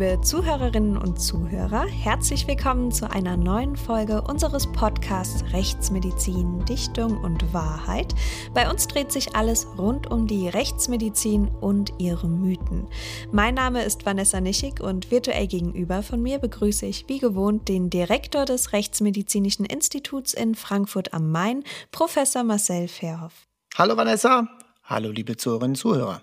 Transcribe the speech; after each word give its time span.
Liebe 0.00 0.18
Zuhörerinnen 0.22 0.96
und 0.96 1.20
Zuhörer, 1.20 1.84
herzlich 1.86 2.48
willkommen 2.48 2.90
zu 2.90 3.10
einer 3.10 3.36
neuen 3.36 3.76
Folge 3.76 4.22
unseres 4.22 4.66
Podcasts 4.66 5.44
Rechtsmedizin, 5.52 6.64
Dichtung 6.64 7.22
und 7.22 7.52
Wahrheit. 7.52 8.14
Bei 8.54 8.70
uns 8.70 8.88
dreht 8.88 9.12
sich 9.12 9.36
alles 9.36 9.66
rund 9.76 10.10
um 10.10 10.26
die 10.26 10.48
Rechtsmedizin 10.48 11.48
und 11.48 11.92
ihre 11.98 12.28
Mythen. 12.28 12.88
Mein 13.30 13.52
Name 13.52 13.84
ist 13.84 14.06
Vanessa 14.06 14.40
Nischig 14.40 14.80
und 14.80 15.10
virtuell 15.10 15.46
gegenüber 15.46 16.02
von 16.02 16.22
mir 16.22 16.38
begrüße 16.38 16.86
ich 16.86 17.06
wie 17.10 17.18
gewohnt 17.18 17.68
den 17.68 17.90
Direktor 17.90 18.46
des 18.46 18.72
Rechtsmedizinischen 18.72 19.66
Instituts 19.66 20.32
in 20.32 20.54
Frankfurt 20.54 21.12
am 21.12 21.30
Main, 21.30 21.62
Professor 21.92 22.42
Marcel 22.42 22.88
Verhoff. 22.88 23.34
Hallo 23.76 23.98
Vanessa, 23.98 24.48
hallo 24.82 25.10
liebe 25.10 25.36
Zuhörerinnen 25.36 25.72
und 25.72 25.76
Zuhörer. 25.76 26.22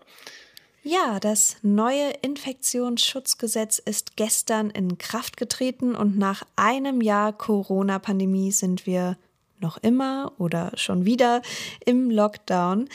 Ja, 0.90 1.20
das 1.20 1.58
neue 1.64 2.12
Infektionsschutzgesetz 2.22 3.78
ist 3.78 4.16
gestern 4.16 4.70
in 4.70 4.98
Kraft 4.98 5.36
getreten 5.36 5.96
und 5.96 6.18
nach 6.18 6.44
einem 6.56 7.02
Jahr 7.02 7.34
Corona-Pandemie 7.34 8.54
sind 8.54 8.86
wir 8.86 9.18
noch 9.60 9.76
immer 9.80 10.32
oder 10.38 10.72
schon 10.76 11.04
wieder 11.04 11.42
im 11.86 12.10
Lockdown. 12.10 12.88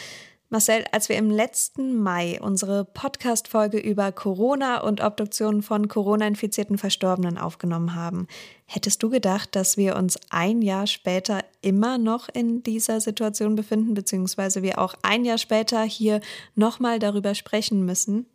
Marcel, 0.53 0.85
als 0.93 1.09
wir 1.09 1.17
im 1.17 1.31
letzten 1.31 1.97
Mai 1.97 2.39
unsere 2.39 2.85
Podcast-Folge 2.85 3.79
über 3.79 4.13
Corona 4.13 4.83
und 4.83 5.01
Obduktionen 5.01 5.63
von 5.63 5.89
Corona-infizierten 5.89 6.77
Verstorbenen 6.77 7.39
aufgenommen 7.39 7.95
haben, 7.95 8.27
hättest 8.67 9.03
du 9.03 9.09
gedacht, 9.09 9.57
dass 9.57 9.79
wir 9.79 9.97
uns 9.97 10.19
ein 10.29 10.61
Jahr 10.61 10.87
später 10.87 11.43
immer 11.63 11.97
noch 11.97 12.29
in 12.29 12.63
dieser 12.63 13.01
Situation 13.01 13.57
befinden, 13.57 13.95
beziehungsweise 13.95 14.63
wir 14.63 14.79
auch 14.79 14.93
ein 15.01 15.25
Jahr 15.25 15.39
später 15.39 15.85
hier 15.85 16.21
nochmal 16.55 16.99
darüber 16.99 17.35
sprechen 17.35 17.87
müssen? 17.87 18.27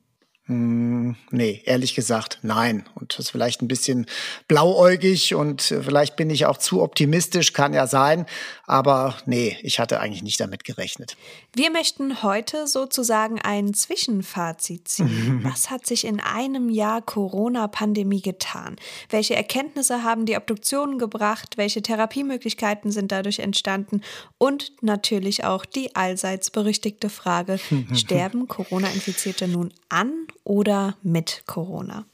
Hm, 0.47 1.17
nee, 1.29 1.61
ehrlich 1.65 1.93
gesagt, 1.93 2.39
nein. 2.41 2.85
Und 2.95 3.13
das 3.13 3.25
ist 3.25 3.29
vielleicht 3.31 3.61
ein 3.61 3.67
bisschen 3.67 4.05
blauäugig 4.47 5.35
und 5.35 5.61
vielleicht 5.61 6.15
bin 6.15 6.29
ich 6.29 6.45
auch 6.45 6.57
zu 6.57 6.81
optimistisch, 6.81 7.51
kann 7.51 7.73
ja 7.73 7.85
sein. 7.85 8.25
Aber 8.65 9.17
nee, 9.25 9.57
ich 9.61 9.79
hatte 9.79 9.99
eigentlich 9.99 10.23
nicht 10.23 10.39
damit 10.39 10.63
gerechnet. 10.63 11.17
Wir 11.53 11.69
möchten 11.69 12.23
heute 12.23 12.65
sozusagen 12.65 13.41
ein 13.41 13.73
Zwischenfazit 13.73 14.87
ziehen. 14.87 15.39
Was 15.43 15.69
hat 15.69 15.85
sich 15.85 16.05
in 16.05 16.21
einem 16.21 16.69
Jahr 16.69 17.01
Corona-Pandemie 17.01 18.21
getan? 18.21 18.77
Welche 19.09 19.35
Erkenntnisse 19.35 20.03
haben 20.03 20.25
die 20.25 20.37
Obduktionen 20.37 20.97
gebracht? 20.97 21.57
Welche 21.57 21.81
Therapiemöglichkeiten 21.81 22.91
sind 22.91 23.11
dadurch 23.11 23.39
entstanden? 23.39 24.01
Und 24.37 24.71
natürlich 24.81 25.43
auch 25.43 25.65
die 25.65 25.93
allseits 25.93 26.51
berüchtigte 26.51 27.09
Frage, 27.09 27.59
sterben 27.93 28.47
Corona-Infizierte 28.47 29.49
nun 29.49 29.73
an 29.89 30.13
oder 30.47 30.95
mit 31.03 31.43
Corona. 31.45 32.05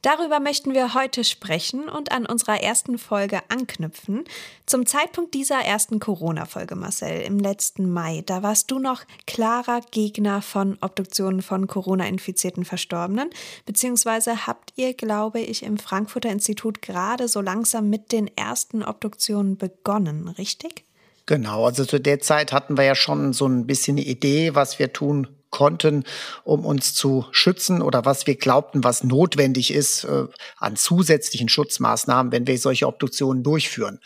Darüber 0.00 0.40
möchten 0.40 0.74
wir 0.74 0.94
heute 0.94 1.22
sprechen 1.22 1.88
und 1.88 2.10
an 2.10 2.26
unserer 2.26 2.60
ersten 2.60 2.98
Folge 2.98 3.38
anknüpfen. 3.50 4.24
Zum 4.66 4.84
Zeitpunkt 4.84 5.32
dieser 5.32 5.60
ersten 5.60 6.00
Corona-Folge, 6.00 6.74
Marcel, 6.74 7.20
im 7.20 7.38
letzten 7.38 7.88
Mai, 7.88 8.24
da 8.26 8.42
warst 8.42 8.72
du 8.72 8.80
noch 8.80 9.02
klarer 9.28 9.80
Gegner 9.92 10.42
von 10.42 10.76
Obduktionen 10.80 11.40
von 11.40 11.68
Corona-infizierten 11.68 12.64
Verstorbenen, 12.64 13.30
beziehungsweise 13.64 14.48
habt 14.48 14.72
ihr, 14.74 14.94
glaube 14.94 15.38
ich, 15.38 15.62
im 15.62 15.78
Frankfurter 15.78 16.30
Institut 16.30 16.82
gerade 16.82 17.28
so 17.28 17.40
langsam 17.40 17.88
mit 17.88 18.10
den 18.10 18.28
ersten 18.36 18.82
Obduktionen 18.82 19.56
begonnen, 19.56 20.26
richtig? 20.26 20.84
Genau, 21.26 21.66
also 21.66 21.84
zu 21.84 22.00
der 22.00 22.18
Zeit 22.18 22.52
hatten 22.52 22.76
wir 22.76 22.82
ja 22.82 22.96
schon 22.96 23.32
so 23.32 23.46
ein 23.46 23.68
bisschen 23.68 23.96
eine 23.96 24.06
Idee, 24.06 24.56
was 24.56 24.80
wir 24.80 24.92
tun 24.92 25.28
konnten, 25.52 26.02
um 26.42 26.64
uns 26.64 26.94
zu 26.94 27.26
schützen 27.30 27.80
oder 27.80 28.04
was 28.04 28.26
wir 28.26 28.34
glaubten, 28.34 28.82
was 28.82 29.04
notwendig 29.04 29.72
ist 29.72 30.02
äh, 30.02 30.24
an 30.56 30.74
zusätzlichen 30.74 31.48
Schutzmaßnahmen, 31.48 32.32
wenn 32.32 32.48
wir 32.48 32.58
solche 32.58 32.88
Obduktionen 32.88 33.44
durchführen. 33.44 34.00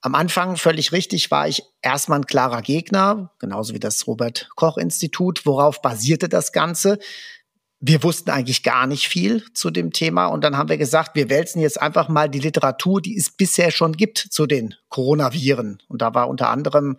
Am 0.00 0.14
Anfang 0.14 0.56
völlig 0.56 0.92
richtig 0.92 1.30
war 1.30 1.46
ich 1.46 1.62
erstmal 1.82 2.20
ein 2.20 2.26
klarer 2.26 2.62
Gegner, 2.62 3.30
genauso 3.38 3.74
wie 3.74 3.80
das 3.80 4.06
Robert 4.06 4.48
Koch 4.56 4.78
Institut. 4.78 5.44
Worauf 5.44 5.82
basierte 5.82 6.28
das 6.28 6.52
Ganze? 6.52 6.98
Wir 7.82 8.02
wussten 8.02 8.28
eigentlich 8.28 8.62
gar 8.62 8.86
nicht 8.86 9.08
viel 9.08 9.42
zu 9.54 9.70
dem 9.70 9.90
Thema 9.90 10.26
und 10.26 10.44
dann 10.44 10.58
haben 10.58 10.68
wir 10.68 10.76
gesagt, 10.76 11.14
wir 11.14 11.30
wälzen 11.30 11.62
jetzt 11.62 11.80
einfach 11.80 12.10
mal 12.10 12.28
die 12.28 12.38
Literatur, 12.38 13.00
die 13.00 13.16
es 13.16 13.30
bisher 13.30 13.70
schon 13.70 13.94
gibt 13.94 14.18
zu 14.18 14.46
den 14.46 14.74
Coronaviren. 14.90 15.82
Und 15.88 16.02
da 16.02 16.12
war 16.12 16.28
unter 16.28 16.50
anderem 16.50 16.98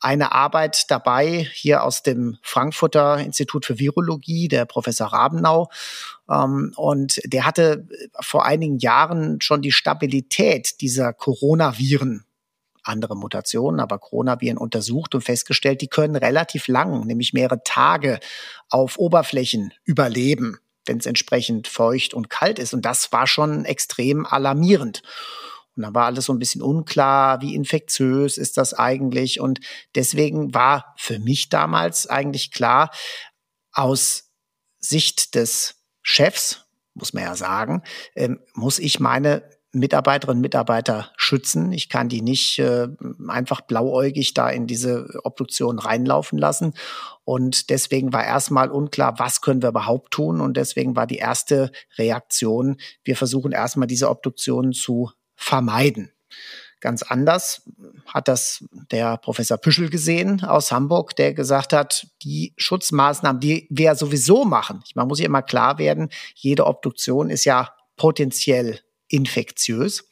eine 0.00 0.32
Arbeit 0.32 0.90
dabei 0.90 1.46
hier 1.52 1.84
aus 1.84 2.02
dem 2.02 2.38
Frankfurter 2.40 3.18
Institut 3.18 3.66
für 3.66 3.78
Virologie, 3.78 4.48
der 4.48 4.64
Professor 4.64 5.08
Rabenau. 5.08 5.68
Ähm, 6.30 6.72
und 6.76 7.20
der 7.26 7.44
hatte 7.44 7.86
vor 8.20 8.46
einigen 8.46 8.78
Jahren 8.78 9.42
schon 9.42 9.60
die 9.60 9.72
Stabilität 9.72 10.80
dieser 10.80 11.12
Coronaviren 11.12 12.24
andere 12.82 13.16
Mutationen, 13.16 13.80
aber 13.80 13.98
Coronaviren 13.98 14.58
untersucht 14.58 15.14
und 15.14 15.22
festgestellt, 15.22 15.80
die 15.80 15.88
können 15.88 16.16
relativ 16.16 16.68
lang, 16.68 17.06
nämlich 17.06 17.32
mehrere 17.32 17.62
Tage 17.64 18.20
auf 18.68 18.98
Oberflächen 18.98 19.72
überleben, 19.84 20.58
wenn 20.86 20.98
es 20.98 21.06
entsprechend 21.06 21.68
feucht 21.68 22.14
und 22.14 22.30
kalt 22.30 22.58
ist. 22.58 22.74
Und 22.74 22.84
das 22.84 23.12
war 23.12 23.26
schon 23.26 23.64
extrem 23.64 24.26
alarmierend. 24.26 25.02
Und 25.76 25.84
dann 25.84 25.94
war 25.94 26.06
alles 26.06 26.26
so 26.26 26.32
ein 26.32 26.38
bisschen 26.38 26.62
unklar, 26.62 27.40
wie 27.40 27.54
infektiös 27.54 28.36
ist 28.36 28.56
das 28.58 28.74
eigentlich. 28.74 29.40
Und 29.40 29.60
deswegen 29.94 30.52
war 30.54 30.94
für 30.98 31.18
mich 31.18 31.48
damals 31.48 32.06
eigentlich 32.06 32.50
klar, 32.50 32.90
aus 33.72 34.30
Sicht 34.78 35.34
des 35.34 35.76
Chefs, 36.02 36.66
muss 36.94 37.14
man 37.14 37.22
ja 37.22 37.36
sagen, 37.36 37.82
ähm, 38.14 38.40
muss 38.52 38.78
ich 38.78 39.00
meine 39.00 39.48
Mitarbeiterinnen 39.72 40.38
und 40.38 40.42
Mitarbeiter 40.42 41.10
schützen. 41.16 41.72
Ich 41.72 41.88
kann 41.88 42.08
die 42.08 42.20
nicht 42.20 42.58
äh, 42.58 42.88
einfach 43.28 43.62
blauäugig 43.62 44.34
da 44.34 44.50
in 44.50 44.66
diese 44.66 45.08
Obduktion 45.24 45.78
reinlaufen 45.78 46.38
lassen. 46.38 46.74
Und 47.24 47.70
deswegen 47.70 48.12
war 48.12 48.24
erstmal 48.24 48.70
unklar, 48.70 49.18
was 49.18 49.40
können 49.40 49.62
wir 49.62 49.70
überhaupt 49.70 50.12
tun. 50.12 50.40
Und 50.40 50.56
deswegen 50.56 50.94
war 50.94 51.06
die 51.06 51.16
erste 51.16 51.72
Reaktion, 51.96 52.76
wir 53.02 53.16
versuchen 53.16 53.52
erstmal 53.52 53.86
diese 53.86 54.10
Obduktion 54.10 54.72
zu 54.72 55.10
vermeiden. 55.34 56.12
Ganz 56.80 57.02
anders 57.02 57.62
hat 58.06 58.26
das 58.26 58.64
der 58.90 59.16
Professor 59.16 59.56
Püschel 59.56 59.88
gesehen 59.88 60.42
aus 60.42 60.72
Hamburg, 60.72 61.14
der 61.14 61.32
gesagt 61.32 61.72
hat, 61.72 62.08
die 62.22 62.54
Schutzmaßnahmen, 62.56 63.40
die 63.40 63.68
wir 63.70 63.94
sowieso 63.94 64.44
machen, 64.44 64.82
man 64.96 65.06
muss 65.06 65.18
sich 65.18 65.26
immer 65.26 65.42
klar 65.42 65.78
werden, 65.78 66.10
jede 66.34 66.66
Obduktion 66.66 67.30
ist 67.30 67.44
ja 67.44 67.72
potenziell 67.96 68.80
infektiös. 69.12 70.08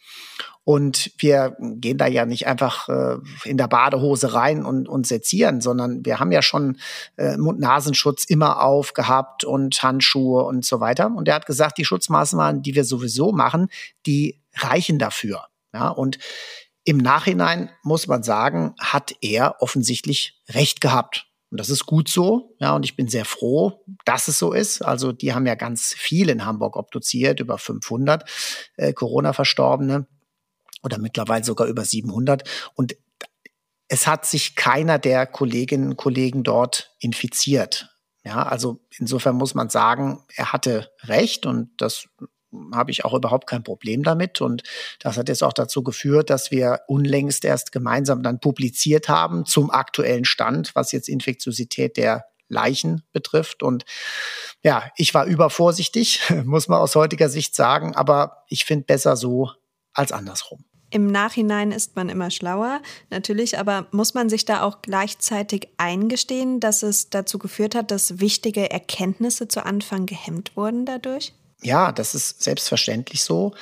Und 0.63 1.11
wir 1.19 1.57
gehen 1.59 1.99
da 1.99 2.07
ja 2.07 2.27
nicht 2.27 2.47
einfach 2.47 2.89
äh, 2.89 3.17
in 3.45 3.57
der 3.57 3.67
Badehose 3.67 4.35
rein 4.35 4.65
und, 4.65 4.89
und 4.89 5.07
sezieren, 5.07 5.61
sondern 5.61 6.05
wir 6.05 6.21
haben 6.21 6.31
ja 6.33 6.43
schon 6.43 6.79
äh, 7.17 7.37
Mund-Nasenschutz 7.39 8.25
immer 8.25 8.63
aufgehabt 8.63 9.43
und 9.43 9.83
Handschuhe 9.83 10.45
und 10.45 10.65
so 10.65 10.79
weiter. 10.79 11.11
Und 11.17 11.29
er 11.29 11.35
hat 11.35 11.47
gesagt, 11.47 11.79
die 11.79 11.85
Schutzmaßnahmen, 11.85 12.63
die 12.63 12.75
wir 12.75 12.85
sowieso 12.85 13.33
machen, 13.33 13.69
die 14.07 14.41
reichen 14.55 14.99
dafür. 14.99 15.47
Ja, 15.73 15.89
und 15.89 16.19
im 16.85 16.99
Nachhinein 16.99 17.71
muss 17.83 18.07
man 18.07 18.23
sagen, 18.23 18.75
hat 18.79 19.15
er 19.23 19.57
offensichtlich 19.61 20.41
recht 20.49 20.81
gehabt. 20.81 21.30
Und 21.51 21.59
das 21.59 21.69
ist 21.69 21.87
gut 21.87 22.09
so. 22.09 22.55
Ja, 22.61 22.75
und 22.77 22.85
ich 22.85 22.97
bin 22.97 23.09
sehr 23.09 23.25
froh, 23.25 23.85
dass 24.05 24.29
es 24.29 24.39
so 24.39 24.53
ist. 24.53 24.83
Also, 24.83 25.13
die 25.13 25.35
haben 25.35 25.47
ja 25.47 25.57
ganz 25.57 25.95
viel 25.95 26.29
in 26.29 26.45
Hamburg 26.45 26.77
obduziert, 26.77 27.41
über 27.41 27.59
500 27.59 28.25
äh, 28.77 28.93
Corona-Verstorbene 28.93 30.07
oder 30.83 30.99
mittlerweile 30.99 31.45
sogar 31.45 31.67
über 31.67 31.85
700. 31.85 32.49
Und 32.75 32.97
es 33.89 34.07
hat 34.07 34.25
sich 34.25 34.55
keiner 34.55 34.99
der 34.99 35.27
Kolleginnen 35.27 35.91
und 35.91 35.97
Kollegen 35.97 36.45
dort 36.45 36.95
infiziert. 37.01 37.91
Ja, 38.25 38.43
also 38.45 38.81
insofern 38.99 39.35
muss 39.37 39.55
man 39.55 39.71
sagen, 39.71 40.23
er 40.37 40.53
hatte 40.53 40.93
recht 41.05 41.47
und 41.47 41.71
das 41.79 42.09
habe 42.75 42.91
ich 42.91 43.05
auch 43.05 43.15
überhaupt 43.15 43.47
kein 43.47 43.63
Problem 43.63 44.03
damit. 44.03 44.41
Und 44.41 44.63
das 45.01 45.17
hat 45.17 45.29
jetzt 45.29 45.43
auch 45.43 45.53
dazu 45.53 45.83
geführt, 45.83 46.31
dass 46.31 46.51
wir 46.51 46.81
unlängst 46.89 47.45
erst 47.45 47.73
gemeinsam 47.73 48.23
dann 48.23 48.41
publiziert 48.41 49.09
haben 49.09 49.47
zum 49.47 49.71
aktuellen 49.71 50.25
Stand, 50.25 50.75
was 50.75 50.93
jetzt 50.93 51.09
Infektiosität 51.09 51.97
der 51.97 52.25
Leichen 52.49 53.03
betrifft. 53.13 53.63
Und 53.63 53.85
ja, 54.63 54.91
ich 54.97 55.15
war 55.15 55.27
übervorsichtig, 55.27 56.21
muss 56.45 56.69
man 56.69 56.81
aus 56.81 56.97
heutiger 56.97 57.29
Sicht 57.29 57.55
sagen, 57.55 57.95
aber 57.95 58.45
ich 58.49 58.65
finde 58.65 58.85
besser 58.85 59.17
so 59.17 59.51
als 59.95 60.13
andersrum. 60.13 60.65
Im 60.93 61.07
Nachhinein 61.07 61.71
ist 61.71 61.95
man 61.95 62.09
immer 62.09 62.33
schlauer, 62.33 62.83
natürlich, 63.11 63.59
aber 63.59 63.87
muss 63.93 64.15
man 64.15 64.29
sich 64.29 64.45
da 64.45 64.63
auch 64.63 64.83
gleichzeitig 64.83 65.69
eingestehen, 65.77 66.59
dass 66.59 66.83
es 66.83 67.11
dazu 67.11 67.39
geführt 67.39 67.77
hat, 67.77 67.93
dass 67.93 68.19
wichtige 68.19 68.73
Erkenntnisse 68.73 69.47
zu 69.47 69.65
Anfang 69.65 70.07
gehemmt 70.07 70.57
wurden 70.57 70.87
dadurch? 70.87 71.33
Ja, 71.63 71.93
das 71.93 72.15
ist 72.15 72.43
selbstverständlich 72.43 73.23
so. 73.23 73.55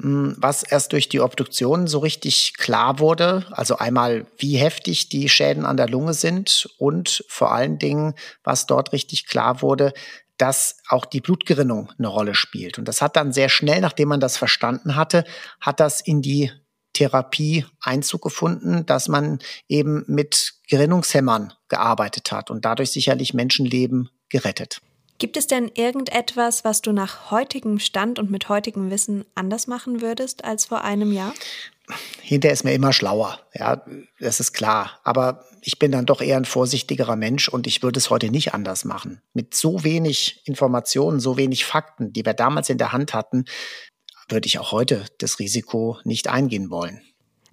Hm, 0.00 0.36
was 0.38 0.62
erst 0.62 0.92
durch 0.92 1.08
die 1.08 1.20
Obduktion 1.20 1.86
so 1.86 1.98
richtig 1.98 2.54
klar 2.56 2.98
wurde, 3.00 3.46
also 3.50 3.76
einmal, 3.76 4.26
wie 4.38 4.56
heftig 4.56 5.08
die 5.08 5.28
Schäden 5.28 5.66
an 5.66 5.76
der 5.76 5.88
Lunge 5.88 6.14
sind 6.14 6.68
und 6.78 7.24
vor 7.28 7.52
allen 7.52 7.78
Dingen, 7.78 8.14
was 8.44 8.66
dort 8.66 8.92
richtig 8.92 9.26
klar 9.26 9.62
wurde, 9.62 9.92
dass 10.38 10.78
auch 10.88 11.04
die 11.04 11.20
Blutgerinnung 11.20 11.92
eine 11.98 12.08
Rolle 12.08 12.34
spielt. 12.34 12.78
Und 12.78 12.86
das 12.86 13.02
hat 13.02 13.16
dann 13.16 13.32
sehr 13.32 13.48
schnell, 13.48 13.80
nachdem 13.80 14.08
man 14.08 14.20
das 14.20 14.38
verstanden 14.38 14.96
hatte, 14.96 15.24
hat 15.60 15.80
das 15.80 16.00
in 16.00 16.22
die 16.22 16.50
Therapie 16.94 17.66
Einzug 17.80 18.22
gefunden, 18.22 18.86
dass 18.86 19.08
man 19.08 19.38
eben 19.68 20.04
mit 20.06 20.54
Gerinnungshämmern 20.68 21.52
gearbeitet 21.68 22.32
hat 22.32 22.50
und 22.50 22.64
dadurch 22.64 22.90
sicherlich 22.90 23.34
Menschenleben 23.34 24.08
gerettet. 24.28 24.80
Gibt 25.20 25.36
es 25.36 25.46
denn 25.46 25.70
irgendetwas, 25.74 26.64
was 26.64 26.80
du 26.80 26.92
nach 26.92 27.30
heutigem 27.30 27.78
Stand 27.78 28.18
und 28.18 28.30
mit 28.30 28.48
heutigem 28.48 28.90
Wissen 28.90 29.26
anders 29.34 29.66
machen 29.66 30.00
würdest 30.00 30.44
als 30.44 30.64
vor 30.64 30.82
einem 30.82 31.12
Jahr? 31.12 31.34
Hinterher 32.22 32.54
ist 32.54 32.64
mir 32.64 32.72
immer 32.72 32.94
schlauer, 32.94 33.38
ja, 33.54 33.84
das 34.18 34.40
ist 34.40 34.54
klar. 34.54 34.98
Aber 35.04 35.44
ich 35.60 35.78
bin 35.78 35.92
dann 35.92 36.06
doch 36.06 36.22
eher 36.22 36.38
ein 36.38 36.46
vorsichtigerer 36.46 37.16
Mensch 37.16 37.50
und 37.50 37.66
ich 37.66 37.82
würde 37.82 37.98
es 37.98 38.08
heute 38.08 38.30
nicht 38.30 38.54
anders 38.54 38.86
machen. 38.86 39.20
Mit 39.34 39.54
so 39.54 39.84
wenig 39.84 40.40
Informationen, 40.46 41.20
so 41.20 41.36
wenig 41.36 41.66
Fakten, 41.66 42.14
die 42.14 42.24
wir 42.24 42.32
damals 42.32 42.70
in 42.70 42.78
der 42.78 42.92
Hand 42.92 43.12
hatten, 43.12 43.44
würde 44.30 44.46
ich 44.46 44.58
auch 44.58 44.72
heute 44.72 45.04
das 45.18 45.38
Risiko 45.38 45.98
nicht 46.04 46.28
eingehen 46.28 46.70
wollen. 46.70 47.02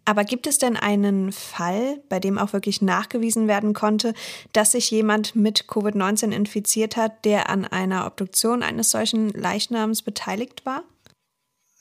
Aber 0.07 0.23
gibt 0.23 0.47
es 0.47 0.57
denn 0.57 0.77
einen 0.77 1.33
Fall, 1.33 2.01
bei 2.07 2.21
dem 2.21 2.37
auch 2.37 2.53
wirklich 2.53 2.81
nachgewiesen 2.81 3.49
werden 3.49 3.73
konnte, 3.73 4.13
dass 4.53 4.71
sich 4.71 4.89
jemand 4.89 5.35
mit 5.35 5.65
Covid-19 5.65 6.31
infiziert 6.31 6.95
hat, 6.95 7.25
der 7.25 7.49
an 7.49 7.65
einer 7.65 8.05
Obduktion 8.05 8.63
eines 8.63 8.89
solchen 8.89 9.31
Leichnams 9.31 10.03
beteiligt 10.03 10.65
war? 10.65 10.83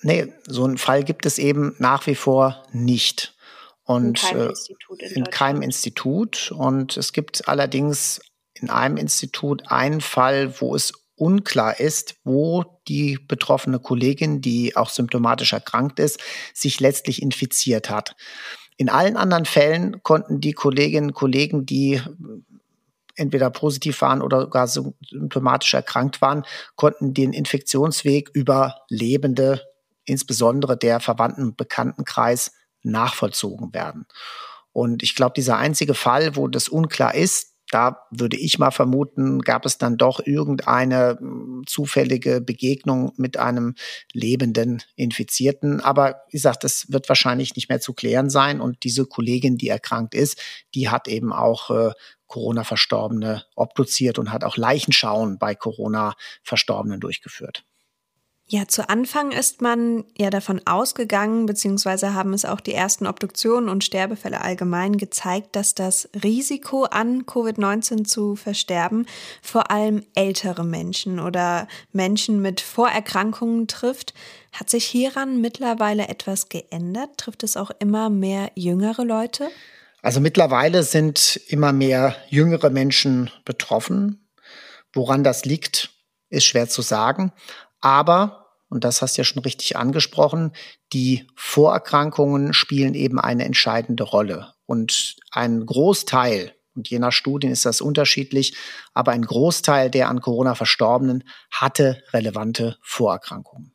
Nee, 0.03 0.33
so 0.45 0.65
einen 0.65 0.77
Fall 0.77 1.05
gibt 1.05 1.25
es 1.25 1.39
eben 1.39 1.77
nach 1.79 2.09
wie 2.09 2.17
vor 2.17 2.65
nicht. 2.73 3.37
Und 3.85 4.25
in 4.25 4.29
keinem, 4.29 4.41
äh, 4.41 4.49
Institut, 4.49 5.03
in 5.03 5.11
in 5.13 5.25
keinem 5.31 5.63
Institut. 5.63 6.51
Und 6.51 6.97
es 6.97 7.13
gibt 7.13 7.47
allerdings 7.47 8.21
in 8.55 8.71
einem 8.71 8.97
Institut 8.97 9.71
einen 9.71 10.01
Fall, 10.01 10.61
wo 10.61 10.75
es 10.75 10.93
unklar 11.17 11.81
ist, 11.81 12.17
wo 12.25 12.65
die 12.89 13.19
betroffene 13.27 13.79
Kollegin, 13.79 14.41
die 14.41 14.77
auch 14.77 14.91
symptomatisch 14.91 15.53
erkrankt 15.53 15.99
ist, 15.99 16.21
sich 16.55 16.79
letztlich 16.81 17.23
infiziert 17.23 17.91
hat. 17.91 18.15
In 18.77 18.89
allen 18.89 19.17
anderen 19.17 19.47
Fällen 19.47 20.03
konnten 20.03 20.41
die 20.41 20.53
Kolleginnen 20.53 21.09
und 21.09 21.15
Kollegen, 21.15 21.65
die 21.65 22.01
entweder 23.17 23.51
positiv 23.51 24.03
waren 24.03 24.21
oder 24.21 24.49
gar 24.49 24.69
symptomatisch 24.69 25.73
erkrankt 25.73 26.21
waren, 26.21 26.45
konnten 26.77 27.15
den 27.15 27.33
Infektionsweg 27.33 28.31
über 28.35 28.83
Lebende, 28.91 29.63
insbesondere 30.05 30.77
der 30.77 31.01
Verwandten- 31.01 31.43
und 31.43 31.57
Bekanntenkreis, 31.57 32.53
nachvollzogen 32.83 33.75
werden. 33.75 34.07
Und 34.73 35.03
ich 35.03 35.15
glaube, 35.15 35.33
dieser 35.35 35.57
einzige 35.57 35.95
Fall, 35.95 36.37
wo 36.37 36.49
das 36.49 36.69
unklar 36.69 37.15
ist, 37.15 37.56
da 37.71 38.07
würde 38.11 38.37
ich 38.37 38.59
mal 38.59 38.71
vermuten, 38.71 39.41
gab 39.41 39.67
es 39.67 39.79
dann 39.79 39.97
doch 39.97 40.21
irgendeine 40.25 41.17
hm, 41.19 41.65
zufällige 41.67 42.41
Begegnung 42.41 43.13
mit 43.17 43.39
einem 43.39 43.75
lebenden 44.13 44.83
Infizierten. 44.95 45.81
Aber 45.81 46.23
wie 46.29 46.37
gesagt, 46.37 46.65
das 46.65 46.87
wird 46.91 47.09
wahrscheinlich 47.09 47.57
nicht 47.57 47.69
mehr 47.69 47.81
zu 47.81 47.93
klären 47.93 48.31
sein. 48.31 48.61
Und 48.61 48.85
diese 48.85 49.07
Kollegin, 49.07 49.57
die 49.57 49.69
erkrankt 49.69 50.15
ist, 50.15 50.41
die 50.75 50.89
hat 50.89 51.09
eben 51.09 51.33
auch 51.33 51.71
äh, 51.71 51.91
Corona-Verstorbene 52.27 53.45
obduziert 53.55 54.19
und 54.19 54.33
hat 54.33 54.45
auch 54.45 54.57
Leichenschauen 54.57 55.39
bei 55.39 55.55
Corona-Verstorbenen 55.55 57.01
durchgeführt. 57.01 57.65
Ja, 58.49 58.69
zu 58.69 58.89
Anfang 58.89 59.33
ist 59.33 59.61
man 59.61 60.05
ja 60.17 60.31
davon 60.31 60.61
ausgegangen, 60.67 61.47
beziehungsweise 61.47 62.15
haben 62.15 62.33
es 62.33 62.45
auch 62.45 62.61
die 62.61 62.75
ersten 62.75 63.09
Obduktionen 63.09 63.69
und 63.69 63.83
Sterbefälle 63.83 64.41
allgemein 64.41 64.99
gezeigt, 64.99 65.57
dass 65.57 65.75
das 65.75 66.09
Risiko 66.23 66.85
an 66.85 67.25
Covid-19 67.25 68.05
zu 68.05 68.37
versterben 68.37 69.07
vor 69.43 69.73
allem 69.73 70.05
ältere 70.15 70.63
Menschen 70.63 71.19
oder 71.19 71.67
Menschen 71.91 72.41
mit 72.41 72.61
Vorerkrankungen 72.61 73.67
trifft. 73.67 74.15
Hat 74.53 74.71
sich 74.71 74.85
hieran 74.85 75.41
mittlerweile 75.41 76.07
etwas 76.07 76.49
geändert? 76.49 77.19
Trifft 77.19 77.43
es 77.43 77.57
auch 77.57 77.73
immer 77.81 78.11
mehr 78.11 78.53
jüngere 78.55 79.05
Leute? 79.05 79.49
Also 80.03 80.21
mittlerweile 80.21 80.85
sind 80.85 81.41
immer 81.49 81.73
mehr 81.73 82.15
jüngere 82.29 82.71
Menschen 82.71 83.29
betroffen. 83.45 84.29
Woran 84.93 85.25
das 85.25 85.45
liegt, 85.45 85.91
ist 86.31 86.45
schwer 86.45 86.69
zu 86.69 86.83
sagen. 86.83 87.33
Aber, 87.87 88.49
und 88.69 88.83
das 88.83 89.01
hast 89.01 89.17
du 89.17 89.21
ja 89.21 89.25
schon 89.25 89.45
richtig 89.45 89.77
angesprochen, 89.77 90.51
die 90.93 91.29
Vorerkrankungen 91.37 92.53
spielen 92.53 92.95
eben 92.95 93.21
eine 93.21 93.45
entscheidende 93.45 94.03
Rolle. 94.03 94.55
Und 94.67 95.15
ein 95.31 95.65
Großteil, 95.65 96.53
und 96.75 96.89
je 96.89 96.99
nach 96.99 97.13
Studien 97.13 97.53
ist 97.53 97.65
das 97.65 97.81
unterschiedlich, 97.81 98.57
aber 98.93 99.13
ein 99.13 99.23
Großteil 99.23 99.89
der 99.89 100.09
an 100.09 100.21
Corona 100.21 100.57
Verstorbenen 100.57 101.23
hatte 101.53 102.03
relevante 102.13 102.77
Vorerkrankungen. 102.83 103.73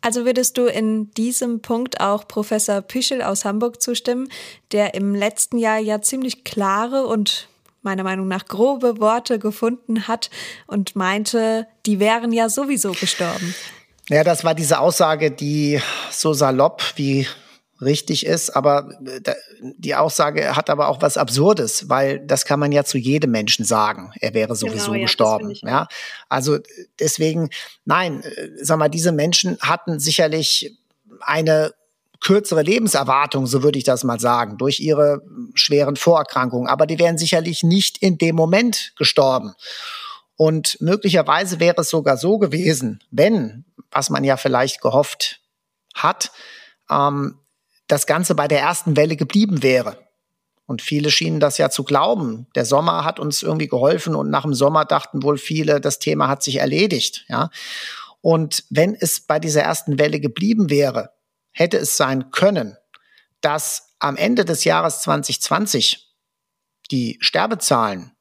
Also 0.00 0.24
würdest 0.24 0.56
du 0.56 0.66
in 0.66 1.10
diesem 1.10 1.60
Punkt 1.60 2.00
auch 2.00 2.28
Professor 2.28 2.82
Püschel 2.82 3.20
aus 3.20 3.44
Hamburg 3.44 3.82
zustimmen, 3.82 4.28
der 4.70 4.94
im 4.94 5.12
letzten 5.12 5.58
Jahr 5.58 5.80
ja 5.80 6.00
ziemlich 6.00 6.44
klare 6.44 7.04
und 7.04 7.49
meiner 7.82 8.02
Meinung 8.02 8.28
nach 8.28 8.46
grobe 8.46 9.00
Worte 9.00 9.38
gefunden 9.38 10.08
hat 10.08 10.30
und 10.66 10.96
meinte, 10.96 11.66
die 11.86 11.98
wären 12.00 12.32
ja 12.32 12.48
sowieso 12.48 12.92
gestorben. 12.92 13.54
Ja, 14.08 14.24
das 14.24 14.44
war 14.44 14.54
diese 14.54 14.80
Aussage, 14.80 15.30
die 15.30 15.80
so 16.10 16.32
salopp 16.32 16.82
wie 16.96 17.26
richtig 17.80 18.26
ist, 18.26 18.50
aber 18.50 18.90
äh, 19.04 19.34
die 19.60 19.94
Aussage 19.94 20.56
hat 20.56 20.68
aber 20.68 20.88
auch 20.88 21.00
was 21.00 21.16
Absurdes, 21.16 21.88
weil 21.88 22.20
das 22.20 22.44
kann 22.44 22.60
man 22.60 22.72
ja 22.72 22.84
zu 22.84 22.98
jedem 22.98 23.30
Menschen 23.30 23.64
sagen. 23.64 24.12
Er 24.20 24.34
wäre 24.34 24.48
genau, 24.48 24.58
sowieso 24.58 24.92
genau, 24.92 25.04
gestorben. 25.04 25.54
Ja, 25.62 25.88
also 26.28 26.58
deswegen, 26.98 27.50
nein, 27.84 28.22
äh, 28.22 28.48
sag 28.60 28.78
mal, 28.78 28.88
diese 28.88 29.12
Menschen 29.12 29.58
hatten 29.60 29.98
sicherlich 29.98 30.76
eine 31.20 31.72
kürzere 32.20 32.62
Lebenserwartung, 32.62 33.46
so 33.46 33.62
würde 33.62 33.78
ich 33.78 33.84
das 33.84 34.04
mal 34.04 34.20
sagen, 34.20 34.58
durch 34.58 34.80
ihre 34.80 35.22
schweren 35.54 35.96
Vorerkrankungen. 35.96 36.68
Aber 36.68 36.86
die 36.86 36.98
wären 36.98 37.18
sicherlich 37.18 37.62
nicht 37.62 37.98
in 37.98 38.18
dem 38.18 38.36
Moment 38.36 38.92
gestorben. 38.96 39.54
Und 40.36 40.80
möglicherweise 40.80 41.60
wäre 41.60 41.80
es 41.80 41.90
sogar 41.90 42.16
so 42.16 42.38
gewesen, 42.38 43.02
wenn, 43.10 43.64
was 43.90 44.10
man 44.10 44.24
ja 44.24 44.36
vielleicht 44.36 44.80
gehofft 44.80 45.40
hat, 45.94 46.30
ähm, 46.90 47.38
das 47.88 48.06
Ganze 48.06 48.34
bei 48.34 48.48
der 48.48 48.60
ersten 48.60 48.96
Welle 48.96 49.16
geblieben 49.16 49.62
wäre. 49.62 49.98
Und 50.66 50.82
viele 50.82 51.10
schienen 51.10 51.40
das 51.40 51.58
ja 51.58 51.68
zu 51.68 51.82
glauben. 51.82 52.46
Der 52.54 52.64
Sommer 52.64 53.04
hat 53.04 53.18
uns 53.18 53.42
irgendwie 53.42 53.66
geholfen 53.66 54.14
und 54.14 54.30
nach 54.30 54.42
dem 54.42 54.54
Sommer 54.54 54.84
dachten 54.84 55.22
wohl 55.22 55.36
viele, 55.36 55.80
das 55.80 55.98
Thema 55.98 56.28
hat 56.28 56.42
sich 56.42 56.56
erledigt, 56.56 57.24
ja. 57.28 57.50
Und 58.22 58.64
wenn 58.68 58.94
es 58.94 59.20
bei 59.20 59.38
dieser 59.38 59.62
ersten 59.62 59.98
Welle 59.98 60.20
geblieben 60.20 60.70
wäre, 60.70 61.10
hätte 61.52 61.78
es 61.78 61.96
sein 61.96 62.30
können, 62.30 62.76
dass 63.40 63.94
am 63.98 64.16
Ende 64.16 64.44
des 64.44 64.64
Jahres 64.64 65.02
2020 65.02 66.08
die 66.90 67.18
Sterbezahlen 67.20 68.12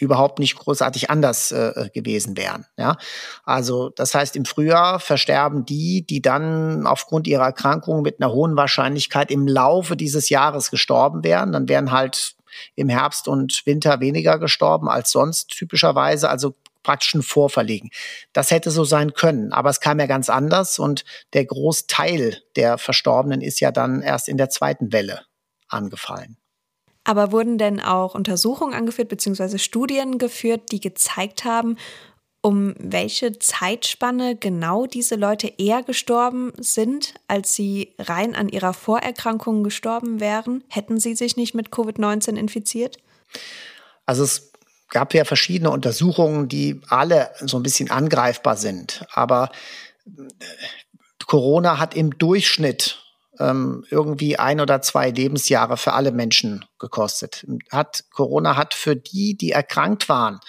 überhaupt 0.00 0.38
nicht 0.38 0.56
großartig 0.56 1.10
anders 1.10 1.50
äh, 1.50 1.90
gewesen 1.92 2.36
wären. 2.36 2.66
Ja? 2.76 2.96
Also 3.44 3.90
das 3.90 4.14
heißt, 4.14 4.36
im 4.36 4.44
Frühjahr 4.44 5.00
versterben 5.00 5.64
die, 5.64 6.06
die 6.06 6.22
dann 6.22 6.86
aufgrund 6.86 7.26
ihrer 7.26 7.46
Erkrankung 7.46 8.02
mit 8.02 8.20
einer 8.20 8.32
hohen 8.32 8.56
Wahrscheinlichkeit 8.56 9.30
im 9.30 9.48
Laufe 9.48 9.96
dieses 9.96 10.28
Jahres 10.28 10.70
gestorben 10.70 11.24
wären. 11.24 11.52
Dann 11.52 11.68
wären 11.68 11.90
halt 11.90 12.36
im 12.76 12.88
Herbst 12.88 13.28
und 13.28 13.66
Winter 13.66 14.00
weniger 14.00 14.38
gestorben 14.38 14.88
als 14.88 15.10
sonst 15.10 15.48
typischerweise. 15.48 16.30
Also 16.30 16.54
praktisch 16.82 17.14
ein 17.14 17.22
Vorverlegen. 17.22 17.90
Das 18.32 18.50
hätte 18.50 18.70
so 18.70 18.84
sein 18.84 19.12
können, 19.12 19.52
aber 19.52 19.70
es 19.70 19.80
kam 19.80 20.00
ja 20.00 20.06
ganz 20.06 20.30
anders 20.30 20.78
und 20.78 21.04
der 21.34 21.44
Großteil 21.44 22.42
der 22.56 22.78
Verstorbenen 22.78 23.40
ist 23.40 23.60
ja 23.60 23.70
dann 23.70 24.02
erst 24.02 24.28
in 24.28 24.36
der 24.36 24.50
zweiten 24.50 24.92
Welle 24.92 25.22
angefallen. 25.68 26.36
Aber 27.04 27.32
wurden 27.32 27.56
denn 27.56 27.80
auch 27.80 28.14
Untersuchungen 28.14 28.74
angeführt 28.74 29.08
bzw. 29.08 29.58
Studien 29.58 30.18
geführt, 30.18 30.72
die 30.72 30.80
gezeigt 30.80 31.44
haben, 31.44 31.76
um 32.40 32.74
welche 32.78 33.38
Zeitspanne 33.38 34.36
genau 34.36 34.86
diese 34.86 35.16
Leute 35.16 35.52
eher 35.58 35.82
gestorben 35.82 36.52
sind, 36.58 37.14
als 37.26 37.54
sie 37.54 37.94
rein 37.98 38.34
an 38.34 38.48
ihrer 38.48 38.74
Vorerkrankung 38.74 39.64
gestorben 39.64 40.20
wären? 40.20 40.62
Hätten 40.68 41.00
sie 41.00 41.14
sich 41.14 41.36
nicht 41.36 41.54
mit 41.54 41.70
Covid-19 41.70 42.36
infiziert? 42.36 42.98
Also 44.06 44.22
es 44.22 44.52
gab 44.88 45.14
ja 45.14 45.24
verschiedene 45.24 45.70
Untersuchungen, 45.70 46.48
die 46.48 46.80
alle 46.88 47.30
so 47.40 47.58
ein 47.58 47.62
bisschen 47.62 47.90
angreifbar 47.90 48.56
sind. 48.56 49.04
Aber 49.12 49.50
äh, 50.06 50.22
Corona 51.26 51.78
hat 51.78 51.94
im 51.94 52.16
Durchschnitt 52.18 53.02
ähm, 53.38 53.84
irgendwie 53.90 54.38
ein 54.38 54.60
oder 54.60 54.80
zwei 54.82 55.10
Lebensjahre 55.10 55.76
für 55.76 55.92
alle 55.92 56.10
Menschen 56.10 56.64
gekostet. 56.78 57.46
Hat, 57.70 58.04
Corona 58.10 58.56
hat 58.56 58.74
für 58.74 58.96
die, 58.96 59.36
die 59.36 59.52
erkrankt 59.52 60.08
waren, 60.08 60.40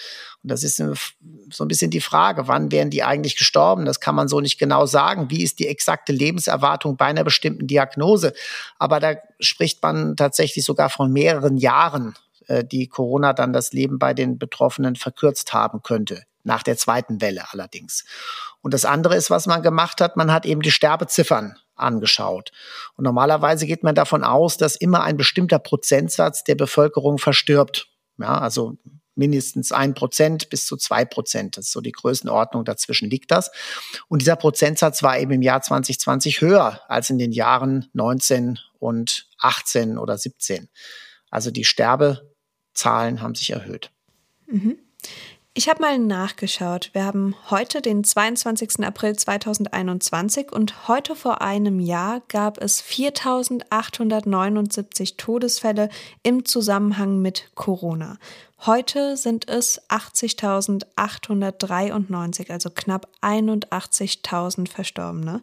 und 0.42 0.52
das 0.52 0.64
ist 0.64 0.78
so 0.78 1.64
ein 1.64 1.68
bisschen 1.68 1.92
die 1.92 2.00
Frage, 2.00 2.48
wann 2.48 2.72
wären 2.72 2.90
die 2.90 3.04
eigentlich 3.04 3.36
gestorben? 3.36 3.84
Das 3.84 4.00
kann 4.00 4.16
man 4.16 4.30
so 4.30 4.40
nicht 4.40 4.58
genau 4.58 4.86
sagen. 4.86 5.30
Wie 5.30 5.44
ist 5.44 5.60
die 5.60 5.68
exakte 5.68 6.14
Lebenserwartung 6.14 6.96
bei 6.96 7.06
einer 7.06 7.26
bestimmten 7.26 7.68
Diagnose? 7.68 8.34
Aber 8.78 9.02
da 9.02 9.16
spricht 9.42 9.84
man 9.84 10.16
tatsächlich 10.16 10.64
sogar 10.64 10.90
von 10.90 11.12
mehreren 11.12 11.58
Jahren 11.58 12.16
äh, 12.50 12.66
die 12.66 12.88
Corona 12.88 13.34
dann 13.34 13.54
das 13.54 13.72
Leben 13.72 14.00
bei 14.00 14.14
den 14.14 14.38
Betroffenen 14.38 14.96
verkürzt 14.96 15.54
haben 15.54 15.82
könnte. 15.84 16.24
nach 16.44 16.64
der 16.64 16.78
zweiten 16.78 17.22
Welle 17.22 17.44
allerdings. 17.52 18.06
Und 18.62 18.74
das 18.74 18.86
andere 18.86 19.16
ist, 19.16 19.30
was 19.30 19.46
man 19.46 19.62
gemacht 19.62 20.00
hat, 20.02 20.16
man 20.16 20.32
hat 20.32 20.46
eben 20.46 20.62
die 20.62 20.72
Sterbeziffern 20.72 21.58
angeschaut. 21.76 22.52
Und 22.96 23.04
normalerweise 23.04 23.68
geht 23.68 23.84
man 23.84 23.94
davon 23.94 24.24
aus, 24.24 24.58
dass 24.58 24.78
immer 24.78 25.04
ein 25.04 25.18
bestimmter 25.18 25.60
Prozentsatz 25.60 26.46
der 26.46 26.56
Bevölkerung 26.56 27.18
verstirbt. 27.18 27.90
Ja, 28.18 28.40
also 28.40 28.78
mindestens 29.16 29.72
ein 29.72 29.94
Prozent 29.94 30.50
bis 30.50 30.66
zu 30.66 30.78
zwei 30.78 31.06
Prozent. 31.06 31.58
Das 31.58 31.66
ist 31.66 31.74
so 31.74 31.82
die 31.82 31.92
Größenordnung, 31.92 32.64
dazwischen 32.66 33.10
liegt 33.10 33.32
das. 33.32 33.52
Und 34.08 34.22
dieser 34.22 34.38
Prozentsatz 34.38 35.04
war 35.04 35.20
eben 35.20 35.34
im 35.34 35.42
Jahr 35.42 35.62
2020 35.62 36.42
höher 36.42 36.82
als 36.88 37.10
in 37.10 37.18
den 37.20 37.34
Jahren 37.34 37.90
19 37.94 38.60
und 38.80 39.28
18 39.40 39.98
oder 39.98 40.18
17. 40.18 40.70
Also 41.30 41.52
die 41.52 41.66
Sterbezahlen 42.80 43.22
haben 43.22 43.36
sich 43.36 43.52
erhöht. 43.52 43.92
Mhm. 44.48 44.80
Ich 45.54 45.68
habe 45.68 45.82
mal 45.82 46.00
nachgeschaut. 46.00 46.92
Wir 46.94 47.04
haben 47.04 47.36
heute 47.50 47.82
den 47.82 48.06
22. 48.06 48.86
April 48.86 49.18
2021 49.18 50.54
und 50.54 50.88
heute 50.88 51.18
vor 51.18 51.42
einem 51.42 51.82
Jahr 51.82 52.22
gab 52.30 52.58
es 52.60 52.80
4879 52.80 55.18
Todesfälle 55.18 55.90
im 56.24 56.46
Zusammenhang 56.46 57.22
mit 57.22 57.52
Corona. 57.56 58.18
Heute 58.66 59.18
sind 59.18 59.50
es 59.50 59.82
80.893, 59.90 62.52
also 62.52 62.70
knapp 62.70 63.10
81.000 63.22 64.70
Verstorbene. 64.70 65.42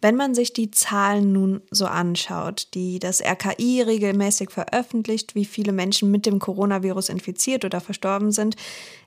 Wenn 0.00 0.16
man 0.16 0.34
sich 0.34 0.52
die 0.52 0.70
Zahlen 0.70 1.32
nun 1.32 1.60
so 1.70 1.86
anschaut, 1.86 2.68
die 2.74 2.98
das 2.98 3.20
RKI 3.20 3.82
regelmäßig 3.82 4.50
veröffentlicht, 4.50 5.34
wie 5.34 5.44
viele 5.44 5.72
Menschen 5.72 6.10
mit 6.10 6.26
dem 6.26 6.38
Coronavirus 6.38 7.08
infiziert 7.10 7.64
oder 7.64 7.80
verstorben 7.80 8.32
sind, 8.32 8.56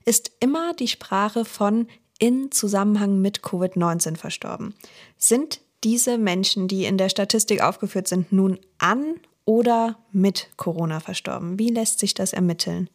ist 0.04 0.30
immer 0.40 0.74
die 0.74 0.88
Sprache 0.88 1.44
von 1.44 1.88
in 2.18 2.52
Zusammenhang 2.52 3.20
mit 3.20 3.40
Covid-19 3.40 4.16
verstorben. 4.16 4.74
Sind 5.16 5.60
diese 5.82 6.16
Menschen, 6.16 6.68
die 6.68 6.84
in 6.84 6.96
der 6.96 7.08
Statistik 7.08 7.62
aufgeführt 7.62 8.08
sind, 8.08 8.32
nun 8.32 8.58
an 8.78 9.16
oder 9.44 9.98
mit 10.12 10.48
Corona 10.56 11.00
verstorben? 11.00 11.58
Wie 11.58 11.70
lässt 11.70 11.98
sich 11.98 12.14
das 12.14 12.32
ermitteln? 12.32 12.88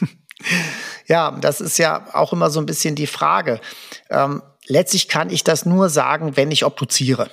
Ja, 1.06 1.32
das 1.32 1.60
ist 1.60 1.78
ja 1.78 2.06
auch 2.14 2.32
immer 2.32 2.50
so 2.50 2.60
ein 2.60 2.66
bisschen 2.66 2.94
die 2.94 3.06
Frage. 3.06 3.60
Ähm, 4.10 4.42
letztlich 4.66 5.08
kann 5.08 5.30
ich 5.30 5.44
das 5.44 5.66
nur 5.66 5.88
sagen, 5.88 6.36
wenn 6.36 6.50
ich 6.50 6.64
obduziere. 6.64 7.30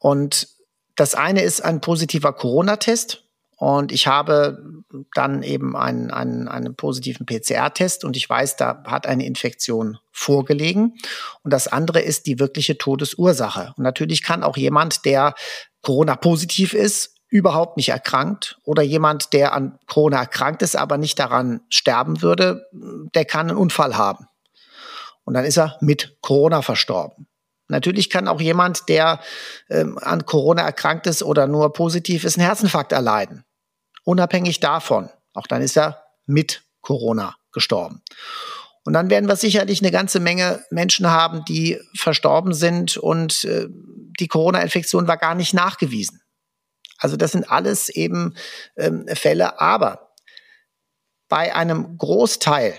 Und 0.00 0.48
das 0.96 1.14
eine 1.14 1.42
ist 1.42 1.60
ein 1.60 1.80
positiver 1.80 2.32
Corona-Test. 2.32 3.24
Und 3.56 3.92
ich 3.92 4.06
habe 4.06 4.82
dann 5.14 5.42
eben 5.42 5.76
einen, 5.76 6.10
einen, 6.10 6.48
einen 6.48 6.74
positiven 6.74 7.26
PCR-Test 7.26 8.04
und 8.04 8.16
ich 8.16 8.28
weiß, 8.28 8.56
da 8.56 8.82
hat 8.86 9.06
eine 9.06 9.26
Infektion 9.26 9.98
vorgelegen. 10.12 10.96
Und 11.42 11.52
das 11.52 11.68
andere 11.68 12.00
ist 12.00 12.26
die 12.26 12.38
wirkliche 12.38 12.78
Todesursache. 12.78 13.74
Und 13.76 13.84
natürlich 13.84 14.22
kann 14.22 14.42
auch 14.42 14.56
jemand, 14.56 15.04
der 15.04 15.34
Corona-positiv 15.82 16.72
ist, 16.72 17.16
überhaupt 17.28 17.76
nicht 17.76 17.90
erkrankt 17.90 18.58
oder 18.64 18.82
jemand, 18.82 19.34
der 19.34 19.52
an 19.52 19.78
Corona 19.86 20.20
erkrankt 20.20 20.62
ist, 20.62 20.74
aber 20.74 20.96
nicht 20.98 21.18
daran 21.18 21.60
sterben 21.68 22.22
würde, 22.22 22.66
der 22.72 23.26
kann 23.26 23.50
einen 23.50 23.58
Unfall 23.58 23.96
haben. 23.96 24.26
Und 25.24 25.34
dann 25.34 25.44
ist 25.44 25.58
er 25.58 25.76
mit 25.80 26.16
Corona 26.22 26.62
verstorben. 26.62 27.28
Natürlich 27.70 28.10
kann 28.10 28.28
auch 28.28 28.40
jemand, 28.40 28.88
der 28.88 29.20
ähm, 29.68 29.98
an 29.98 30.26
Corona 30.26 30.62
erkrankt 30.62 31.06
ist 31.06 31.22
oder 31.22 31.46
nur 31.46 31.72
positiv 31.72 32.24
ist, 32.24 32.36
einen 32.36 32.46
Herzinfarkt 32.46 32.92
erleiden. 32.92 33.44
Unabhängig 34.04 34.60
davon. 34.60 35.08
Auch 35.32 35.46
dann 35.46 35.62
ist 35.62 35.76
er 35.76 36.04
mit 36.26 36.62
Corona 36.80 37.36
gestorben. 37.52 38.02
Und 38.84 38.94
dann 38.94 39.10
werden 39.10 39.28
wir 39.28 39.36
sicherlich 39.36 39.82
eine 39.82 39.90
ganze 39.90 40.20
Menge 40.20 40.64
Menschen 40.70 41.10
haben, 41.10 41.44
die 41.44 41.78
verstorben 41.94 42.54
sind 42.54 42.96
und 42.96 43.44
äh, 43.44 43.66
die 43.68 44.28
Corona-Infektion 44.28 45.06
war 45.06 45.16
gar 45.16 45.34
nicht 45.34 45.54
nachgewiesen. 45.54 46.22
Also 46.98 47.16
das 47.16 47.32
sind 47.32 47.50
alles 47.50 47.88
eben 47.88 48.34
ähm, 48.76 49.06
Fälle. 49.14 49.60
Aber 49.60 50.12
bei 51.28 51.54
einem 51.54 51.96
Großteil 51.96 52.74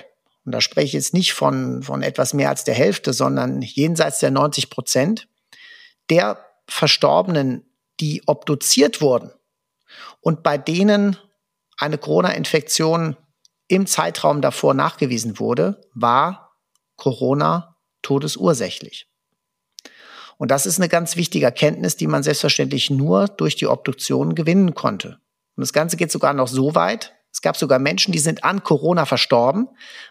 und 0.45 0.53
da 0.53 0.61
spreche 0.61 0.87
ich 0.87 0.93
jetzt 0.93 1.13
nicht 1.13 1.33
von, 1.33 1.83
von 1.83 2.01
etwas 2.01 2.33
mehr 2.33 2.49
als 2.49 2.63
der 2.63 2.73
Hälfte, 2.73 3.13
sondern 3.13 3.61
jenseits 3.61 4.19
der 4.19 4.31
90 4.31 4.69
Prozent, 4.69 5.27
der 6.09 6.43
Verstorbenen, 6.67 7.65
die 7.99 8.23
obduziert 8.25 9.01
wurden 9.01 9.31
und 10.21 10.43
bei 10.43 10.57
denen 10.57 11.17
eine 11.77 11.97
Corona-Infektion 11.97 13.17
im 13.67 13.87
Zeitraum 13.87 14.41
davor 14.41 14.73
nachgewiesen 14.73 15.39
wurde, 15.39 15.81
war 15.93 16.57
Corona 16.97 17.77
todesursächlich. 18.01 19.07
Und 20.37 20.49
das 20.51 20.65
ist 20.65 20.79
eine 20.79 20.89
ganz 20.89 21.15
wichtige 21.15 21.45
Erkenntnis, 21.45 21.95
die 21.95 22.07
man 22.07 22.23
selbstverständlich 22.23 22.89
nur 22.89 23.27
durch 23.27 23.55
die 23.55 23.67
Obduktion 23.67 24.35
gewinnen 24.35 24.73
konnte. 24.73 25.19
Und 25.55 25.61
das 25.61 25.73
Ganze 25.73 25.97
geht 25.97 26.11
sogar 26.11 26.33
noch 26.33 26.47
so 26.47 26.73
weit, 26.75 27.13
es 27.31 27.41
gab 27.41 27.57
sogar 27.57 27.79
Menschen, 27.79 28.11
die 28.11 28.19
sind 28.19 28.43
an 28.43 28.63
Corona 28.63 29.05
verstorben, 29.05 29.69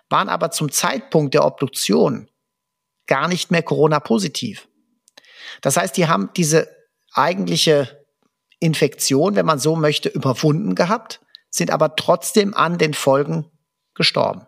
waren 0.09 0.29
aber 0.29 0.51
zum 0.51 0.73
Zeitpunkt 0.73 1.35
der 1.35 1.45
Obduktion 1.45 2.29
gar 3.07 3.29
nicht 3.29 3.51
mehr 3.51 3.63
Corona-positiv. 3.63 4.69
Das 5.61 5.77
heißt, 5.77 5.97
die 5.97 6.07
haben 6.07 6.31
diese 6.37 6.69
eigentliche 7.13 8.05
Infektion, 8.61 9.35
wenn 9.37 9.47
man 9.47 9.59
so 9.59 9.77
möchte, 9.77 10.09
überwunden 10.09 10.75
gehabt, 10.75 11.21
sind 11.51 11.71
aber 11.71 11.97
trotzdem 11.97 12.55
an 12.55 12.79
den 12.79 12.95
Folgen 12.95 13.51
gestorben. 13.95 14.47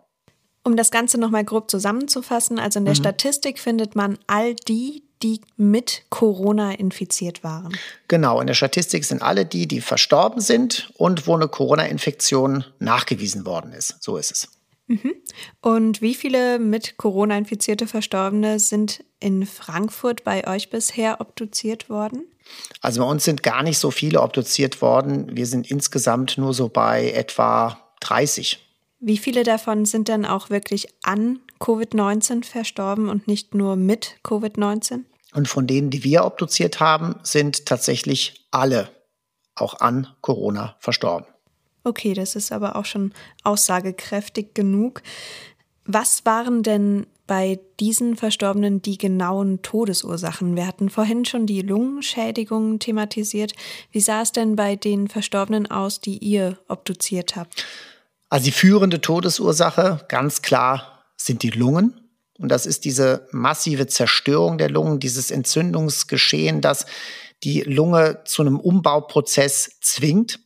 Um 0.63 0.77
das 0.77 0.91
Ganze 0.91 1.19
nochmal 1.19 1.43
grob 1.43 1.69
zusammenzufassen, 1.69 2.57
also 2.57 2.79
in 2.79 2.85
der 2.85 2.93
mhm. 2.93 2.99
Statistik 2.99 3.59
findet 3.59 3.95
man 3.95 4.17
all 4.27 4.55
die, 4.55 5.02
die 5.23 5.41
mit 5.57 6.03
Corona 6.09 6.73
infiziert 6.73 7.43
waren. 7.43 7.77
Genau, 8.07 8.41
in 8.41 8.47
der 8.47 8.53
Statistik 8.53 9.05
sind 9.05 9.21
alle 9.21 9.45
die, 9.45 9.67
die 9.67 9.81
verstorben 9.81 10.41
sind 10.41 10.91
und 10.97 11.25
wo 11.27 11.35
eine 11.35 11.47
Corona-Infektion 11.47 12.65
nachgewiesen 12.79 13.45
worden 13.45 13.71
ist. 13.71 14.03
So 14.03 14.17
ist 14.17 14.31
es. 14.31 14.49
Mhm. 14.87 15.13
Und 15.61 16.01
wie 16.01 16.13
viele 16.13 16.59
mit 16.59 16.97
Corona 16.97 17.37
infizierte 17.37 17.87
Verstorbene 17.87 18.59
sind 18.59 19.03
in 19.19 19.45
Frankfurt 19.45 20.23
bei 20.25 20.45
euch 20.47 20.69
bisher 20.69 21.21
obduziert 21.21 21.89
worden? 21.89 22.25
Also 22.81 23.01
bei 23.01 23.09
uns 23.09 23.23
sind 23.23 23.41
gar 23.41 23.63
nicht 23.63 23.79
so 23.79 23.91
viele 23.91 24.21
obduziert 24.21 24.81
worden. 24.81 25.35
Wir 25.35 25.45
sind 25.45 25.71
insgesamt 25.71 26.37
nur 26.37 26.53
so 26.53 26.67
bei 26.67 27.11
etwa 27.11 27.79
30. 28.01 28.59
Wie 28.99 29.17
viele 29.17 29.43
davon 29.43 29.85
sind 29.85 30.09
denn 30.09 30.25
auch 30.25 30.49
wirklich 30.49 30.87
an 31.03 31.39
Covid-19 31.59 32.43
verstorben 32.43 33.09
und 33.09 33.27
nicht 33.27 33.55
nur 33.55 33.77
mit 33.77 34.17
Covid-19? 34.23 35.03
Und 35.33 35.47
von 35.47 35.67
denen, 35.67 35.89
die 35.89 36.03
wir 36.03 36.25
obduziert 36.25 36.79
haben, 36.79 37.15
sind 37.23 37.65
tatsächlich 37.65 38.47
alle 38.51 38.89
auch 39.55 39.79
an 39.79 40.07
Corona 40.21 40.75
verstorben. 40.79 41.27
Okay, 41.83 42.13
das 42.13 42.35
ist 42.35 42.51
aber 42.51 42.75
auch 42.75 42.85
schon 42.85 43.13
aussagekräftig 43.43 44.53
genug. 44.53 45.01
Was 45.85 46.25
waren 46.25 46.63
denn 46.63 47.07
bei 47.27 47.59
diesen 47.79 48.15
Verstorbenen 48.15 48.81
die 48.81 48.97
genauen 48.97 49.61
Todesursachen? 49.61 50.55
Wir 50.55 50.65
hatten 50.65 50.89
vorhin 50.89 51.25
schon 51.25 51.45
die 51.45 51.61
Lungenschädigungen 51.61 52.79
thematisiert. 52.79 53.53
Wie 53.91 53.99
sah 53.99 54.21
es 54.21 54.31
denn 54.31 54.55
bei 54.55 54.75
den 54.75 55.09
Verstorbenen 55.09 55.69
aus, 55.69 55.99
die 55.99 56.17
ihr 56.17 56.57
obduziert 56.69 57.35
habt? 57.35 57.65
Also 58.29 58.45
die 58.45 58.51
führende 58.51 59.01
Todesursache, 59.01 60.05
ganz 60.07 60.41
klar, 60.41 61.03
sind 61.17 61.43
die 61.43 61.51
Lungen. 61.51 62.02
Und 62.43 62.49
das 62.49 62.65
ist 62.65 62.83
diese 62.83 63.25
massive 63.31 63.87
Zerstörung 63.87 64.57
der 64.57 64.69
Lungen, 64.69 64.99
dieses 64.99 65.31
Entzündungsgeschehen, 65.31 66.59
das 66.59 66.85
die 67.45 67.61
Lunge 67.61 68.23
zu 68.25 68.41
einem 68.41 68.59
Umbauprozess 68.59 69.79
zwingt. 69.79 70.41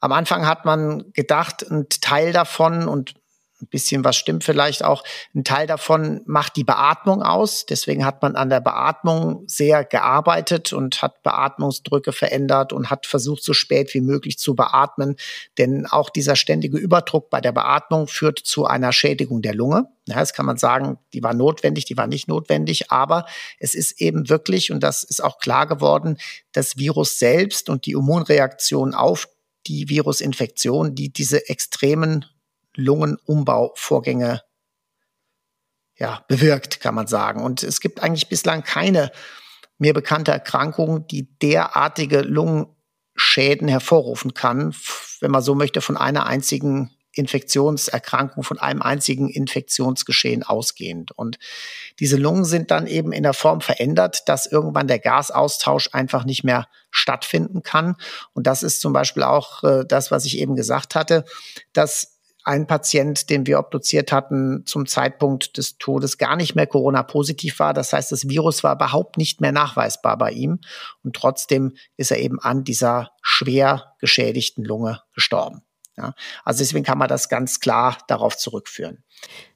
Am 0.00 0.12
Anfang 0.12 0.46
hat 0.46 0.64
man 0.64 1.12
gedacht, 1.12 1.70
ein 1.70 1.90
Teil 1.90 2.32
davon 2.32 2.88
und 2.88 3.16
ein 3.64 3.68
bisschen 3.68 4.04
was 4.04 4.16
stimmt 4.16 4.44
vielleicht 4.44 4.84
auch. 4.84 5.02
Ein 5.34 5.44
Teil 5.44 5.66
davon 5.66 6.20
macht 6.26 6.56
die 6.56 6.64
Beatmung 6.64 7.22
aus. 7.22 7.66
Deswegen 7.66 8.04
hat 8.04 8.22
man 8.22 8.36
an 8.36 8.50
der 8.50 8.60
Beatmung 8.60 9.44
sehr 9.46 9.84
gearbeitet 9.84 10.72
und 10.72 11.02
hat 11.02 11.22
Beatmungsdrücke 11.22 12.12
verändert 12.12 12.72
und 12.72 12.90
hat 12.90 13.06
versucht, 13.06 13.42
so 13.42 13.52
spät 13.52 13.94
wie 13.94 14.00
möglich 14.00 14.38
zu 14.38 14.54
beatmen. 14.54 15.16
Denn 15.58 15.86
auch 15.86 16.10
dieser 16.10 16.36
ständige 16.36 16.78
Überdruck 16.78 17.30
bei 17.30 17.40
der 17.40 17.52
Beatmung 17.52 18.06
führt 18.06 18.38
zu 18.38 18.66
einer 18.66 18.92
Schädigung 18.92 19.42
der 19.42 19.54
Lunge. 19.54 19.88
Ja, 20.06 20.16
das 20.16 20.34
kann 20.34 20.44
man 20.44 20.58
sagen, 20.58 20.98
die 21.14 21.22
war 21.22 21.32
notwendig, 21.32 21.86
die 21.86 21.96
war 21.96 22.06
nicht 22.06 22.28
notwendig, 22.28 22.90
aber 22.90 23.24
es 23.58 23.74
ist 23.74 24.02
eben 24.02 24.28
wirklich, 24.28 24.70
und 24.70 24.82
das 24.82 25.02
ist 25.02 25.24
auch 25.24 25.38
klar 25.38 25.66
geworden, 25.66 26.18
das 26.52 26.76
Virus 26.76 27.18
selbst 27.18 27.70
und 27.70 27.86
die 27.86 27.92
Immunreaktion 27.92 28.92
auf 28.92 29.28
die 29.66 29.88
Virusinfektion, 29.88 30.94
die 30.94 31.10
diese 31.10 31.48
extremen 31.48 32.26
Lungenumbauvorgänge 32.74 34.42
ja, 35.96 36.24
bewirkt, 36.28 36.80
kann 36.80 36.94
man 36.94 37.06
sagen. 37.06 37.42
Und 37.42 37.62
es 37.62 37.80
gibt 37.80 38.02
eigentlich 38.02 38.28
bislang 38.28 38.62
keine 38.62 39.12
mir 39.78 39.92
bekannte 39.92 40.32
Erkrankung, 40.32 41.06
die 41.06 41.38
derartige 41.38 42.20
Lungenschäden 42.20 43.68
hervorrufen 43.68 44.34
kann, 44.34 44.74
wenn 45.20 45.30
man 45.30 45.42
so 45.42 45.54
möchte, 45.54 45.80
von 45.80 45.96
einer 45.96 46.26
einzigen 46.26 46.90
Infektionserkrankung, 47.16 48.42
von 48.42 48.58
einem 48.58 48.82
einzigen 48.82 49.28
Infektionsgeschehen 49.28 50.42
ausgehend. 50.42 51.12
Und 51.12 51.38
diese 52.00 52.16
Lungen 52.16 52.44
sind 52.44 52.70
dann 52.72 52.86
eben 52.86 53.12
in 53.12 53.22
der 53.22 53.34
Form 53.34 53.60
verändert, 53.60 54.22
dass 54.26 54.46
irgendwann 54.46 54.88
der 54.88 54.98
Gasaustausch 54.98 55.90
einfach 55.92 56.24
nicht 56.24 56.42
mehr 56.42 56.66
stattfinden 56.90 57.62
kann. 57.62 57.94
Und 58.32 58.46
das 58.46 58.62
ist 58.62 58.80
zum 58.80 58.92
Beispiel 58.92 59.22
auch 59.22 59.62
äh, 59.62 59.84
das, 59.86 60.10
was 60.10 60.24
ich 60.24 60.38
eben 60.38 60.56
gesagt 60.56 60.94
hatte, 60.94 61.24
dass 61.72 62.13
ein 62.44 62.66
Patient, 62.66 63.30
den 63.30 63.46
wir 63.46 63.58
obduziert 63.58 64.12
hatten, 64.12 64.64
zum 64.66 64.86
Zeitpunkt 64.86 65.56
des 65.56 65.78
Todes 65.78 66.18
gar 66.18 66.36
nicht 66.36 66.54
mehr 66.54 66.66
Corona-positiv 66.66 67.58
war. 67.58 67.72
Das 67.72 67.92
heißt, 67.92 68.12
das 68.12 68.28
Virus 68.28 68.62
war 68.62 68.74
überhaupt 68.74 69.16
nicht 69.16 69.40
mehr 69.40 69.52
nachweisbar 69.52 70.18
bei 70.18 70.30
ihm. 70.30 70.60
Und 71.02 71.16
trotzdem 71.16 71.72
ist 71.96 72.10
er 72.10 72.18
eben 72.18 72.38
an 72.38 72.62
dieser 72.62 73.10
schwer 73.22 73.94
geschädigten 73.98 74.64
Lunge 74.64 75.00
gestorben. 75.14 75.62
Ja, 75.96 76.14
also 76.44 76.58
deswegen 76.58 76.84
kann 76.84 76.98
man 76.98 77.08
das 77.08 77.28
ganz 77.28 77.60
klar 77.60 77.98
darauf 78.08 78.36
zurückführen. 78.36 79.04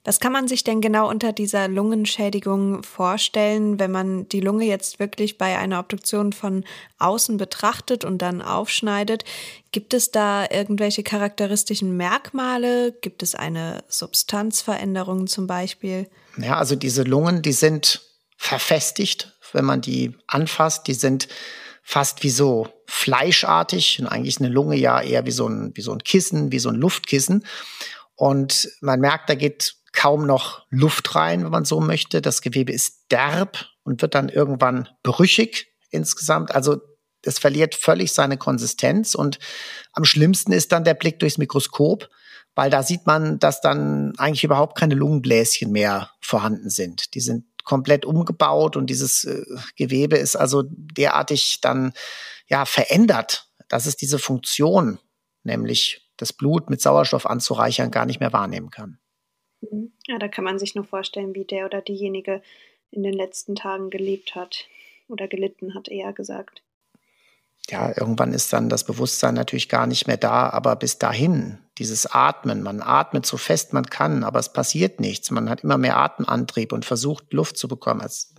Was 0.04 0.20
kann 0.20 0.32
man 0.32 0.46
sich 0.46 0.62
denn 0.62 0.80
genau 0.80 1.08
unter 1.10 1.32
dieser 1.32 1.66
Lungenschädigung 1.66 2.82
vorstellen, 2.84 3.78
wenn 3.78 3.90
man 3.90 4.28
die 4.28 4.40
Lunge 4.40 4.64
jetzt 4.64 5.00
wirklich 5.00 5.36
bei 5.36 5.58
einer 5.58 5.80
Obduktion 5.80 6.32
von 6.32 6.64
außen 6.98 7.36
betrachtet 7.36 8.04
und 8.04 8.18
dann 8.18 8.40
aufschneidet? 8.40 9.24
Gibt 9.72 9.94
es 9.94 10.12
da 10.12 10.46
irgendwelche 10.48 11.02
charakteristischen 11.02 11.96
Merkmale? 11.96 12.92
Gibt 12.92 13.22
es 13.22 13.34
eine 13.34 13.82
Substanzveränderung 13.88 15.26
zum 15.26 15.46
Beispiel? 15.46 16.08
Ja, 16.36 16.56
also 16.56 16.76
diese 16.76 17.02
Lungen, 17.02 17.42
die 17.42 17.52
sind 17.52 18.00
verfestigt, 18.36 19.36
wenn 19.52 19.64
man 19.64 19.80
die 19.80 20.16
anfasst. 20.28 20.86
Die 20.86 20.94
sind 20.94 21.28
fast 21.88 22.22
wie 22.22 22.28
so 22.28 22.68
fleischartig 22.86 23.98
und 23.98 24.08
eigentlich 24.08 24.40
eine 24.40 24.50
Lunge 24.50 24.76
ja 24.76 25.00
eher 25.00 25.24
wie 25.24 25.30
so 25.30 25.48
ein, 25.48 25.72
wie 25.74 25.80
so 25.80 25.90
ein 25.90 26.04
Kissen, 26.04 26.52
wie 26.52 26.58
so 26.58 26.68
ein 26.68 26.74
Luftkissen. 26.74 27.46
Und 28.14 28.68
man 28.82 29.00
merkt, 29.00 29.30
da 29.30 29.34
geht 29.34 29.74
kaum 29.92 30.26
noch 30.26 30.66
Luft 30.68 31.14
rein, 31.14 31.44
wenn 31.44 31.50
man 31.50 31.64
so 31.64 31.80
möchte. 31.80 32.20
Das 32.20 32.42
Gewebe 32.42 32.72
ist 32.72 33.10
derb 33.10 33.64
und 33.84 34.02
wird 34.02 34.14
dann 34.14 34.28
irgendwann 34.28 34.90
brüchig 35.02 35.72
insgesamt. 35.88 36.54
Also 36.54 36.76
es 37.22 37.38
verliert 37.38 37.74
völlig 37.74 38.12
seine 38.12 38.36
Konsistenz 38.36 39.14
und 39.14 39.38
am 39.94 40.04
schlimmsten 40.04 40.52
ist 40.52 40.72
dann 40.72 40.84
der 40.84 40.92
Blick 40.92 41.18
durchs 41.20 41.38
Mikroskop, 41.38 42.10
weil 42.54 42.68
da 42.68 42.82
sieht 42.82 43.06
man, 43.06 43.38
dass 43.38 43.62
dann 43.62 44.12
eigentlich 44.18 44.44
überhaupt 44.44 44.76
keine 44.76 44.94
Lungenbläschen 44.94 45.72
mehr 45.72 46.10
vorhanden 46.20 46.68
sind. 46.68 47.14
Die 47.14 47.20
sind 47.20 47.46
komplett 47.68 48.06
umgebaut 48.06 48.76
und 48.76 48.88
dieses 48.88 49.24
äh, 49.24 49.44
Gewebe 49.76 50.16
ist 50.16 50.36
also 50.36 50.64
derartig 50.66 51.60
dann 51.60 51.92
ja 52.46 52.64
verändert, 52.64 53.50
dass 53.68 53.84
es 53.84 53.94
diese 53.94 54.18
Funktion, 54.18 54.98
nämlich 55.44 56.10
das 56.16 56.32
Blut 56.32 56.70
mit 56.70 56.80
Sauerstoff 56.80 57.26
anzureichern, 57.26 57.90
gar 57.90 58.06
nicht 58.06 58.20
mehr 58.20 58.32
wahrnehmen 58.32 58.70
kann. 58.70 58.98
Mhm. 59.60 59.92
Ja, 60.06 60.18
da 60.18 60.28
kann 60.28 60.44
man 60.44 60.58
sich 60.58 60.74
nur 60.74 60.84
vorstellen, 60.84 61.34
wie 61.34 61.44
der 61.44 61.66
oder 61.66 61.82
diejenige 61.82 62.42
in 62.90 63.02
den 63.02 63.12
letzten 63.12 63.54
Tagen 63.54 63.90
gelebt 63.90 64.34
hat 64.34 64.66
oder 65.06 65.28
gelitten 65.28 65.74
hat, 65.74 65.88
eher 65.88 66.14
gesagt 66.14 66.62
ja, 67.70 67.88
irgendwann 67.96 68.32
ist 68.32 68.52
dann 68.52 68.68
das 68.68 68.84
Bewusstsein 68.84 69.34
natürlich 69.34 69.68
gar 69.68 69.86
nicht 69.86 70.06
mehr 70.06 70.16
da, 70.16 70.48
aber 70.50 70.76
bis 70.76 70.98
dahin, 70.98 71.58
dieses 71.78 72.06
Atmen, 72.06 72.62
man 72.62 72.82
atmet 72.82 73.24
so 73.26 73.36
fest 73.36 73.72
man 73.72 73.86
kann, 73.86 74.24
aber 74.24 74.38
es 74.38 74.52
passiert 74.52 75.00
nichts. 75.00 75.30
Man 75.30 75.48
hat 75.48 75.62
immer 75.64 75.78
mehr 75.78 75.98
Atemantrieb 75.98 76.72
und 76.72 76.84
versucht, 76.84 77.32
Luft 77.32 77.56
zu 77.56 77.68
bekommen. 77.68 78.00
Es 78.04 78.34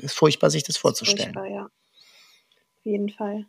ist 0.00 0.16
furchtbar, 0.16 0.50
sich 0.50 0.62
das 0.62 0.76
vorzustellen. 0.76 1.34
Furchtbar, 1.34 1.46
ja. 1.46 1.64
Auf 1.64 2.84
jeden 2.84 3.10
Fall. 3.10 3.46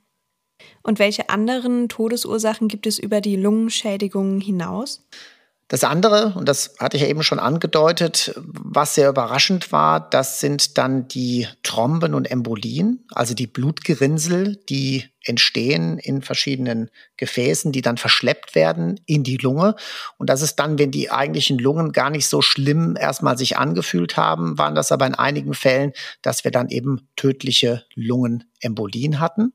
Und 0.81 0.99
welche 0.99 1.29
anderen 1.29 1.89
Todesursachen 1.89 2.67
gibt 2.67 2.87
es 2.87 2.97
über 2.97 3.21
die 3.21 3.35
Lungenschädigungen 3.35 4.41
hinaus? 4.41 5.07
Das 5.69 5.83
andere, 5.83 6.33
und 6.37 6.47
das 6.47 6.75
hatte 6.79 6.95
ich 6.95 7.03
ja 7.03 7.09
eben 7.09 7.23
schon 7.23 7.39
angedeutet, 7.39 8.33
was 8.37 8.95
sehr 8.95 9.09
überraschend 9.09 9.73
war, 9.73 10.09
das 10.09 10.39
sind 10.39 10.77
dann 10.77 11.09
die 11.09 11.45
Thromben 11.61 12.13
und 12.13 12.31
Embolien, 12.31 13.05
also 13.11 13.33
die 13.33 13.47
Blutgerinnsel, 13.47 14.55
die 14.69 15.03
entstehen 15.25 15.97
in 15.97 16.21
verschiedenen 16.21 16.89
Gefäßen, 17.17 17.73
die 17.73 17.81
dann 17.81 17.97
verschleppt 17.97 18.55
werden 18.55 19.01
in 19.05 19.25
die 19.25 19.35
Lunge. 19.35 19.75
Und 20.17 20.29
das 20.29 20.41
ist 20.41 20.55
dann, 20.55 20.79
wenn 20.79 20.91
die 20.91 21.11
eigentlichen 21.11 21.59
Lungen 21.59 21.91
gar 21.91 22.11
nicht 22.11 22.27
so 22.27 22.41
schlimm 22.41 22.95
erstmal 22.97 23.37
sich 23.37 23.57
angefühlt 23.57 24.15
haben, 24.15 24.57
waren 24.57 24.73
das 24.73 24.93
aber 24.93 25.05
in 25.05 25.15
einigen 25.15 25.53
Fällen, 25.53 25.91
dass 26.21 26.45
wir 26.45 26.51
dann 26.51 26.69
eben 26.69 27.09
tödliche 27.17 27.83
Lungenembolien 27.93 29.19
hatten. 29.19 29.51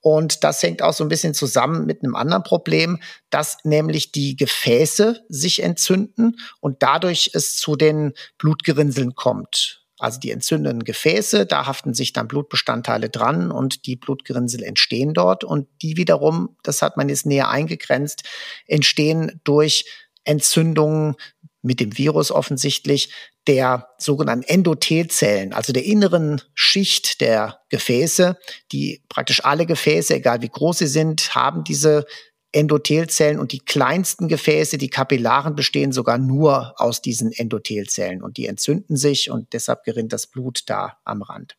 Und 0.00 0.44
das 0.44 0.62
hängt 0.62 0.82
auch 0.82 0.92
so 0.92 1.04
ein 1.04 1.08
bisschen 1.08 1.34
zusammen 1.34 1.84
mit 1.84 2.02
einem 2.02 2.14
anderen 2.14 2.44
Problem, 2.44 3.00
dass 3.30 3.58
nämlich 3.64 4.12
die 4.12 4.36
Gefäße 4.36 5.24
sich 5.28 5.62
entzünden 5.62 6.36
und 6.60 6.82
dadurch 6.82 7.30
es 7.34 7.56
zu 7.56 7.76
den 7.76 8.12
Blutgerinnseln 8.38 9.14
kommt. 9.14 9.82
Also 9.98 10.20
die 10.20 10.30
entzündenden 10.30 10.84
Gefäße, 10.84 11.44
da 11.44 11.66
haften 11.66 11.92
sich 11.92 12.12
dann 12.12 12.28
Blutbestandteile 12.28 13.10
dran 13.10 13.50
und 13.50 13.86
die 13.86 13.96
Blutgerinnsel 13.96 14.62
entstehen 14.62 15.12
dort 15.12 15.42
und 15.42 15.66
die 15.82 15.96
wiederum, 15.96 16.56
das 16.62 16.82
hat 16.82 16.96
man 16.96 17.08
jetzt 17.08 17.26
näher 17.26 17.48
eingegrenzt, 17.48 18.22
entstehen 18.66 19.40
durch 19.42 19.86
Entzündungen 20.22 21.16
mit 21.62 21.80
dem 21.80 21.96
Virus 21.98 22.30
offensichtlich 22.30 23.12
der 23.46 23.88
sogenannten 23.98 24.48
Endothelzellen, 24.48 25.52
also 25.52 25.72
der 25.72 25.84
inneren 25.84 26.40
Schicht 26.54 27.20
der 27.20 27.60
Gefäße, 27.70 28.36
die 28.72 29.02
praktisch 29.08 29.44
alle 29.44 29.66
Gefäße, 29.66 30.14
egal 30.14 30.42
wie 30.42 30.48
groß 30.48 30.78
sie 30.78 30.86
sind, 30.86 31.34
haben 31.34 31.64
diese 31.64 32.06
Endothelzellen 32.50 33.38
und 33.38 33.52
die 33.52 33.58
kleinsten 33.58 34.26
Gefäße, 34.26 34.78
die 34.78 34.88
Kapillaren, 34.88 35.54
bestehen 35.54 35.92
sogar 35.92 36.16
nur 36.16 36.74
aus 36.80 37.02
diesen 37.02 37.30
Endothelzellen 37.30 38.22
und 38.22 38.38
die 38.38 38.46
entzünden 38.46 38.96
sich 38.96 39.30
und 39.30 39.52
deshalb 39.52 39.84
gerinnt 39.84 40.14
das 40.14 40.26
Blut 40.26 40.62
da 40.66 40.96
am 41.04 41.20
Rand. 41.20 41.56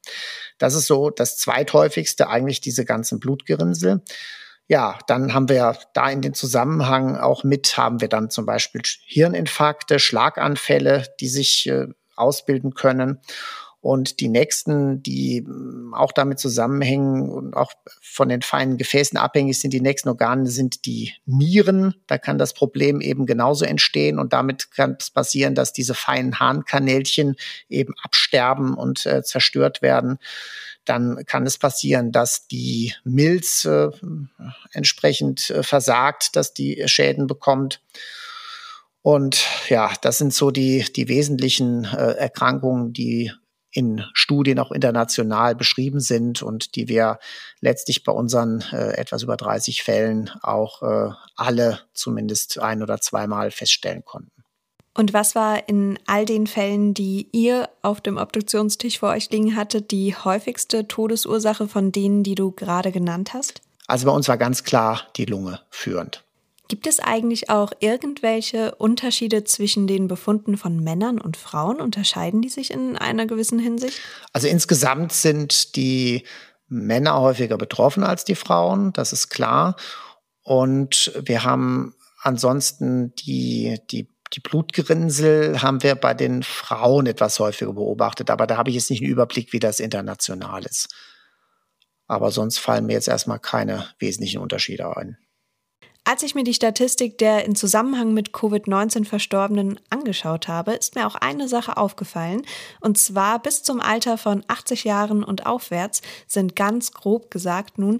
Das 0.58 0.74
ist 0.74 0.88
so 0.88 1.12
das 1.12 1.38
zweithäufigste 1.38 2.28
eigentlich 2.28 2.60
diese 2.60 2.86
ganzen 2.86 3.20
Blutgerinnsel 3.20 4.02
ja, 4.70 5.00
dann 5.08 5.34
haben 5.34 5.50
wir 5.50 5.76
da 5.94 6.10
in 6.12 6.22
den 6.22 6.36
Zusammenhang 6.36 7.18
auch 7.18 7.44
mit, 7.44 7.76
haben 7.76 8.02
wir 8.02 8.08
dann 8.08 8.30
zum 8.30 8.46
Beispiel 8.46 8.84
Hirninfarkte, 9.08 9.98
Schlaganfälle, 9.98 11.08
die 11.20 11.28
sich 11.28 11.68
äh, 11.68 11.88
ausbilden 12.16 12.76
können. 12.76 13.20
Und 13.82 14.20
die 14.20 14.28
nächsten, 14.28 15.02
die 15.02 15.42
mm, 15.42 15.96
auch 15.96 16.12
damit 16.12 16.38
zusammenhängen 16.38 17.30
und 17.32 17.56
auch 17.56 17.72
von 18.00 18.30
den 18.30 18.44
feinen 18.44 18.78
Gefäßen 18.78 19.18
abhängig 19.18 19.60
sind, 19.60 19.72
die 19.72 19.82
nächsten 19.82 20.10
Organe 20.10 20.46
sind 20.48 20.86
die 20.86 21.14
Nieren. 21.26 21.96
Da 22.06 22.20
kann 22.20 22.38
das 22.38 22.54
Problem 22.54 23.02
eben 23.02 23.26
genauso 23.26 23.66
entstehen 23.66 24.20
und 24.20 24.34
damit 24.34 24.70
kann 24.70 24.98
es 25.00 25.10
passieren, 25.10 25.56
dass 25.56 25.74
diese 25.74 25.96
feinen 25.96 26.40
Harnkanälchen 26.40 27.38
eben 27.70 27.96
absterben 28.04 28.76
und 28.76 29.08
äh, 29.08 29.24
zerstört 29.24 29.82
werden 29.82 30.20
dann 30.86 31.26
kann 31.26 31.46
es 31.46 31.58
passieren, 31.58 32.12
dass 32.12 32.48
die 32.48 32.94
Milz 33.04 33.66
äh, 33.66 33.90
entsprechend 34.72 35.50
äh, 35.50 35.64
versagt, 35.64 36.36
dass 36.36 36.54
die 36.54 36.84
Schäden 36.88 37.28
bekommt. 37.28 37.82
Und 39.02 39.46
ja, 39.70 39.94
das 40.02 40.18
sind 40.18 40.34
so 40.34 40.52
die, 40.52 40.86
die 40.96 41.08
wesentlichen 41.08 41.86
äh, 41.86 42.14
Erkrankungen, 42.14 42.94
die 42.94 43.32
in 43.72 44.04
Studien 44.14 44.60
auch 44.60 44.72
international 44.72 45.56
beschrieben 45.56 46.00
sind 46.00 46.42
und 46.42 46.76
die 46.76 46.88
wir 46.88 47.20
letztlich 47.60 48.04
bei 48.04 48.12
unseren 48.12 48.62
äh, 48.72 48.94
etwas 48.94 49.24
über 49.24 49.38
30 49.38 49.84
Fällen 49.84 50.32
auch 50.42 50.82
äh, 50.82 51.12
alle 51.36 51.82
zumindest 51.94 52.60
ein 52.60 52.82
oder 52.82 53.00
zweimal 53.00 53.52
feststellen 53.52 54.04
konnten. 54.04 54.39
Und 54.94 55.14
was 55.14 55.36
war 55.36 55.70
in 55.70 55.98
all 56.08 56.26
den 56.26 56.48
Fällen, 56.48 56.94
die 56.94 57.28
ihr 57.32 57.70
auf 57.82 58.02
dem 58.02 58.18
Obduktionstisch 58.18 59.00
vor 59.00 59.10
euch 59.10 59.30
liegen 59.30 59.56
hattet, 59.56 59.92
die 59.92 60.16
häufigste 60.16 60.88
Todesursache 60.88 61.68
von 61.68 61.92
denen, 61.92 62.24
die 62.24 62.36
du 62.36 62.52
gerade 62.52 62.92
genannt 62.92 63.34
hast? 63.34 63.62
Also 63.88 64.06
bei 64.06 64.12
uns 64.12 64.28
war 64.28 64.38
ganz 64.38 64.64
klar 64.64 65.02
die 65.16 65.26
Lunge 65.26 65.62
führend. 65.70 66.24
Gibt 66.68 66.86
es 66.86 67.00
eigentlich 67.00 67.50
auch 67.50 67.72
irgendwelche 67.80 68.76
Unterschiede 68.76 69.44
zwischen 69.44 69.88
den 69.88 70.08
Befunden 70.08 70.56
von 70.56 70.80
Männern 70.84 71.20
und 71.20 71.36
Frauen? 71.36 71.82
Unterscheiden 71.82 72.44
die 72.44 72.50
sich 72.50 72.70
in 72.70 72.96
einer 72.96 73.26
gewissen 73.26 73.58
Hinsicht? 73.58 74.00
Also 74.34 74.48
insgesamt 74.48 75.12
sind 75.12 75.76
die 75.76 76.24
Männer 76.68 77.20
häufiger 77.20 77.58
betroffen 77.58 78.04
als 78.04 78.24
die 78.24 78.36
Frauen, 78.36 78.94
das 78.94 79.14
ist 79.14 79.30
klar. 79.30 79.76
Und 80.44 81.12
wir 81.20 81.44
haben 81.44 81.96
ansonsten 82.22 83.16
die, 83.16 83.80
die 83.90 84.08
die 84.34 84.40
Blutgerinnsel 84.40 85.62
haben 85.62 85.82
wir 85.82 85.96
bei 85.96 86.14
den 86.14 86.44
Frauen 86.44 87.08
etwas 87.08 87.40
häufiger 87.40 87.74
beobachtet, 87.74 88.30
aber 88.30 88.46
da 88.48 88.58
habe 88.58 88.70
ich 88.70 88.76
jetzt 88.76 88.90
nicht 88.90 89.02
einen 89.02 89.12
Überblick, 89.12 89.54
wie 89.54 89.60
das 89.60 89.80
international 89.80 90.66
ist. 90.66 90.94
Aber 92.08 92.32
sonst 92.32 92.60
fallen 92.60 92.86
mir 92.86 92.94
jetzt 92.94 93.08
erstmal 93.08 93.40
keine 93.40 93.90
wesentlichen 94.00 94.42
Unterschiede 94.42 94.96
ein. 94.96 95.18
Als 96.06 96.24
ich 96.24 96.34
mir 96.34 96.44
die 96.44 96.54
Statistik 96.54 97.18
der 97.20 97.46
in 97.46 97.56
Zusammenhang 97.56 98.14
mit 98.14 98.32
Covid-19 98.32 99.06
Verstorbenen 99.06 99.80
angeschaut 99.92 100.48
habe, 100.48 100.74
ist 100.74 100.96
mir 100.96 101.06
auch 101.06 101.16
eine 101.16 101.48
Sache 101.48 101.78
aufgefallen. 101.78 102.42
Und 102.80 102.98
zwar 102.98 103.40
bis 103.40 103.62
zum 103.62 103.80
Alter 103.80 104.18
von 104.18 104.44
80 104.48 104.86
Jahren 104.86 105.24
und 105.24 105.46
aufwärts 105.46 106.02
sind 106.26 106.56
ganz 106.56 106.94
grob 106.94 107.30
gesagt 107.30 107.78
nun 107.78 108.00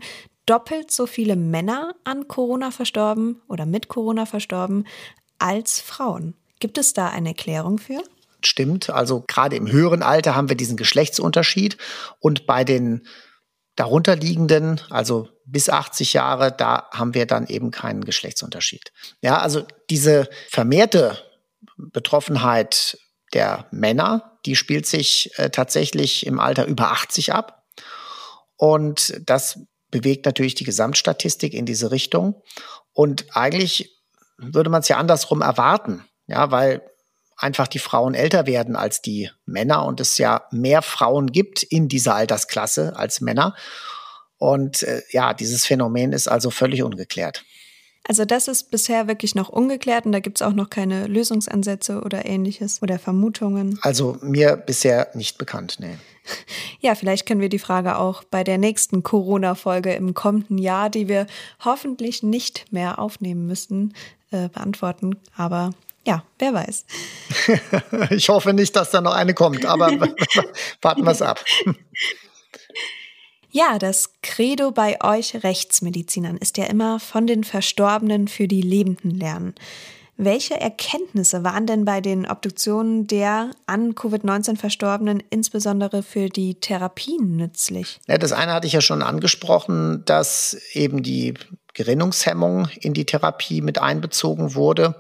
doppelt 0.50 0.90
so 0.90 1.06
viele 1.06 1.36
Männer 1.36 1.94
an 2.04 2.28
Corona 2.28 2.72
verstorben 2.72 3.40
oder 3.48 3.68
mit 3.68 3.88
Corona 3.88 4.26
verstorben 4.26 4.88
als 5.40 5.80
Frauen. 5.80 6.36
Gibt 6.60 6.78
es 6.78 6.94
da 6.94 7.10
eine 7.10 7.30
Erklärung 7.30 7.78
für? 7.78 8.04
Stimmt, 8.44 8.90
also 8.90 9.24
gerade 9.28 9.56
im 9.56 9.70
höheren 9.70 10.04
Alter 10.04 10.36
haben 10.36 10.50
wir 10.50 10.56
diesen 10.56 10.78
Geschlechtsunterschied 10.78 11.78
und 12.20 12.46
bei 12.46 12.64
den 12.64 13.06
darunterliegenden, 13.76 14.82
also 14.90 15.30
bis 15.46 15.70
80 15.70 16.14
Jahre, 16.14 16.52
da 16.52 16.90
haben 16.92 17.14
wir 17.14 17.26
dann 17.26 17.48
eben 17.48 17.72
keinen 17.72 18.04
Geschlechtsunterschied. 18.04 18.92
Ja, 19.22 19.40
also 19.40 19.66
diese 19.90 20.30
vermehrte 20.50 21.18
Betroffenheit 21.78 22.98
der 23.34 23.68
Männer, 23.72 24.38
die 24.46 24.56
spielt 24.56 24.86
sich 24.86 25.32
äh, 25.38 25.50
tatsächlich 25.50 26.26
im 26.26 26.40
Alter 26.40 26.66
über 26.66 26.92
80 26.92 27.34
ab. 27.34 27.66
Und 28.58 29.20
das 29.26 29.60
bewegt 29.92 30.26
natürlich 30.26 30.56
die 30.56 30.66
Gesamtstatistik 30.66 31.54
in 31.54 31.66
diese 31.66 31.92
Richtung. 31.92 32.42
Und 32.94 33.28
eigentlich 33.36 33.99
würde 34.40 34.70
man 34.70 34.82
es 34.82 34.88
ja 34.88 34.98
andersrum 34.98 35.42
erwarten, 35.42 36.06
ja, 36.28 36.52
weil 36.52 36.82
einfach 37.38 37.68
die 37.68 37.80
Frauen 37.80 38.14
älter 38.14 38.46
werden 38.46 38.76
als 38.76 39.02
die 39.02 39.30
Männer 39.46 39.86
und 39.86 40.00
es 40.00 40.18
ja 40.18 40.44
mehr 40.52 40.82
Frauen 40.82 41.32
gibt 41.32 41.64
in 41.64 41.88
dieser 41.88 42.16
Altersklasse 42.16 42.96
als 42.96 43.22
Männer. 43.22 43.56
Und 44.38 44.84
äh, 44.84 45.02
ja, 45.12 45.34
dieses 45.34 45.66
Phänomen 45.66 46.14
ist 46.14 46.28
also 46.28 46.50
völlig 46.50 46.84
ungeklärt. 46.84 47.44
Also 48.08 48.26
das 48.26 48.48
ist 48.48 48.72
bisher 48.72 49.08
wirklich 49.08 49.36
noch 49.36 49.50
ungeklärt 49.50 50.06
und 50.06 50.14
da 50.14 50.20
gibt 50.20 50.40
es 50.40 50.42
auch 50.42 50.54
noch 50.54 50.70
keine 50.70 51.06
Lösungsansätze 51.08 52.02
oder 52.02 52.26
ähnliches 52.26 52.82
oder 52.82 52.98
Vermutungen. 52.98 53.78
Also 53.82 54.18
mir 54.22 54.56
bisher 54.56 55.10
nicht 55.14 55.38
bekannt, 55.38 55.78
nee. 55.80 55.98
Ja, 56.80 56.96
vielleicht 56.96 57.28
können 57.28 57.42
wir 57.42 57.50
die 57.50 57.60
Frage 57.60 57.98
auch 57.98 58.24
bei 58.24 58.44
der 58.44 58.58
nächsten 58.58 59.04
Corona-Folge 59.04 59.94
im 59.94 60.14
kommenden 60.14 60.58
Jahr, 60.58 60.90
die 60.90 61.08
wir 61.08 61.28
hoffentlich 61.64 62.24
nicht 62.24 62.72
mehr 62.72 63.00
aufnehmen 63.00 63.46
müssen, 63.46 63.94
äh, 64.32 64.50
beantworten. 64.50 65.18
Aber 65.36 65.72
ja, 66.06 66.24
wer 66.40 66.54
weiß. 66.54 66.86
ich 68.10 68.30
hoffe 68.30 68.54
nicht, 68.54 68.76
dass 68.76 68.92
da 68.92 69.02
noch 69.02 69.14
eine 69.14 69.34
kommt, 69.34 69.66
aber 69.66 69.92
warten 70.82 71.04
wir 71.04 71.12
es 71.12 71.22
ab. 71.22 71.44
Ja, 73.52 73.80
das 73.80 74.14
Credo 74.22 74.72
bei 74.72 74.98
euch 75.04 75.44
Rechtsmedizinern 75.44 76.38
ist 76.38 76.58
ja 76.58 76.66
immer 76.66 77.00
von 77.00 77.26
den 77.26 77.44
Verstorbenen 77.44 78.28
für 78.28 78.48
die 78.48 78.62
Lebenden 78.62 79.12
lernen. 79.12 79.56
Welche 80.22 80.60
Erkenntnisse 80.60 81.46
waren 81.46 81.66
denn 81.66 81.86
bei 81.86 82.02
den 82.02 82.30
Obduktionen 82.30 83.08
der 83.08 83.52
an 83.68 83.96
Covid-19 83.96 84.58
Verstorbenen 84.58 85.24
insbesondere 85.30 86.04
für 86.04 86.28
die 86.28 86.56
Therapien 86.56 87.38
nützlich? 87.38 88.02
Ja, 88.06 88.18
das 88.18 88.34
eine 88.34 88.54
hatte 88.54 88.68
ich 88.68 88.74
ja 88.74 88.82
schon 88.82 89.02
angesprochen, 89.02 90.04
dass 90.04 90.58
eben 90.74 91.04
die 91.04 91.36
Gerinnungshemmung 91.74 92.68
in 92.80 92.94
die 92.94 93.06
Therapie 93.06 93.62
mit 93.62 93.80
einbezogen 93.80 94.56
wurde. 94.56 94.96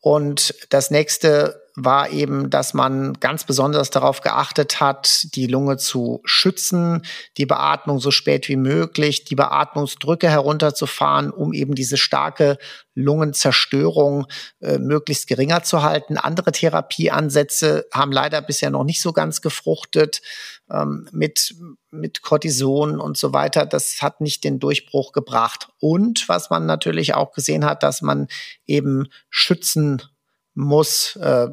Und 0.00 0.54
das 0.70 0.90
nächste 0.90 1.67
war 1.80 2.10
eben, 2.10 2.50
dass 2.50 2.74
man 2.74 3.14
ganz 3.14 3.44
besonders 3.44 3.90
darauf 3.90 4.20
geachtet 4.20 4.80
hat, 4.80 5.34
die 5.36 5.46
Lunge 5.46 5.76
zu 5.76 6.20
schützen, 6.24 7.02
die 7.36 7.46
Beatmung 7.46 8.00
so 8.00 8.10
spät 8.10 8.48
wie 8.48 8.56
möglich, 8.56 9.24
die 9.24 9.36
Beatmungsdrücke 9.36 10.28
herunterzufahren, 10.28 11.30
um 11.30 11.52
eben 11.52 11.76
diese 11.76 11.96
starke 11.96 12.58
Lungenzerstörung 12.94 14.26
äh, 14.60 14.78
möglichst 14.78 15.28
geringer 15.28 15.62
zu 15.62 15.82
halten. 15.82 16.16
Andere 16.16 16.50
Therapieansätze 16.50 17.86
haben 17.94 18.10
leider 18.10 18.42
bisher 18.42 18.70
noch 18.70 18.82
nicht 18.82 19.00
so 19.00 19.12
ganz 19.12 19.40
gefruchtet 19.40 20.20
ähm, 20.68 21.08
mit, 21.12 21.54
mit 21.92 22.22
Cortison 22.22 22.98
und 22.98 23.16
so 23.16 23.32
weiter. 23.32 23.66
Das 23.66 24.02
hat 24.02 24.20
nicht 24.20 24.42
den 24.42 24.58
Durchbruch 24.58 25.12
gebracht. 25.12 25.68
Und 25.78 26.28
was 26.28 26.50
man 26.50 26.66
natürlich 26.66 27.14
auch 27.14 27.30
gesehen 27.30 27.64
hat, 27.64 27.84
dass 27.84 28.02
man 28.02 28.26
eben 28.66 29.06
schützen 29.30 30.02
muss, 30.58 31.16
äh, 31.16 31.48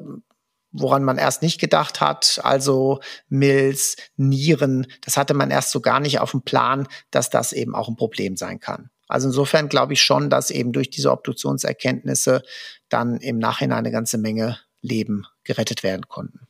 woran 0.72 1.04
man 1.04 1.18
erst 1.18 1.41
nicht 1.41 1.60
gedacht 1.60 2.02
hat, 2.02 2.41
also 2.44 3.00
Milz, 3.30 3.96
Nieren, 4.18 4.88
das 5.02 5.15
hatte 5.15 5.34
man 5.34 5.52
erst 5.52 5.72
so 5.72 5.80
gar 5.80 6.00
nicht 6.00 6.20
auf 6.20 6.32
dem 6.32 6.41
Plan, 6.41 6.88
dass 7.12 7.30
das 7.30 7.54
eben 7.54 7.76
auch 7.76 7.88
ein 7.88 7.96
Problem 7.96 8.36
sein 8.36 8.60
kann. 8.60 8.89
Also 9.08 9.28
insofern 9.28 9.70
glaube 9.70 9.94
ich 9.94 10.02
schon, 10.02 10.30
dass 10.30 10.50
eben 10.50 10.74
durch 10.74 10.89
diese 10.89 11.12
Obduktionserkenntnisse 11.12 12.41
dann 12.89 13.18
im 13.18 13.38
Nachhinein 13.38 13.80
eine 13.80 13.91
ganze 13.91 14.18
Menge 14.18 14.58
Leben 14.82 15.26
gerettet 15.44 15.84
werden 15.84 16.08
konnten. 16.08 16.48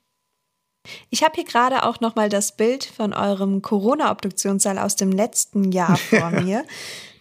Ich 1.09 1.23
habe 1.23 1.35
hier 1.35 1.45
gerade 1.45 1.83
auch 1.83 1.99
noch 1.99 2.15
mal 2.15 2.29
das 2.29 2.55
Bild 2.55 2.85
von 2.85 3.13
eurem 3.13 3.61
Corona-Obduktionssaal 3.61 4.79
aus 4.79 4.95
dem 4.95 5.11
letzten 5.11 5.71
Jahr 5.71 5.97
vor 5.97 6.29
mir. 6.41 6.65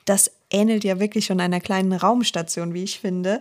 Das 0.04 0.30
ähnelt 0.54 0.84
ja 0.84 1.00
wirklich 1.00 1.26
schon 1.26 1.40
einer 1.40 1.60
kleinen 1.60 1.92
Raumstation, 1.92 2.72
wie 2.72 2.84
ich 2.84 3.00
finde. 3.00 3.40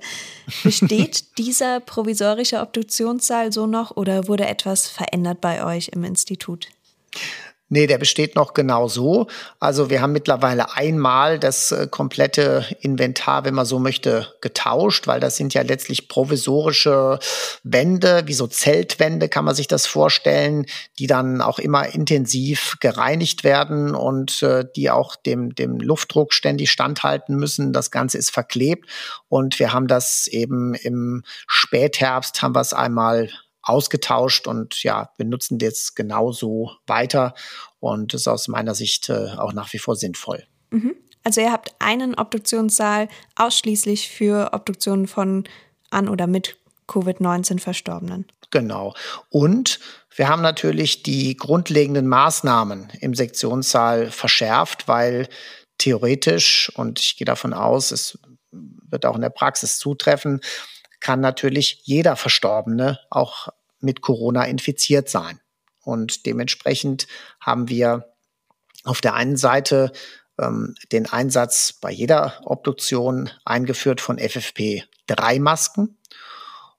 Besteht 0.63 1.25
dieser 1.37 1.79
provisorische 1.79 2.59
Obduktionssaal 2.59 3.53
so 3.53 3.67
noch 3.67 3.95
oder 3.95 4.27
wurde 4.27 4.47
etwas 4.47 4.87
verändert 4.87 5.39
bei 5.39 5.63
euch 5.63 5.89
im 5.89 6.03
Institut? 6.03 6.69
Nee, 7.73 7.87
der 7.87 7.97
besteht 7.97 8.35
noch 8.35 8.53
genau 8.53 8.87
so. 8.87 9.25
Also 9.59 9.89
wir 9.89 9.99
haben 9.99 10.11
mittlerweile 10.11 10.75
einmal 10.75 11.39
das 11.39 11.71
äh, 11.71 11.87
komplette 11.89 12.67
Inventar, 12.81 13.45
wenn 13.45 13.55
man 13.55 13.65
so 13.65 13.79
möchte, 13.79 14.27
getauscht, 14.41 15.07
weil 15.07 15.19
das 15.19 15.37
sind 15.37 15.55
ja 15.55 15.63
letztlich 15.63 16.07
provisorische 16.07 17.17
Wände, 17.63 18.27
wie 18.27 18.35
so 18.35 18.45
Zeltwände 18.45 19.27
kann 19.27 19.43
man 19.43 19.55
sich 19.55 19.67
das 19.67 19.87
vorstellen, 19.87 20.67
die 20.99 21.07
dann 21.07 21.41
auch 21.41 21.57
immer 21.57 21.87
intensiv 21.87 22.77
gereinigt 22.79 23.43
werden 23.43 23.95
und 23.95 24.43
äh, 24.43 24.65
die 24.75 24.91
auch 24.91 25.15
dem, 25.15 25.55
dem 25.55 25.79
Luftdruck 25.79 26.31
ständig 26.31 26.69
standhalten 26.69 27.37
müssen. 27.37 27.73
Das 27.73 27.89
Ganze 27.89 28.19
ist 28.19 28.29
verklebt 28.29 28.87
und 29.29 29.57
wir 29.57 29.73
haben 29.73 29.87
das 29.87 30.27
eben 30.27 30.75
im 30.75 31.23
Spätherbst 31.47 32.43
haben 32.43 32.53
wir 32.53 32.61
es 32.61 32.73
einmal 32.73 33.31
ausgetauscht 33.63 34.47
und 34.47 34.83
ja, 34.83 35.09
benutzen 35.17 35.57
das 35.57 35.95
genauso 35.95 36.71
weiter 36.85 37.33
und 37.79 38.13
ist 38.13 38.27
aus 38.27 38.47
meiner 38.47 38.75
Sicht 38.75 39.09
äh, 39.09 39.31
auch 39.37 39.53
nach 39.53 39.71
wie 39.73 39.79
vor 39.79 39.95
sinnvoll. 39.95 40.45
Mhm. 40.69 40.95
Also 41.23 41.41
ihr 41.41 41.51
habt 41.51 41.73
einen 41.79 42.15
Obduktionssaal 42.15 43.07
ausschließlich 43.35 44.09
für 44.09 44.49
Obduktionen 44.53 45.07
von 45.07 45.45
an 45.89 46.09
oder 46.09 46.27
mit 46.27 46.57
Covid-19 46.87 47.59
Verstorbenen. 47.59 48.27
Genau. 48.51 48.93
Und 49.29 49.79
wir 50.15 50.27
haben 50.27 50.41
natürlich 50.41 51.01
die 51.01 51.35
grundlegenden 51.37 52.07
Maßnahmen 52.07 52.91
im 52.99 53.15
Sektionssaal 53.15 54.11
verschärft, 54.11 54.87
weil 54.87 55.27
theoretisch, 55.77 56.71
und 56.75 56.99
ich 56.99 57.17
gehe 57.17 57.25
davon 57.25 57.53
aus, 57.53 57.91
es 57.91 58.19
wird 58.51 59.05
auch 59.05 59.15
in 59.15 59.21
der 59.21 59.29
Praxis 59.29 59.79
zutreffen, 59.79 60.41
kann 61.03 61.19
natürlich 61.19 61.81
jeder 61.83 62.15
Verstorbene 62.15 62.99
auch 63.09 63.49
mit 63.81 64.01
Corona 64.01 64.45
infiziert 64.45 65.09
sein. 65.09 65.39
Und 65.83 66.25
dementsprechend 66.25 67.07
haben 67.41 67.67
wir 67.67 68.13
auf 68.85 69.01
der 69.01 69.13
einen 69.13 69.35
Seite 69.35 69.91
ähm, 70.39 70.75
den 70.93 71.05
Einsatz 71.05 71.73
bei 71.73 71.91
jeder 71.91 72.41
Obduktion 72.45 73.29
eingeführt 73.43 73.99
von 73.99 74.17
FFP3-Masken. 74.17 75.97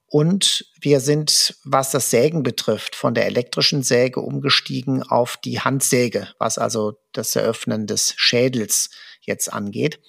Und 0.07 0.65
wir 0.79 1.01
sind, 1.01 1.55
was 1.63 1.91
das 1.91 2.09
Sägen 2.09 2.41
betrifft, 2.41 2.95
von 2.95 3.13
der 3.13 3.27
elektrischen 3.27 3.83
Säge 3.83 4.21
umgestiegen 4.21 5.03
auf 5.03 5.37
die 5.37 5.59
Handsäge, 5.59 6.29
was 6.39 6.57
also 6.57 6.97
das 7.11 7.35
Eröffnen 7.35 7.85
des 7.85 8.15
Schädels 8.17 8.89
jetzt 9.21 9.53
angeht. 9.53 9.99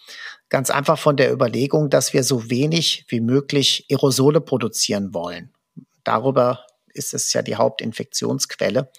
Ganz 0.49 0.71
einfach 0.71 0.99
von 0.99 1.17
der 1.17 1.33
Überlegung, 1.33 1.91
dass 1.91 2.13
wir 2.13 2.23
so 2.23 2.51
wenig 2.51 3.05
wie 3.09 3.21
möglich 3.21 3.87
Aerosole 3.91 4.41
produzieren 4.41 5.13
wollen. 5.13 5.53
Darüber 6.05 6.65
ist 6.95 7.15
es 7.15 7.33
ja 7.33 7.43
die 7.43 7.57
Hauptinfektionsquelle 7.57 8.91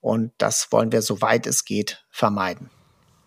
und 0.00 0.32
das 0.38 0.70
wollen 0.70 0.92
wir, 0.92 1.02
soweit 1.02 1.46
es 1.46 1.64
geht, 1.64 2.04
vermeiden. 2.10 2.70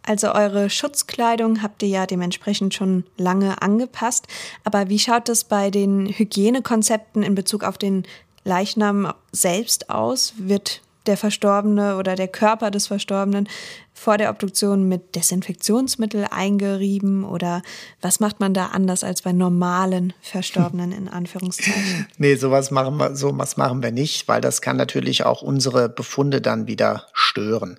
Also 0.03 0.33
eure 0.33 0.69
Schutzkleidung 0.69 1.63
habt 1.63 1.81
ihr 1.81 1.89
ja 1.89 2.05
dementsprechend 2.05 2.73
schon 2.73 3.05
lange 3.17 3.61
angepasst. 3.61 4.27
Aber 4.63 4.87
wie 4.89 4.99
schaut 4.99 5.29
es 5.29 5.43
bei 5.43 5.71
den 5.71 6.07
Hygienekonzepten 6.07 7.23
in 7.23 7.33
Bezug 7.33 7.63
auf 7.63 7.77
den 7.77 8.03
Leichnam 8.43 9.11
selbst 9.31 9.89
aus? 9.89 10.33
Wird 10.37 10.81
der 11.07 11.17
Verstorbene 11.17 11.97
oder 11.97 12.15
der 12.15 12.27
Körper 12.27 12.71
des 12.71 12.87
Verstorbenen 12.87 13.47
vor 13.93 14.17
der 14.17 14.29
Obduktion 14.29 14.87
mit 14.87 15.15
Desinfektionsmittel 15.15 16.27
eingerieben 16.29 17.23
oder 17.23 17.61
was 18.01 18.19
macht 18.19 18.41
man 18.41 18.53
da 18.53 18.67
anders 18.67 19.03
als 19.03 19.21
bei 19.21 19.31
normalen 19.31 20.13
Verstorbenen 20.21 20.91
in 20.91 21.07
Anführungszeichen? 21.07 22.07
nee, 22.17 22.35
sowas 22.35 22.71
machen 22.71 22.97
wir, 22.97 23.15
sowas 23.15 23.55
machen 23.55 23.81
wir 23.81 23.91
nicht, 23.91 24.27
weil 24.27 24.41
das 24.41 24.61
kann 24.61 24.75
natürlich 24.75 25.23
auch 25.23 25.41
unsere 25.41 25.87
Befunde 25.87 26.41
dann 26.41 26.67
wieder 26.67 27.05
stören. 27.13 27.77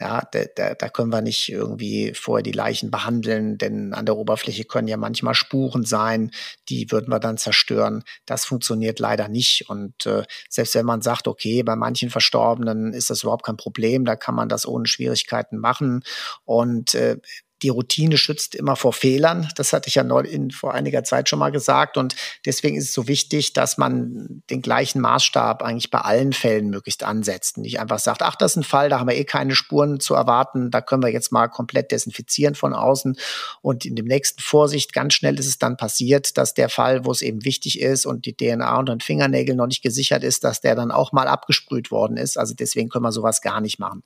Ja, 0.00 0.22
da, 0.32 0.44
da, 0.56 0.74
da 0.74 0.88
können 0.88 1.12
wir 1.12 1.20
nicht 1.22 1.48
irgendwie 1.48 2.12
vorher 2.14 2.42
die 2.42 2.50
Leichen 2.50 2.90
behandeln, 2.90 3.58
denn 3.58 3.94
an 3.94 4.04
der 4.06 4.16
Oberfläche 4.16 4.64
können 4.64 4.88
ja 4.88 4.96
manchmal 4.96 5.34
Spuren 5.34 5.84
sein, 5.84 6.32
die 6.68 6.90
würden 6.90 7.10
wir 7.10 7.20
dann 7.20 7.38
zerstören. 7.38 8.02
Das 8.26 8.44
funktioniert 8.44 8.98
leider 8.98 9.28
nicht. 9.28 9.68
Und 9.70 10.04
äh, 10.06 10.24
selbst 10.48 10.74
wenn 10.74 10.84
man 10.84 11.00
sagt, 11.00 11.28
okay, 11.28 11.62
bei 11.62 11.76
manchen 11.76 12.10
Verstorbenen 12.10 12.92
ist 12.92 13.08
das 13.08 13.22
überhaupt 13.22 13.44
kein 13.46 13.56
Problem, 13.56 14.04
da 14.04 14.16
kann 14.16 14.34
man 14.34 14.48
das 14.48 14.66
ohne 14.66 14.86
Schwierigkeiten 14.88 15.58
machen. 15.58 16.02
Und 16.44 16.94
äh, 16.96 17.18
die 17.62 17.68
Routine 17.68 18.16
schützt 18.18 18.54
immer 18.54 18.76
vor 18.76 18.92
Fehlern. 18.92 19.48
Das 19.56 19.72
hatte 19.72 19.88
ich 19.88 19.94
ja 19.94 20.04
neu 20.04 20.20
in, 20.20 20.50
vor 20.50 20.74
einiger 20.74 21.04
Zeit 21.04 21.28
schon 21.28 21.38
mal 21.38 21.52
gesagt. 21.52 21.96
Und 21.96 22.16
deswegen 22.44 22.76
ist 22.76 22.88
es 22.88 22.92
so 22.92 23.08
wichtig, 23.08 23.52
dass 23.52 23.78
man 23.78 24.42
den 24.50 24.60
gleichen 24.60 25.00
Maßstab 25.00 25.62
eigentlich 25.62 25.90
bei 25.90 26.00
allen 26.00 26.32
Fällen 26.32 26.68
möglichst 26.68 27.04
ansetzt. 27.04 27.58
Nicht 27.58 27.80
einfach 27.80 27.98
sagt, 27.98 28.22
ach, 28.22 28.36
das 28.36 28.52
ist 28.52 28.56
ein 28.58 28.64
Fall, 28.64 28.88
da 28.88 28.98
haben 28.98 29.08
wir 29.08 29.16
eh 29.16 29.24
keine 29.24 29.54
Spuren 29.54 30.00
zu 30.00 30.14
erwarten, 30.14 30.70
da 30.70 30.80
können 30.80 31.02
wir 31.02 31.12
jetzt 31.12 31.32
mal 31.32 31.48
komplett 31.48 31.92
desinfizieren 31.92 32.54
von 32.54 32.74
außen. 32.74 33.16
Und 33.62 33.84
in 33.84 33.96
dem 33.96 34.06
nächsten 34.06 34.42
Vorsicht, 34.42 34.92
ganz 34.92 35.14
schnell 35.14 35.38
ist 35.38 35.46
es 35.46 35.58
dann 35.58 35.76
passiert, 35.76 36.36
dass 36.36 36.54
der 36.54 36.68
Fall, 36.68 37.04
wo 37.04 37.12
es 37.12 37.22
eben 37.22 37.44
wichtig 37.44 37.80
ist 37.80 38.04
und 38.04 38.26
die 38.26 38.36
DNA 38.36 38.78
unter 38.78 38.94
den 38.94 39.00
Fingernägeln 39.00 39.56
noch 39.56 39.66
nicht 39.66 39.82
gesichert 39.82 40.24
ist, 40.24 40.44
dass 40.44 40.60
der 40.60 40.74
dann 40.74 40.90
auch 40.90 41.12
mal 41.12 41.28
abgesprüht 41.28 41.90
worden 41.90 42.16
ist. 42.16 42.36
Also 42.36 42.54
deswegen 42.54 42.88
können 42.88 43.04
wir 43.04 43.12
sowas 43.12 43.40
gar 43.40 43.60
nicht 43.60 43.78
machen. 43.78 44.02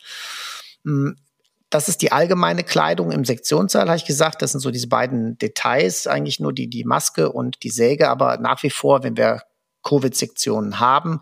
Das 1.71 1.89
ist 1.89 2.01
die 2.01 2.13
allgemeine 2.13 2.65
Kleidung 2.65 3.13
im 3.13 3.25
Sektionssaal, 3.25 3.89
habe 3.89 3.97
ich 3.97 4.07
gesagt. 4.07 4.41
Das 4.41 4.53
sind 4.53 4.61
so 4.61 4.71
diese 4.71 4.89
beiden 4.89 5.37
Details, 5.39 6.07
eigentlich 6.07 6.41
nur 6.41 6.53
die, 6.53 6.69
die 6.69 6.85
Maske 6.85 7.31
und 7.31 7.63
die 7.63 7.71
Säge. 7.71 8.09
Aber 8.09 8.39
nach 8.39 8.63
wie 8.63 8.71
vor, 8.71 9.03
wenn 9.03 9.17
wir 9.17 9.43
Covid-Sektionen 9.83 10.81
haben, 10.81 11.21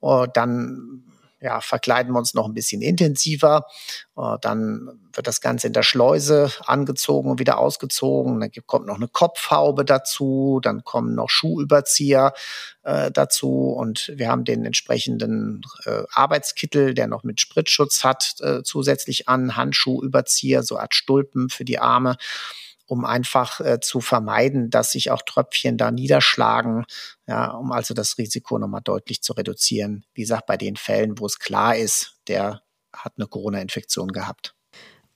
oh, 0.00 0.26
dann 0.32 1.11
ja, 1.42 1.60
verkleiden 1.60 2.12
wir 2.12 2.18
uns 2.18 2.34
noch 2.34 2.46
ein 2.46 2.54
bisschen 2.54 2.82
intensiver. 2.82 3.66
Äh, 4.16 4.36
dann 4.40 5.00
wird 5.12 5.26
das 5.26 5.40
Ganze 5.40 5.66
in 5.66 5.72
der 5.72 5.82
Schleuse 5.82 6.50
angezogen 6.64 7.30
und 7.30 7.40
wieder 7.40 7.58
ausgezogen. 7.58 8.40
Dann 8.40 8.50
kommt 8.66 8.86
noch 8.86 8.96
eine 8.96 9.08
Kopfhaube 9.08 9.84
dazu, 9.84 10.60
dann 10.62 10.84
kommen 10.84 11.14
noch 11.14 11.28
Schuhüberzieher 11.28 12.32
äh, 12.84 13.10
dazu 13.10 13.74
und 13.76 14.12
wir 14.14 14.28
haben 14.28 14.44
den 14.44 14.64
entsprechenden 14.64 15.62
äh, 15.84 16.02
Arbeitskittel, 16.12 16.94
der 16.94 17.08
noch 17.08 17.24
mit 17.24 17.40
Spritzschutz 17.40 18.04
hat, 18.04 18.36
äh, 18.40 18.62
zusätzlich 18.62 19.28
an, 19.28 19.56
Handschuhüberzieher, 19.56 20.62
so 20.62 20.78
Art 20.78 20.94
Stulpen 20.94 21.48
für 21.48 21.64
die 21.64 21.78
Arme 21.78 22.16
um 22.92 23.06
einfach 23.06 23.60
äh, 23.60 23.80
zu 23.80 24.02
vermeiden, 24.02 24.68
dass 24.68 24.92
sich 24.92 25.10
auch 25.10 25.22
Tröpfchen 25.22 25.78
da 25.78 25.90
niederschlagen, 25.90 26.84
ja, 27.26 27.50
um 27.52 27.72
also 27.72 27.94
das 27.94 28.18
Risiko 28.18 28.58
nochmal 28.58 28.82
deutlich 28.84 29.22
zu 29.22 29.32
reduzieren. 29.32 30.04
Wie 30.12 30.20
gesagt, 30.20 30.44
bei 30.44 30.58
den 30.58 30.76
Fällen, 30.76 31.18
wo 31.18 31.24
es 31.24 31.38
klar 31.38 31.74
ist, 31.74 32.18
der 32.28 32.60
hat 32.94 33.14
eine 33.16 33.26
Corona-Infektion 33.26 34.08
gehabt. 34.08 34.54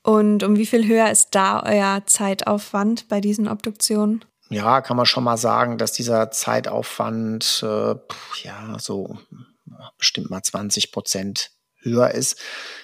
Und 0.03 0.43
um 0.43 0.57
wie 0.57 0.65
viel 0.65 0.87
höher 0.87 1.11
ist 1.11 1.35
da 1.35 1.63
euer 1.65 2.07
Zeitaufwand 2.07 3.09
bei 3.09 3.21
diesen 3.21 3.47
Obduktionen? 3.47 4.25
Ja, 4.49 4.81
kann 4.81 4.97
man 4.97 5.05
schon 5.05 5.25
mal 5.25 5.37
sagen, 5.37 5.77
dass 5.77 5.93
dieser 5.93 6.31
Zeitaufwand 6.31 7.63
äh, 7.63 7.95
ja 8.43 8.79
so 8.79 9.19
bestimmt 9.99 10.31
mal 10.31 10.43
20 10.43 10.93
Prozent 10.93 11.51
höher 11.87 12.11
ist. 12.11 12.39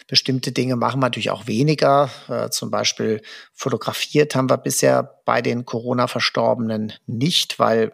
Bestimmte 0.08 0.52
Dinge 0.52 0.76
machen 0.76 1.00
wir 1.00 1.06
natürlich 1.06 1.30
auch 1.30 1.46
weniger. 1.46 2.10
Äh, 2.28 2.50
zum 2.50 2.70
Beispiel 2.70 3.22
fotografiert 3.54 4.34
haben 4.34 4.50
wir 4.50 4.58
bisher 4.58 5.22
bei 5.24 5.40
den 5.40 5.64
Corona-Verstorbenen 5.64 6.92
nicht, 7.06 7.58
weil 7.58 7.92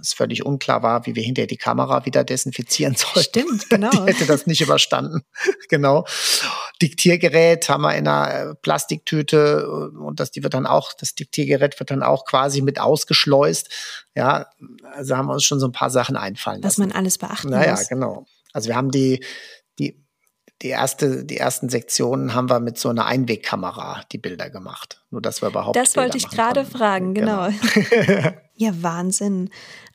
es 0.00 0.12
völlig 0.12 0.44
unklar 0.44 0.82
war, 0.82 1.06
wie 1.06 1.14
wir 1.14 1.22
hinterher 1.22 1.46
die 1.46 1.56
Kamera 1.56 2.04
wieder 2.06 2.24
desinfizieren 2.24 2.96
sollten. 2.96 3.20
Stimmt, 3.20 3.70
genau. 3.70 3.90
Die 3.90 3.98
hätte 3.98 4.26
das 4.26 4.46
nicht 4.46 4.60
überstanden. 4.60 5.22
genau. 5.68 6.06
Diktiergerät 6.82 7.68
haben 7.68 7.82
wir 7.82 7.94
in 7.94 8.08
einer 8.08 8.50
äh, 8.50 8.54
Plastiktüte 8.56 9.68
und 9.68 10.18
das, 10.18 10.30
die 10.30 10.42
wird 10.42 10.54
dann 10.54 10.66
auch, 10.66 10.92
das 10.92 11.14
Diktiergerät 11.14 11.78
wird 11.78 11.90
dann 11.90 12.02
auch 12.02 12.24
quasi 12.24 12.62
mit 12.62 12.80
ausgeschleust. 12.80 13.70
Ja, 14.16 14.46
also 14.92 15.16
haben 15.16 15.26
wir 15.26 15.34
uns 15.34 15.44
schon 15.44 15.60
so 15.60 15.66
ein 15.66 15.72
paar 15.72 15.90
Sachen 15.90 16.16
einfallen 16.16 16.62
lassen. 16.62 16.82
Was 16.82 16.88
man 16.88 16.92
alles 16.96 17.18
beachten 17.18 17.50
naja, 17.50 17.72
muss. 17.72 17.80
Naja, 17.82 17.88
genau. 17.90 18.26
Also 18.52 18.68
wir 18.68 18.76
haben 18.76 18.90
die, 18.90 19.24
die 20.62 20.68
erste, 20.68 21.24
die 21.24 21.38
ersten 21.38 21.68
Sektionen 21.68 22.34
haben 22.34 22.50
wir 22.50 22.60
mit 22.60 22.78
so 22.78 22.90
einer 22.90 23.06
Einwegkamera 23.06 24.02
die 24.12 24.18
Bilder 24.18 24.50
gemacht. 24.50 25.02
Nur 25.10 25.22
dass 25.22 25.42
wir 25.42 25.48
überhaupt. 25.48 25.76
Das 25.76 25.96
wollte 25.96 26.18
ich 26.18 26.28
gerade 26.28 26.64
fragen, 26.64 27.14
genau. 27.14 27.48
genau. 27.48 28.30
ja, 28.54 28.70
Wahnsinn. 28.82 29.50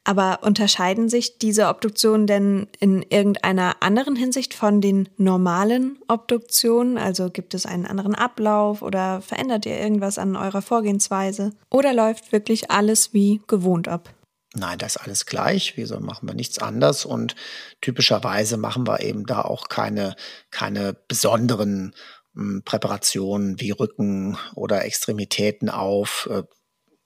Aber 0.08 0.40
unterscheiden 0.44 1.10
sich 1.10 1.40
diese 1.40 1.68
Obduktionen 1.68 2.28
denn 2.28 2.68
in 2.80 3.02
irgendeiner 3.02 3.78
anderen 3.80 4.16
Hinsicht 4.16 4.54
von 4.54 4.80
den 4.80 5.10
normalen 5.18 5.98
Obduktionen? 6.08 7.00
Also 7.00 7.32
gibt 7.32 7.56
es 7.56 7.66
einen 7.66 7.88
anderen 7.88 8.14
Ablauf 8.14 8.84
oder 8.84 9.22
verändert 9.22 9.66
ihr 9.66 9.80
irgendwas 9.80 10.20
an 10.20 10.36
eurer 10.36 10.62
Vorgehensweise? 10.62 11.54
Oder 11.72 11.92
läuft 11.92 12.32
wirklich 12.32 12.70
alles 12.70 13.14
wie 13.14 13.42
gewohnt 13.48 13.88
ab? 13.88 14.14
Nein, 14.56 14.78
das 14.78 14.96
ist 14.96 15.02
alles 15.02 15.26
gleich. 15.26 15.74
Wieso 15.76 16.00
machen 16.00 16.28
wir 16.28 16.34
nichts 16.34 16.60
anders? 16.60 17.06
Und 17.06 17.36
typischerweise 17.82 18.58
machen 18.58 18.88
wir 18.88 19.02
eben 19.02 19.26
da 19.26 19.42
auch 19.42 19.68
keine, 19.68 20.16
keine 20.50 20.94
besonderen 21.08 21.94
hm, 22.34 22.64
Präparationen 22.64 23.60
wie 23.60 23.72
Rücken 23.72 24.38
oder 24.56 24.86
Extremitäten 24.86 25.70
auf, 25.70 26.28
äh, 26.32 26.44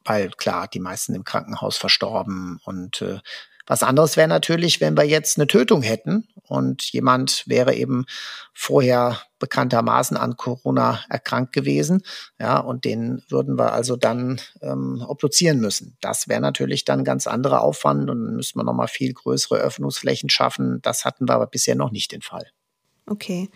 weil 0.05 0.29
klar, 0.31 0.67
die 0.67 0.79
meisten 0.79 1.15
im 1.15 1.23
Krankenhaus 1.23 1.77
verstorben 1.77 2.59
und 2.63 3.01
äh, 3.01 3.19
was 3.69 3.83
anderes 3.83 4.17
wäre 4.17 4.27
natürlich, 4.27 4.81
wenn 4.81 4.97
wir 4.97 5.03
jetzt 5.03 5.37
eine 5.37 5.45
Tötung 5.45 5.83
hätten 5.83 6.27
und 6.47 6.91
jemand 6.91 7.43
wäre 7.45 7.75
eben 7.75 8.05
vorher 8.51 9.21
bekanntermaßen 9.37 10.17
an 10.17 10.37
Corona 10.37 11.01
erkrankt 11.07 11.53
gewesen, 11.53 12.01
ja, 12.39 12.57
und 12.57 12.83
den 12.83 13.21
würden 13.29 13.59
wir 13.59 13.71
also 13.71 13.95
dann 13.95 14.41
ähm, 14.61 15.05
obduzieren 15.07 15.59
müssen. 15.59 15.95
Das 16.01 16.27
wäre 16.27 16.41
natürlich 16.41 16.83
dann 16.83 17.03
ganz 17.03 17.27
anderer 17.27 17.61
Aufwand 17.61 18.09
und 18.09 18.25
dann 18.25 18.35
müssten 18.35 18.57
wir 18.57 18.63
nochmal 18.63 18.87
viel 18.87 19.13
größere 19.13 19.59
Öffnungsflächen 19.59 20.31
schaffen. 20.31 20.81
Das 20.81 21.05
hatten 21.05 21.29
wir 21.29 21.35
aber 21.35 21.45
bisher 21.45 21.75
noch 21.75 21.91
nicht 21.91 22.11
den 22.11 22.23
Fall. 22.23 22.47
Okay. 23.05 23.49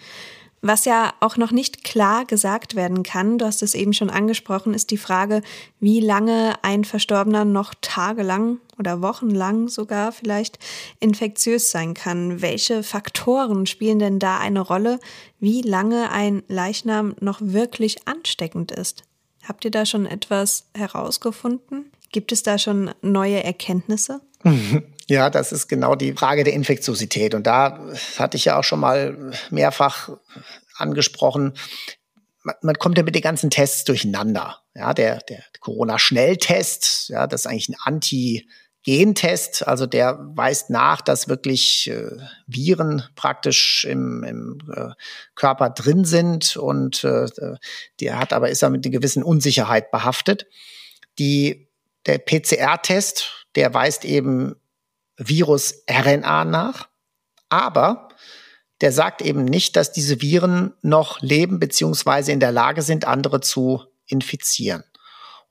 Was 0.66 0.86
ja 0.86 1.14
auch 1.20 1.36
noch 1.36 1.52
nicht 1.52 1.84
klar 1.84 2.24
gesagt 2.24 2.76
werden 2.76 3.04
kann, 3.04 3.38
du 3.38 3.46
hast 3.46 3.62
es 3.62 3.76
eben 3.76 3.92
schon 3.92 4.10
angesprochen, 4.10 4.74
ist 4.74 4.92
die 4.92 4.98
Frage, 4.98 5.42
wie 5.82 6.00
lange 6.00 6.54
ein 6.62 6.86
Verstorbener 6.86 7.44
noch 7.44 7.74
tagelang 7.82 8.60
oder 8.80 9.02
wochenlang 9.02 9.68
sogar 9.68 10.14
vielleicht 10.14 10.60
infektiös 11.02 11.70
sein 11.70 11.94
kann. 11.94 12.42
Welche 12.42 12.82
Faktoren 12.82 13.66
spielen 13.66 14.00
denn 14.00 14.20
da 14.20 14.38
eine 14.38 14.62
Rolle, 14.62 15.02
wie 15.42 15.62
lange 15.64 16.10
ein 16.12 16.44
Leichnam 16.48 17.14
noch 17.20 17.42
wirklich 17.42 18.08
ansteckend 18.08 18.72
ist? 18.72 19.04
Habt 19.46 19.66
ihr 19.66 19.72
da 19.72 19.86
schon 19.86 20.06
etwas 20.06 20.70
herausgefunden? 20.74 21.92
Gibt 22.14 22.32
es 22.32 22.42
da 22.42 22.58
schon 22.58 22.92
neue 23.02 23.44
Erkenntnisse? 23.44 24.22
Ja, 25.10 25.30
das 25.30 25.52
ist 25.52 25.68
genau 25.68 25.96
die 25.96 26.14
Frage 26.14 26.44
der 26.44 26.54
Infektiosität. 26.54 27.36
Und 27.36 27.46
da 27.48 27.80
hatte 28.18 28.38
ich 28.38 28.46
ja 28.46 28.58
auch 28.58 28.64
schon 28.64 28.80
mal 28.80 29.32
mehrfach 29.50 30.10
angesprochen. 30.76 31.54
Man, 32.44 32.56
man 32.62 32.78
kommt 32.78 32.98
ja 32.98 33.04
mit 33.04 33.16
den 33.16 33.22
ganzen 33.22 33.50
Tests 33.50 33.84
durcheinander. 33.84 34.60
Ja, 34.76 34.94
der, 34.94 35.20
der 35.22 35.44
Corona-Schnelltest, 35.60 37.10
ja, 37.10 37.28
das 37.28 37.42
ist 37.42 37.48
eigentlich 37.48 37.70
ein 37.70 37.78
Anti- 37.84 38.48
Gentest, 38.84 39.66
also 39.66 39.86
der 39.86 40.20
weist 40.36 40.70
nach, 40.70 41.00
dass 41.02 41.30
wirklich 41.30 41.90
äh, 41.90 42.18
Viren 42.48 43.04
praktisch 43.16 43.86
im, 43.86 44.24
im 44.26 44.58
äh, 44.76 44.90
Körper 45.36 45.70
drin 45.70 46.04
sind 46.04 46.58
und 46.58 47.06
äh, 47.06 47.28
der 48.02 48.20
hat 48.20 48.34
aber 48.34 48.50
ist 48.50 48.62
er 48.62 48.70
mit 48.70 48.86
einer 48.86 48.92
gewissen 48.92 49.24
Unsicherheit 49.24 49.90
behaftet. 49.90 50.48
Die, 51.18 51.70
der 52.06 52.18
PCR-Test, 52.18 53.48
der 53.56 53.74
weist 53.74 54.04
eben 54.04 54.58
Virus-RNA 55.18 56.46
nach, 56.46 56.88
aber 57.50 58.10
der 58.82 58.92
sagt 58.92 59.22
eben 59.22 59.46
nicht, 59.46 59.76
dass 59.76 59.92
diese 59.92 60.22
Viren 60.22 60.74
noch 60.82 61.22
leben 61.22 61.60
beziehungsweise 61.60 62.32
in 62.32 62.40
der 62.40 62.52
Lage 62.52 62.82
sind, 62.82 63.06
andere 63.06 63.40
zu 63.40 63.84
infizieren. 64.06 64.84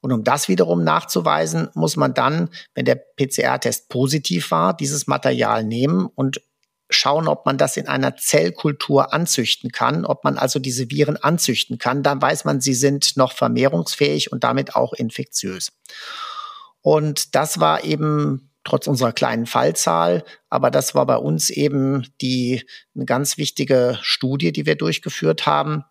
Und 0.01 0.13
um 0.13 0.25
das 0.25 0.49
wiederum 0.49 0.83
nachzuweisen, 0.83 1.69
muss 1.75 1.97
man 1.97 2.13
dann, 2.13 2.51
wenn 2.75 2.85
der 2.85 2.97
PCR-Test 2.97 3.89
positiv 3.89 4.51
war, 4.51 4.77
dieses 4.77 5.07
Material 5.07 5.63
nehmen 5.63 6.07
und 6.07 6.43
schauen, 6.91 7.29
ob 7.29 7.47
man 7.47 7.57
das 7.57 7.77
in 7.77 7.89
einer 7.89 8.17
Zellkultur 8.17 9.15
anzüchten 9.15 9.71
kann, 9.71 10.05
ob 10.05 10.25
man 10.25 10.39
also 10.39 10.59
diese 10.59 10.91
Viren 10.91 11.17
anzüchten 11.17 11.79
kann. 11.79 12.03
Dann 12.03 12.21
weiß 12.21 12.45
man, 12.45 12.61
sie 12.61 12.75
sind 12.75 13.17
noch 13.17 13.33
vermehrungsfähig 13.33 14.33
und 14.33 14.45
damit 14.45 14.75
auch 14.75 14.93
infektiös. 14.93 15.73
Und 16.81 17.35
das 17.35 17.61
war 17.61 17.85
eben 17.85 18.52
trotz 18.65 18.87
unserer 18.87 19.13
kleinen 19.13 19.47
Fallzahl. 19.47 20.25
Aber 20.49 20.71
das 20.71 20.95
war 20.95 21.07
bei 21.07 21.17
uns 21.17 21.51
eben 21.51 22.07
die 22.21 22.65
eine 22.95 23.05
ganz 23.05 23.39
wichtige 23.39 23.99
Studie, 24.03 24.53
die 24.53 24.67
wir 24.67 24.77
durchgeführt 24.77 25.47
haben, 25.47 25.85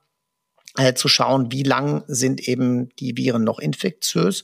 äh, 0.77 0.93
zu 0.93 1.07
schauen, 1.07 1.51
wie 1.51 1.63
lang 1.63 2.03
sind 2.07 2.47
eben 2.47 2.89
die 2.95 3.17
Viren 3.17 3.43
noch 3.43 3.59
infektiös. 3.59 4.43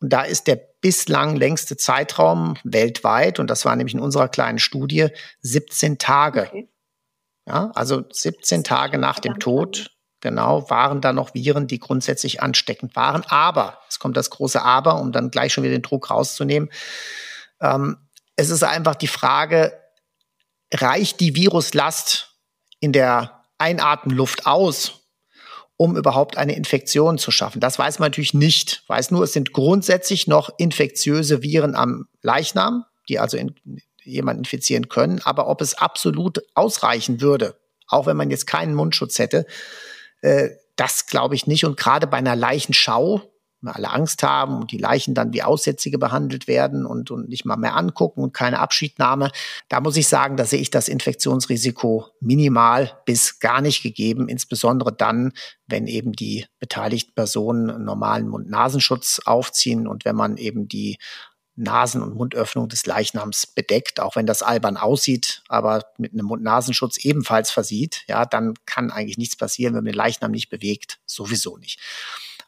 Und 0.00 0.12
da 0.12 0.22
ist 0.22 0.46
der 0.46 0.60
bislang 0.80 1.36
längste 1.36 1.76
Zeitraum 1.76 2.56
weltweit, 2.64 3.38
und 3.38 3.48
das 3.48 3.64
war 3.64 3.74
nämlich 3.76 3.94
in 3.94 4.00
unserer 4.00 4.28
kleinen 4.28 4.58
Studie, 4.58 5.08
17 5.42 5.98
Tage. 5.98 6.48
Okay. 6.48 6.68
Ja, 7.46 7.70
also 7.74 8.04
17 8.10 8.62
Tage 8.62 8.98
nach 8.98 9.20
dem 9.20 9.38
Tod 9.38 9.90
Genau, 10.20 10.68
waren 10.68 11.00
da 11.00 11.12
noch 11.12 11.34
Viren, 11.34 11.68
die 11.68 11.78
grundsätzlich 11.78 12.42
ansteckend 12.42 12.96
waren. 12.96 13.22
Aber, 13.28 13.78
es 13.88 14.00
kommt 14.00 14.16
das 14.16 14.30
große 14.30 14.60
Aber, 14.60 15.00
um 15.00 15.12
dann 15.12 15.30
gleich 15.30 15.52
schon 15.52 15.62
wieder 15.62 15.76
den 15.76 15.82
Druck 15.82 16.10
rauszunehmen. 16.10 16.70
Ähm, 17.60 17.98
es 18.36 18.50
ist 18.50 18.62
einfach 18.62 18.94
die 18.94 19.08
Frage, 19.08 19.72
reicht 20.72 21.20
die 21.20 21.34
Viruslast 21.34 22.36
in 22.80 22.92
der 22.92 23.44
Einatemluft 23.58 24.46
aus, 24.46 25.08
um 25.76 25.96
überhaupt 25.96 26.36
eine 26.36 26.56
Infektion 26.56 27.18
zu 27.18 27.30
schaffen. 27.30 27.60
Das 27.60 27.78
weiß 27.78 27.98
man 27.98 28.06
natürlich 28.06 28.34
nicht. 28.34 28.84
Weiß 28.86 29.10
nur, 29.10 29.24
es 29.24 29.32
sind 29.32 29.52
grundsätzlich 29.52 30.26
noch 30.26 30.50
infektiöse 30.58 31.42
Viren 31.42 31.74
am 31.74 32.08
Leichnam, 32.22 32.84
die 33.08 33.18
also 33.18 33.36
in, 33.36 33.54
jemanden 34.04 34.42
infizieren 34.42 34.88
können. 34.88 35.20
Aber 35.24 35.48
ob 35.48 35.60
es 35.60 35.74
absolut 35.74 36.42
ausreichen 36.54 37.20
würde, 37.20 37.58
auch 37.86 38.06
wenn 38.06 38.16
man 38.16 38.30
jetzt 38.30 38.46
keinen 38.46 38.74
Mundschutz 38.74 39.18
hätte, 39.18 39.46
äh, 40.20 40.50
das 40.76 41.06
glaube 41.06 41.34
ich 41.34 41.46
nicht. 41.46 41.64
Und 41.64 41.76
gerade 41.76 42.06
bei 42.06 42.18
einer 42.18 42.36
Leichenschau, 42.36 43.27
alle 43.66 43.90
Angst 43.90 44.22
haben 44.22 44.60
und 44.60 44.70
die 44.70 44.78
Leichen 44.78 45.14
dann 45.14 45.32
wie 45.32 45.42
Aussätzige 45.42 45.98
behandelt 45.98 46.46
werden 46.46 46.86
und, 46.86 47.10
und 47.10 47.28
nicht 47.28 47.44
mal 47.44 47.56
mehr 47.56 47.76
angucken 47.76 48.22
und 48.22 48.32
keine 48.32 48.60
Abschiednahme. 48.60 49.30
Da 49.68 49.80
muss 49.80 49.96
ich 49.96 50.08
sagen, 50.08 50.36
da 50.36 50.44
sehe 50.44 50.60
ich 50.60 50.70
das 50.70 50.88
Infektionsrisiko 50.88 52.06
minimal 52.20 52.92
bis 53.04 53.40
gar 53.40 53.60
nicht 53.60 53.82
gegeben, 53.82 54.28
insbesondere 54.28 54.92
dann, 54.92 55.32
wenn 55.66 55.86
eben 55.86 56.12
die 56.12 56.46
beteiligten 56.60 57.14
Personen 57.14 57.70
einen 57.70 57.84
normalen 57.84 58.28
Mund-Nasenschutz 58.28 59.20
aufziehen 59.24 59.88
und 59.88 60.04
wenn 60.04 60.16
man 60.16 60.36
eben 60.36 60.68
die 60.68 60.98
Nasen- 61.58 62.02
und 62.02 62.14
Mundöffnung 62.14 62.68
des 62.68 62.86
Leichnams 62.86 63.46
bedeckt, 63.46 63.98
auch 63.98 64.14
wenn 64.14 64.26
das 64.26 64.42
albern 64.42 64.76
aussieht, 64.76 65.42
aber 65.48 65.84
mit 65.98 66.12
einem 66.12 66.26
Mund-Nasenschutz 66.26 66.98
ebenfalls 66.98 67.50
versieht, 67.50 68.04
ja, 68.06 68.24
dann 68.24 68.54
kann 68.64 68.92
eigentlich 68.92 69.18
nichts 69.18 69.36
passieren, 69.36 69.74
wenn 69.74 69.82
man 69.82 69.92
den 69.92 69.98
Leichnam 69.98 70.30
nicht 70.30 70.50
bewegt, 70.50 71.00
sowieso 71.04 71.56
nicht. 71.56 71.80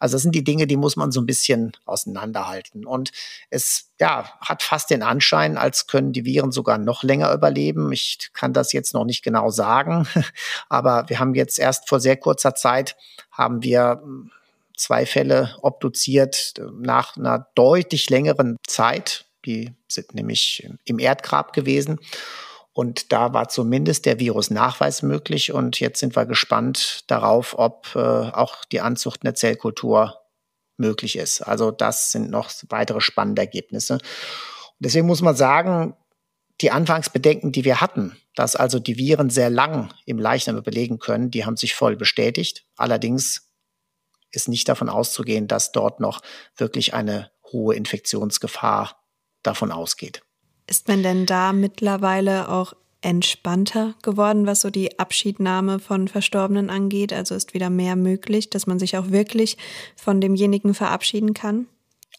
Also 0.00 0.14
das 0.14 0.22
sind 0.22 0.34
die 0.34 0.42
Dinge, 0.42 0.66
die 0.66 0.76
muss 0.76 0.96
man 0.96 1.12
so 1.12 1.20
ein 1.20 1.26
bisschen 1.26 1.72
auseinanderhalten. 1.84 2.84
Und 2.86 3.12
es 3.50 3.90
ja, 4.00 4.32
hat 4.40 4.62
fast 4.62 4.90
den 4.90 5.02
Anschein, 5.02 5.58
als 5.58 5.86
können 5.86 6.12
die 6.12 6.24
Viren 6.24 6.50
sogar 6.50 6.78
noch 6.78 7.02
länger 7.02 7.32
überleben. 7.32 7.92
Ich 7.92 8.30
kann 8.32 8.52
das 8.52 8.72
jetzt 8.72 8.94
noch 8.94 9.04
nicht 9.04 9.22
genau 9.22 9.50
sagen, 9.50 10.08
aber 10.68 11.08
wir 11.08 11.20
haben 11.20 11.34
jetzt 11.34 11.58
erst 11.58 11.88
vor 11.88 12.00
sehr 12.00 12.16
kurzer 12.16 12.54
Zeit 12.54 12.96
haben 13.30 13.62
wir 13.62 14.00
hm, 14.02 14.30
zwei 14.76 15.04
Fälle 15.04 15.56
obduziert 15.60 16.54
nach 16.80 17.16
einer 17.16 17.48
deutlich 17.54 18.08
längeren 18.08 18.56
Zeit. 18.66 19.26
Die 19.44 19.74
sind 19.88 20.14
nämlich 20.14 20.68
im 20.84 20.98
Erdgrab 20.98 21.52
gewesen. 21.52 22.00
Und 22.80 23.12
da 23.12 23.34
war 23.34 23.50
zumindest 23.50 24.06
der 24.06 24.18
Virusnachweis 24.18 25.02
möglich. 25.02 25.52
Und 25.52 25.80
jetzt 25.80 26.00
sind 26.00 26.16
wir 26.16 26.24
gespannt 26.24 27.04
darauf, 27.08 27.58
ob 27.58 27.94
äh, 27.94 27.98
auch 27.98 28.64
die 28.64 28.80
Anzucht 28.80 29.22
der 29.22 29.34
Zellkultur 29.34 30.18
möglich 30.78 31.16
ist. 31.16 31.42
Also 31.42 31.72
das 31.72 32.10
sind 32.10 32.30
noch 32.30 32.50
weitere 32.70 33.02
spannende 33.02 33.42
Ergebnisse. 33.42 33.92
Und 33.96 34.02
deswegen 34.78 35.06
muss 35.06 35.20
man 35.20 35.36
sagen, 35.36 35.94
die 36.62 36.70
Anfangsbedenken, 36.70 37.52
die 37.52 37.66
wir 37.66 37.82
hatten, 37.82 38.16
dass 38.34 38.56
also 38.56 38.78
die 38.78 38.96
Viren 38.96 39.28
sehr 39.28 39.50
lang 39.50 39.92
im 40.06 40.18
Leichnam 40.18 40.56
überlegen 40.56 40.98
können, 40.98 41.30
die 41.30 41.44
haben 41.44 41.58
sich 41.58 41.74
voll 41.74 41.96
bestätigt. 41.96 42.64
Allerdings 42.78 43.50
ist 44.30 44.48
nicht 44.48 44.70
davon 44.70 44.88
auszugehen, 44.88 45.48
dass 45.48 45.72
dort 45.72 46.00
noch 46.00 46.22
wirklich 46.56 46.94
eine 46.94 47.30
hohe 47.52 47.74
Infektionsgefahr 47.74 49.04
davon 49.42 49.70
ausgeht. 49.70 50.22
Ist 50.70 50.87
man 50.87 51.02
denn 51.02 51.26
da 51.26 51.52
mittlerweile 51.52 52.48
auch 52.48 52.74
entspannter 53.02 53.94
geworden, 54.02 54.46
was 54.46 54.61
so 54.61 54.70
die 54.70 55.00
Abschiednahme 55.00 55.80
von 55.80 56.06
Verstorbenen 56.06 56.70
angeht? 56.70 57.12
Also 57.12 57.35
ist 57.35 57.54
wieder 57.54 57.70
mehr 57.70 57.96
möglich, 57.96 58.50
dass 58.50 58.68
man 58.68 58.78
sich 58.78 58.96
auch 58.96 59.11
wirklich 59.11 59.59
von 59.96 60.20
demjenigen 60.20 60.74
verabschieden 60.74 61.35
kann? 61.35 61.66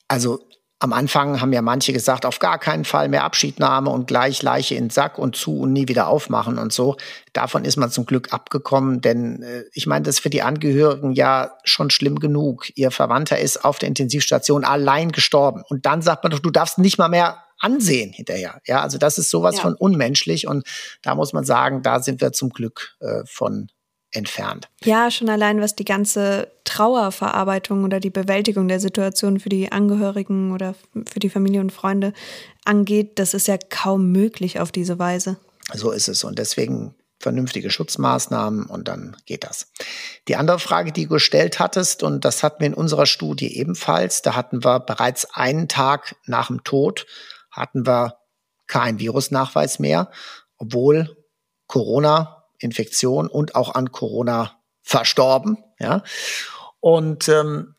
Also 0.10 0.42
am 0.80 0.92
Anfang 0.92 1.40
haben 1.40 1.54
ja 1.54 1.62
manche 1.62 1.94
gesagt, 1.94 2.26
auf 2.26 2.40
gar 2.40 2.58
keinen 2.58 2.84
Fall 2.84 3.08
mehr 3.08 3.24
Abschiednahme 3.24 3.90
und 3.90 4.08
gleich 4.08 4.42
Leiche 4.42 4.76
in 4.76 4.86
den 4.86 4.90
Sack 4.90 5.18
und 5.18 5.38
zu 5.38 5.60
und 5.60 5.72
nie 5.72 5.88
wieder 5.88 6.08
aufmachen 6.08 6.58
und 6.58 6.74
so. 6.74 6.98
Davon 7.32 7.64
ist 7.64 7.78
man 7.78 7.92
zum 7.92 8.06
Glück 8.06 8.34
abgekommen, 8.34 9.00
denn 9.00 9.44
äh, 9.44 9.64
ich 9.74 9.88
meine, 9.88 10.04
das 10.04 10.16
ist 10.16 10.22
für 10.22 10.32
die 10.32 10.42
Angehörigen 10.42 11.14
ja 11.14 11.52
schon 11.64 11.90
schlimm 11.90 12.20
genug. 12.20 12.76
Ihr 12.76 12.92
Verwandter 12.92 13.40
ist 13.40 13.64
auf 13.64 13.80
der 13.80 13.88
Intensivstation 13.88 14.66
allein 14.66 15.14
gestorben 15.14 15.64
und 15.70 15.86
dann 15.86 16.02
sagt 16.02 16.24
man 16.24 16.32
doch, 16.32 16.40
du 16.40 16.50
darfst 16.50 16.80
nicht 16.80 16.98
mal 16.98 17.08
mehr 17.10 17.38
ansehen 17.62 18.12
hinterher. 18.12 18.62
Ja, 18.66 18.82
also 18.82 18.98
das 18.98 19.18
ist 19.18 19.30
sowas 19.30 19.58
ja. 19.58 19.62
von 19.62 19.76
unmenschlich 19.76 20.48
und 20.48 20.66
da 21.02 21.16
muss 21.16 21.34
man 21.34 21.46
sagen, 21.46 21.82
da 21.82 22.02
sind 22.02 22.22
wir 22.22 22.34
zum 22.34 22.50
Glück 22.50 22.98
äh, 23.00 23.24
von 23.26 23.70
entfernt. 24.12 24.68
Ja, 24.84 25.10
schon 25.10 25.30
allein 25.30 25.62
was 25.62 25.76
die 25.76 25.86
ganze 25.86 26.52
Trauerverarbeitung 26.66 27.84
oder 27.84 28.00
die 28.00 28.10
Bewältigung 28.10 28.68
der 28.68 28.80
Situation 28.80 29.40
für 29.40 29.50
die 29.50 29.72
Angehörigen 29.72 30.52
oder 30.52 30.76
für 31.10 31.20
die 31.20 31.30
Familie 31.30 31.62
und 31.62 31.72
Freunde 31.72 32.14
angeht, 32.66 33.20
das 33.20 33.34
ist 33.34 33.48
ja 33.48 33.58
kaum 33.58 34.12
möglich 34.12 34.60
auf 34.60 34.72
diese 34.72 35.00
Weise. 35.00 35.38
So 35.74 35.92
ist 35.92 36.10
es 36.10 36.24
und 36.26 36.40
deswegen 36.40 36.96
vernünftige 37.22 37.70
Schutzmaßnahmen 37.70 38.66
und 38.66 38.88
dann 38.88 39.16
geht 39.26 39.44
das. 39.44 39.72
Die 40.28 40.36
andere 40.36 40.60
Frage, 40.60 40.92
die 40.92 41.04
du 41.04 41.14
gestellt 41.14 41.60
hattest, 41.60 42.04
und 42.04 42.26
das 42.26 42.44
hatten 42.44 42.62
wir 42.62 42.68
in 42.68 42.74
unserer 42.74 43.06
Studie 43.06 43.56
ebenfalls, 43.58 44.22
da 44.22 44.36
hatten 44.36 44.66
wir 44.66 44.80
bereits 44.80 45.26
einen 45.34 45.68
Tag 45.68 46.16
nach 46.26 46.48
dem 46.48 46.64
Tod, 46.64 47.06
hatten 47.52 47.86
wir 47.86 48.18
keinen 48.68 49.00
Virusnachweis 49.00 49.80
mehr, 49.80 50.10
obwohl 50.58 51.18
Corona 51.68 52.46
Infektion 52.60 53.28
und 53.28 53.56
auch 53.56 53.74
an 53.74 53.92
Corona 53.92 54.60
verstorben. 54.82 55.58
Ja. 55.80 56.04
Und 56.80 57.28
ähm, 57.28 57.76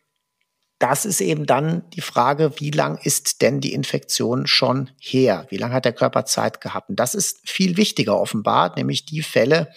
das 0.79 1.05
ist 1.05 1.21
eben 1.21 1.47
dann 1.47 1.89
die 1.91 2.01
Frage, 2.01 2.55
wie 2.57 2.71
lang 2.71 2.99
ist 2.99 3.41
denn 3.41 3.61
die 3.61 3.73
Infektion 3.73 4.47
schon 4.49 4.91
her? 4.99 5.47
Wie 5.49 5.57
lange 5.57 5.75
hat 5.75 5.85
der 5.85 5.93
Körper 5.93 6.25
Zeit 6.25 6.61
gehabt? 6.61 6.89
Und 6.89 6.97
das 6.97 7.15
ist 7.15 7.49
viel 7.49 7.77
wichtiger 7.77 8.19
offenbar, 8.19 8.75
nämlich 8.75 9.05
die 9.05 9.23
Fälle, 9.23 9.73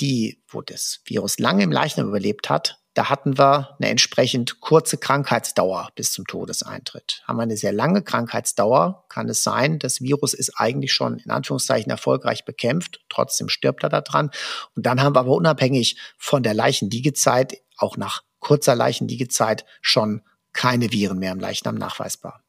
die, 0.00 0.42
wo 0.48 0.60
das 0.60 1.00
Virus 1.04 1.38
lange 1.38 1.62
im 1.62 1.70
Leichnam 1.70 2.08
überlebt 2.08 2.50
hat, 2.50 2.81
da 2.94 3.08
hatten 3.08 3.38
wir 3.38 3.76
eine 3.78 3.88
entsprechend 3.88 4.60
kurze 4.60 4.98
Krankheitsdauer 4.98 5.88
bis 5.94 6.12
zum 6.12 6.26
Todeseintritt. 6.26 7.22
Haben 7.26 7.38
wir 7.38 7.42
eine 7.42 7.56
sehr 7.56 7.72
lange 7.72 8.02
Krankheitsdauer, 8.02 9.04
kann 9.08 9.28
es 9.28 9.42
sein, 9.42 9.78
das 9.78 10.00
Virus 10.00 10.34
ist 10.34 10.52
eigentlich 10.56 10.92
schon 10.92 11.18
in 11.18 11.30
Anführungszeichen 11.30 11.90
erfolgreich 11.90 12.44
bekämpft, 12.44 13.00
trotzdem 13.08 13.48
stirbt 13.48 13.82
er 13.82 13.88
daran. 13.88 14.30
Und 14.76 14.84
dann 14.84 15.02
haben 15.02 15.16
wir 15.16 15.20
aber 15.20 15.32
unabhängig 15.32 15.96
von 16.18 16.42
der 16.42 16.54
Leichenliegezeit, 16.54 17.58
auch 17.78 17.96
nach 17.96 18.22
kurzer 18.40 18.74
Leichenliegezeit, 18.74 19.64
schon 19.80 20.22
keine 20.52 20.92
Viren 20.92 21.18
mehr 21.18 21.32
im 21.32 21.40
Leichnam 21.40 21.76
nachweisbar. 21.76 22.42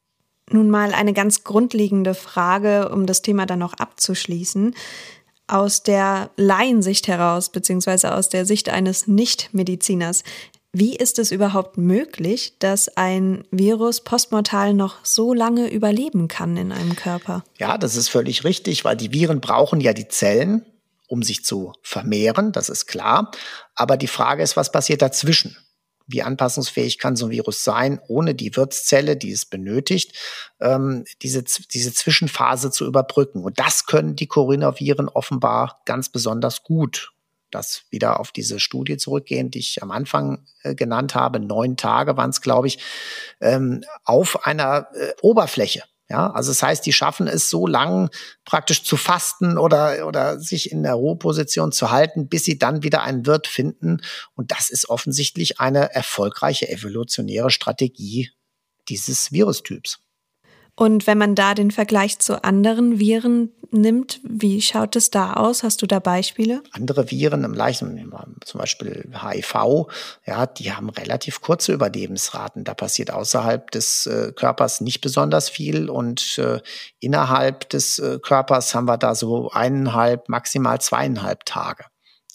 Nun 0.51 0.69
mal 0.69 0.93
eine 0.93 1.13
ganz 1.13 1.45
grundlegende 1.45 2.13
Frage, 2.13 2.89
um 2.89 3.05
das 3.05 3.21
Thema 3.21 3.45
dann 3.45 3.59
noch 3.59 3.75
abzuschließen 3.75 4.75
aus 5.47 5.83
der 5.83 6.31
Laiensicht 6.37 7.07
heraus, 7.07 7.49
beziehungsweise 7.49 8.15
aus 8.15 8.29
der 8.29 8.45
Sicht 8.45 8.69
eines 8.69 9.07
Nichtmediziners, 9.07 10.23
wie 10.75 10.95
ist 10.95 11.19
es 11.19 11.31
überhaupt 11.31 11.77
möglich, 11.77 12.57
dass 12.57 12.89
ein 12.97 13.43
Virus 13.51 14.01
postmortal 14.01 14.73
noch 14.73 15.05
so 15.05 15.33
lange 15.33 15.71
überleben 15.71 16.27
kann 16.27 16.57
in 16.57 16.71
einem 16.71 16.95
Körper? 16.95 17.43
Ja, 17.59 17.77
das 17.77 17.95
ist 17.95 18.09
völlig 18.09 18.43
richtig, 18.43 18.83
weil 18.83 18.97
die 18.97 19.13
Viren 19.13 19.39
brauchen 19.39 19.81
ja 19.81 19.93
die 19.93 20.07
Zellen, 20.07 20.65
um 21.07 21.21
sich 21.21 21.45
zu 21.45 21.73
vermehren, 21.83 22.51
das 22.51 22.69
ist 22.69 22.87
klar. 22.87 23.29
Aber 23.75 23.97
die 23.97 24.07
Frage 24.07 24.41
ist, 24.41 24.57
was 24.57 24.71
passiert 24.71 25.03
dazwischen? 25.03 25.55
Wie 26.13 26.21
anpassungsfähig 26.21 26.99
kann 26.99 27.15
so 27.15 27.25
ein 27.25 27.31
Virus 27.31 27.63
sein, 27.63 27.99
ohne 28.07 28.35
die 28.35 28.55
Wirtszelle, 28.55 29.17
die 29.17 29.31
es 29.31 29.45
benötigt, 29.45 30.17
ähm, 30.61 31.03
diese, 31.21 31.43
diese 31.43 31.93
Zwischenphase 31.93 32.71
zu 32.71 32.85
überbrücken. 32.85 33.43
Und 33.43 33.59
das 33.59 33.85
können 33.85 34.15
die 34.15 34.27
Coronaviren 34.27 35.09
offenbar 35.09 35.81
ganz 35.85 36.09
besonders 36.09 36.63
gut. 36.63 37.11
Das 37.51 37.83
wieder 37.89 38.19
auf 38.19 38.31
diese 38.31 38.59
Studie 38.59 38.97
zurückgehen, 38.97 39.51
die 39.51 39.59
ich 39.59 39.83
am 39.83 39.91
Anfang 39.91 40.45
äh, 40.63 40.73
genannt 40.73 41.13
habe. 41.13 41.39
Neun 41.39 41.77
Tage 41.77 42.17
waren 42.17 42.29
es, 42.29 42.41
glaube 42.41 42.67
ich, 42.67 42.79
ähm, 43.41 43.83
auf 44.03 44.45
einer 44.45 44.87
äh, 44.95 45.13
Oberfläche. 45.21 45.83
Ja, 46.13 46.29
also 46.29 46.51
das 46.51 46.61
heißt, 46.61 46.85
die 46.85 46.93
schaffen 46.93 47.25
es 47.25 47.49
so 47.49 47.65
lang 47.65 48.11
praktisch 48.45 48.83
zu 48.83 48.97
fasten 48.97 49.57
oder, 49.57 50.05
oder 50.05 50.39
sich 50.39 50.71
in 50.71 50.83
der 50.83 50.93
Ruheposition 50.93 51.71
zu 51.71 51.89
halten, 51.89 52.29
bis 52.29 52.43
sie 52.43 52.59
dann 52.59 52.83
wieder 52.83 53.01
einen 53.01 53.25
Wirt 53.25 53.47
finden. 53.47 53.99
Und 54.35 54.51
das 54.51 54.69
ist 54.69 54.89
offensichtlich 54.89 55.59
eine 55.59 55.91
erfolgreiche 55.91 56.69
evolutionäre 56.69 57.49
Strategie 57.49 58.29
dieses 58.89 59.31
Virustyps. 59.31 60.02
Und 60.75 61.05
wenn 61.05 61.17
man 61.19 61.35
da 61.35 61.53
den 61.53 61.69
Vergleich 61.69 62.17
zu 62.19 62.43
anderen 62.43 62.97
Viren 62.97 63.51
nimmt, 63.69 64.21
wie 64.23 64.61
schaut 64.61 64.95
es 64.95 65.11
da 65.11 65.33
aus? 65.33 65.63
Hast 65.63 65.81
du 65.81 65.87
da 65.87 65.99
Beispiele? 65.99 66.63
Andere 66.71 67.11
Viren 67.11 67.43
im 67.43 67.53
Leichen, 67.53 68.11
zum 68.43 68.59
Beispiel 68.59 69.11
HIV, 69.13 69.87
ja, 70.25 70.45
die 70.45 70.71
haben 70.71 70.89
relativ 70.89 71.41
kurze 71.41 71.73
Überlebensraten. 71.73 72.63
Da 72.63 72.73
passiert 72.73 73.11
außerhalb 73.11 73.69
des 73.71 74.07
äh, 74.07 74.31
Körpers 74.31 74.81
nicht 74.81 75.01
besonders 75.01 75.49
viel 75.49 75.89
und 75.89 76.37
äh, 76.39 76.59
innerhalb 76.99 77.69
des 77.69 77.99
äh, 77.99 78.19
Körpers 78.19 78.73
haben 78.73 78.87
wir 78.87 78.97
da 78.97 79.13
so 79.13 79.49
eineinhalb, 79.51 80.29
maximal 80.29 80.81
zweieinhalb 80.81 81.45
Tage. 81.45 81.85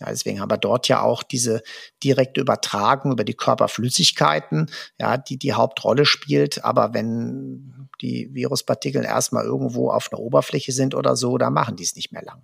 Ja, 0.01 0.07
deswegen 0.11 0.41
haben 0.41 0.51
wir 0.51 0.59
dort 0.59 0.89
ja 0.89 1.03
auch 1.03 1.23
diese 1.23 1.63
direkte 2.05 2.41
Übertragung 2.41 3.13
über 3.13 3.25
die 3.25 3.35
Körperflüssigkeiten, 3.35 4.71
ja, 4.99 5.17
die 5.17 5.39
die 5.39 5.55
Hauptrolle 5.55 6.07
spielt. 6.07 6.65
Aber 6.65 6.95
wenn 6.95 7.89
die 8.01 8.33
Viruspartikel 8.33 9.05
erstmal 9.05 9.45
irgendwo 9.45 9.91
auf 9.91 10.13
einer 10.13 10.21
Oberfläche 10.21 10.73
sind 10.73 10.95
oder 10.95 11.17
so, 11.17 11.37
dann 11.39 11.53
machen 11.53 11.77
die 11.77 11.85
es 11.85 11.97
nicht 11.97 12.13
mehr 12.13 12.23
lang. 12.23 12.43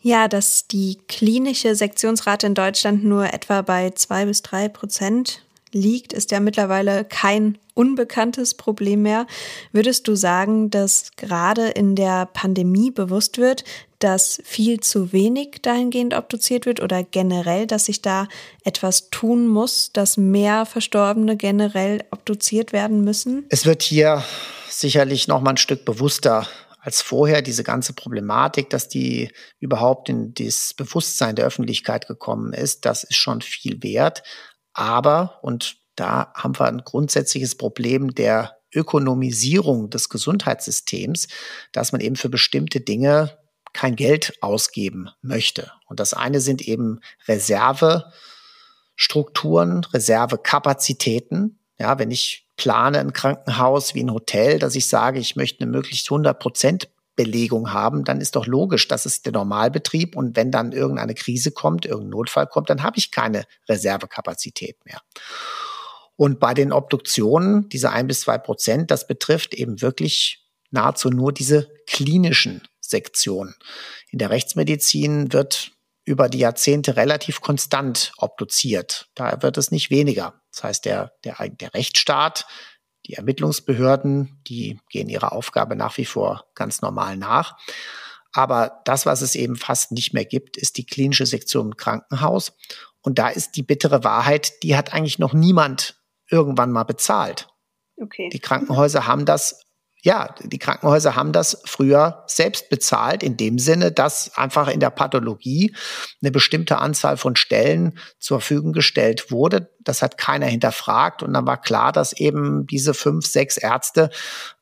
Ja, 0.00 0.28
dass 0.28 0.68
die 0.68 0.98
klinische 1.08 1.74
Sektionsrate 1.74 2.46
in 2.46 2.54
Deutschland 2.54 3.04
nur 3.04 3.32
etwa 3.32 3.62
bei 3.62 3.90
zwei 3.90 4.26
bis 4.26 4.42
drei 4.42 4.68
Prozent 4.68 5.44
liegt, 5.72 6.12
ist 6.12 6.30
ja 6.30 6.40
mittlerweile 6.40 7.04
kein 7.04 7.58
unbekanntes 7.74 8.54
Problem 8.54 9.02
mehr. 9.02 9.26
Würdest 9.72 10.06
du 10.06 10.14
sagen, 10.14 10.70
dass 10.70 11.10
gerade 11.16 11.68
in 11.68 11.96
der 11.96 12.26
Pandemie 12.26 12.90
bewusst 12.90 13.38
wird, 13.38 13.64
dass 14.04 14.42
viel 14.44 14.80
zu 14.80 15.14
wenig 15.14 15.62
dahingehend 15.62 16.12
obduziert 16.12 16.66
wird 16.66 16.80
oder 16.80 17.02
generell, 17.02 17.66
dass 17.66 17.86
sich 17.86 18.02
da 18.02 18.28
etwas 18.62 19.08
tun 19.08 19.48
muss, 19.48 19.92
dass 19.94 20.18
mehr 20.18 20.66
Verstorbene 20.66 21.38
generell 21.38 22.04
obduziert 22.10 22.74
werden 22.74 23.02
müssen? 23.02 23.46
Es 23.48 23.64
wird 23.64 23.82
hier 23.82 24.22
sicherlich 24.68 25.26
noch 25.26 25.40
mal 25.40 25.52
ein 25.52 25.56
Stück 25.56 25.86
bewusster 25.86 26.46
als 26.80 27.00
vorher 27.00 27.40
diese 27.40 27.64
ganze 27.64 27.94
Problematik, 27.94 28.68
dass 28.68 28.90
die 28.90 29.30
überhaupt 29.58 30.10
in 30.10 30.34
das 30.34 30.74
Bewusstsein 30.74 31.34
der 31.34 31.46
Öffentlichkeit 31.46 32.06
gekommen 32.06 32.52
ist, 32.52 32.84
das 32.84 33.04
ist 33.04 33.16
schon 33.16 33.40
viel 33.40 33.82
wert. 33.82 34.22
Aber, 34.74 35.38
und 35.40 35.78
da 35.96 36.30
haben 36.34 36.58
wir 36.58 36.66
ein 36.66 36.82
grundsätzliches 36.84 37.56
Problem 37.56 38.14
der 38.14 38.58
Ökonomisierung 38.74 39.88
des 39.88 40.10
Gesundheitssystems, 40.10 41.28
dass 41.72 41.92
man 41.92 42.02
eben 42.02 42.16
für 42.16 42.28
bestimmte 42.28 42.82
Dinge 42.82 43.38
kein 43.74 43.96
Geld 43.96 44.38
ausgeben 44.40 45.10
möchte. 45.20 45.70
Und 45.86 46.00
das 46.00 46.14
eine 46.14 46.40
sind 46.40 46.62
eben 46.62 47.00
Reservestrukturen, 47.28 49.84
Reservekapazitäten. 49.84 51.58
Ja, 51.78 51.98
wenn 51.98 52.10
ich 52.10 52.44
plane 52.56 53.00
ein 53.00 53.12
Krankenhaus 53.12 53.94
wie 53.94 54.02
ein 54.02 54.12
Hotel, 54.12 54.58
dass 54.58 54.76
ich 54.76 54.88
sage, 54.88 55.18
ich 55.18 55.36
möchte 55.36 55.62
eine 55.62 55.70
möglichst 55.70 56.10
100 56.10 56.38
Prozent 56.38 56.88
Belegung 57.16 57.72
haben, 57.72 58.04
dann 58.04 58.20
ist 58.20 58.36
doch 58.36 58.46
logisch, 58.46 58.88
das 58.88 59.06
ist 59.06 59.26
der 59.26 59.32
Normalbetrieb 59.32 60.16
und 60.16 60.36
wenn 60.36 60.50
dann 60.50 60.72
irgendeine 60.72 61.14
Krise 61.14 61.52
kommt, 61.52 61.86
irgendein 61.86 62.10
Notfall 62.10 62.46
kommt, 62.46 62.70
dann 62.70 62.82
habe 62.82 62.98
ich 62.98 63.12
keine 63.12 63.44
Reservekapazität 63.68 64.84
mehr. 64.84 65.00
Und 66.16 66.40
bei 66.40 66.54
den 66.54 66.72
Obduktionen, 66.72 67.68
diese 67.68 67.90
ein 67.90 68.06
bis 68.06 68.22
zwei 68.22 68.38
Prozent, 68.38 68.90
das 68.90 69.06
betrifft 69.06 69.54
eben 69.54 69.80
wirklich 69.80 70.44
nahezu 70.70 71.10
nur 71.10 71.32
diese 71.32 71.68
klinischen 71.86 72.62
Sektionen. 72.88 73.54
In 74.10 74.18
der 74.18 74.30
Rechtsmedizin 74.30 75.32
wird 75.32 75.72
über 76.04 76.28
die 76.28 76.38
Jahrzehnte 76.38 76.96
relativ 76.96 77.40
konstant 77.40 78.12
obduziert. 78.18 79.08
Da 79.14 79.42
wird 79.42 79.56
es 79.56 79.70
nicht 79.70 79.90
weniger. 79.90 80.40
Das 80.52 80.64
heißt, 80.64 80.84
der, 80.84 81.12
der, 81.24 81.36
der 81.48 81.72
Rechtsstaat 81.74 82.46
die 83.06 83.14
Ermittlungsbehörden, 83.14 84.40
die 84.46 84.80
gehen 84.88 85.08
ihrer 85.08 85.32
Aufgabe 85.32 85.76
nach 85.76 85.98
wie 85.98 86.04
vor 86.04 86.46
ganz 86.54 86.80
normal 86.80 87.16
nach. 87.16 87.56
Aber 88.32 88.80
das, 88.84 89.06
was 89.06 89.20
es 89.20 89.34
eben 89.34 89.56
fast 89.56 89.92
nicht 89.92 90.14
mehr 90.14 90.24
gibt, 90.24 90.56
ist 90.56 90.76
die 90.76 90.86
klinische 90.86 91.26
Sektion 91.26 91.66
im 91.66 91.76
Krankenhaus. 91.76 92.56
Und 93.00 93.18
da 93.18 93.28
ist 93.28 93.56
die 93.56 93.62
bittere 93.62 94.02
Wahrheit, 94.02 94.62
die 94.62 94.76
hat 94.76 94.92
eigentlich 94.92 95.18
noch 95.18 95.34
niemand 95.34 96.00
irgendwann 96.30 96.72
mal 96.72 96.84
bezahlt. 96.84 97.48
Okay. 98.00 98.28
Die 98.32 98.40
Krankenhäuser 98.40 99.06
haben 99.06 99.24
das 99.24 99.63
ja, 100.04 100.34
die 100.42 100.58
Krankenhäuser 100.58 101.16
haben 101.16 101.32
das 101.32 101.62
früher 101.64 102.24
selbst 102.26 102.68
bezahlt, 102.68 103.22
in 103.22 103.38
dem 103.38 103.58
Sinne, 103.58 103.90
dass 103.90 104.36
einfach 104.36 104.68
in 104.68 104.78
der 104.78 104.90
Pathologie 104.90 105.74
eine 106.20 106.30
bestimmte 106.30 106.76
Anzahl 106.76 107.16
von 107.16 107.36
Stellen 107.36 107.98
zur 108.18 108.40
Verfügung 108.40 108.74
gestellt 108.74 109.30
wurde. 109.30 109.73
Das 109.84 110.02
hat 110.02 110.18
keiner 110.18 110.46
hinterfragt. 110.46 111.22
Und 111.22 111.32
dann 111.34 111.46
war 111.46 111.60
klar, 111.60 111.92
dass 111.92 112.12
eben 112.12 112.66
diese 112.66 112.92
fünf, 112.92 113.26
sechs 113.26 113.56
Ärzte, 113.56 114.10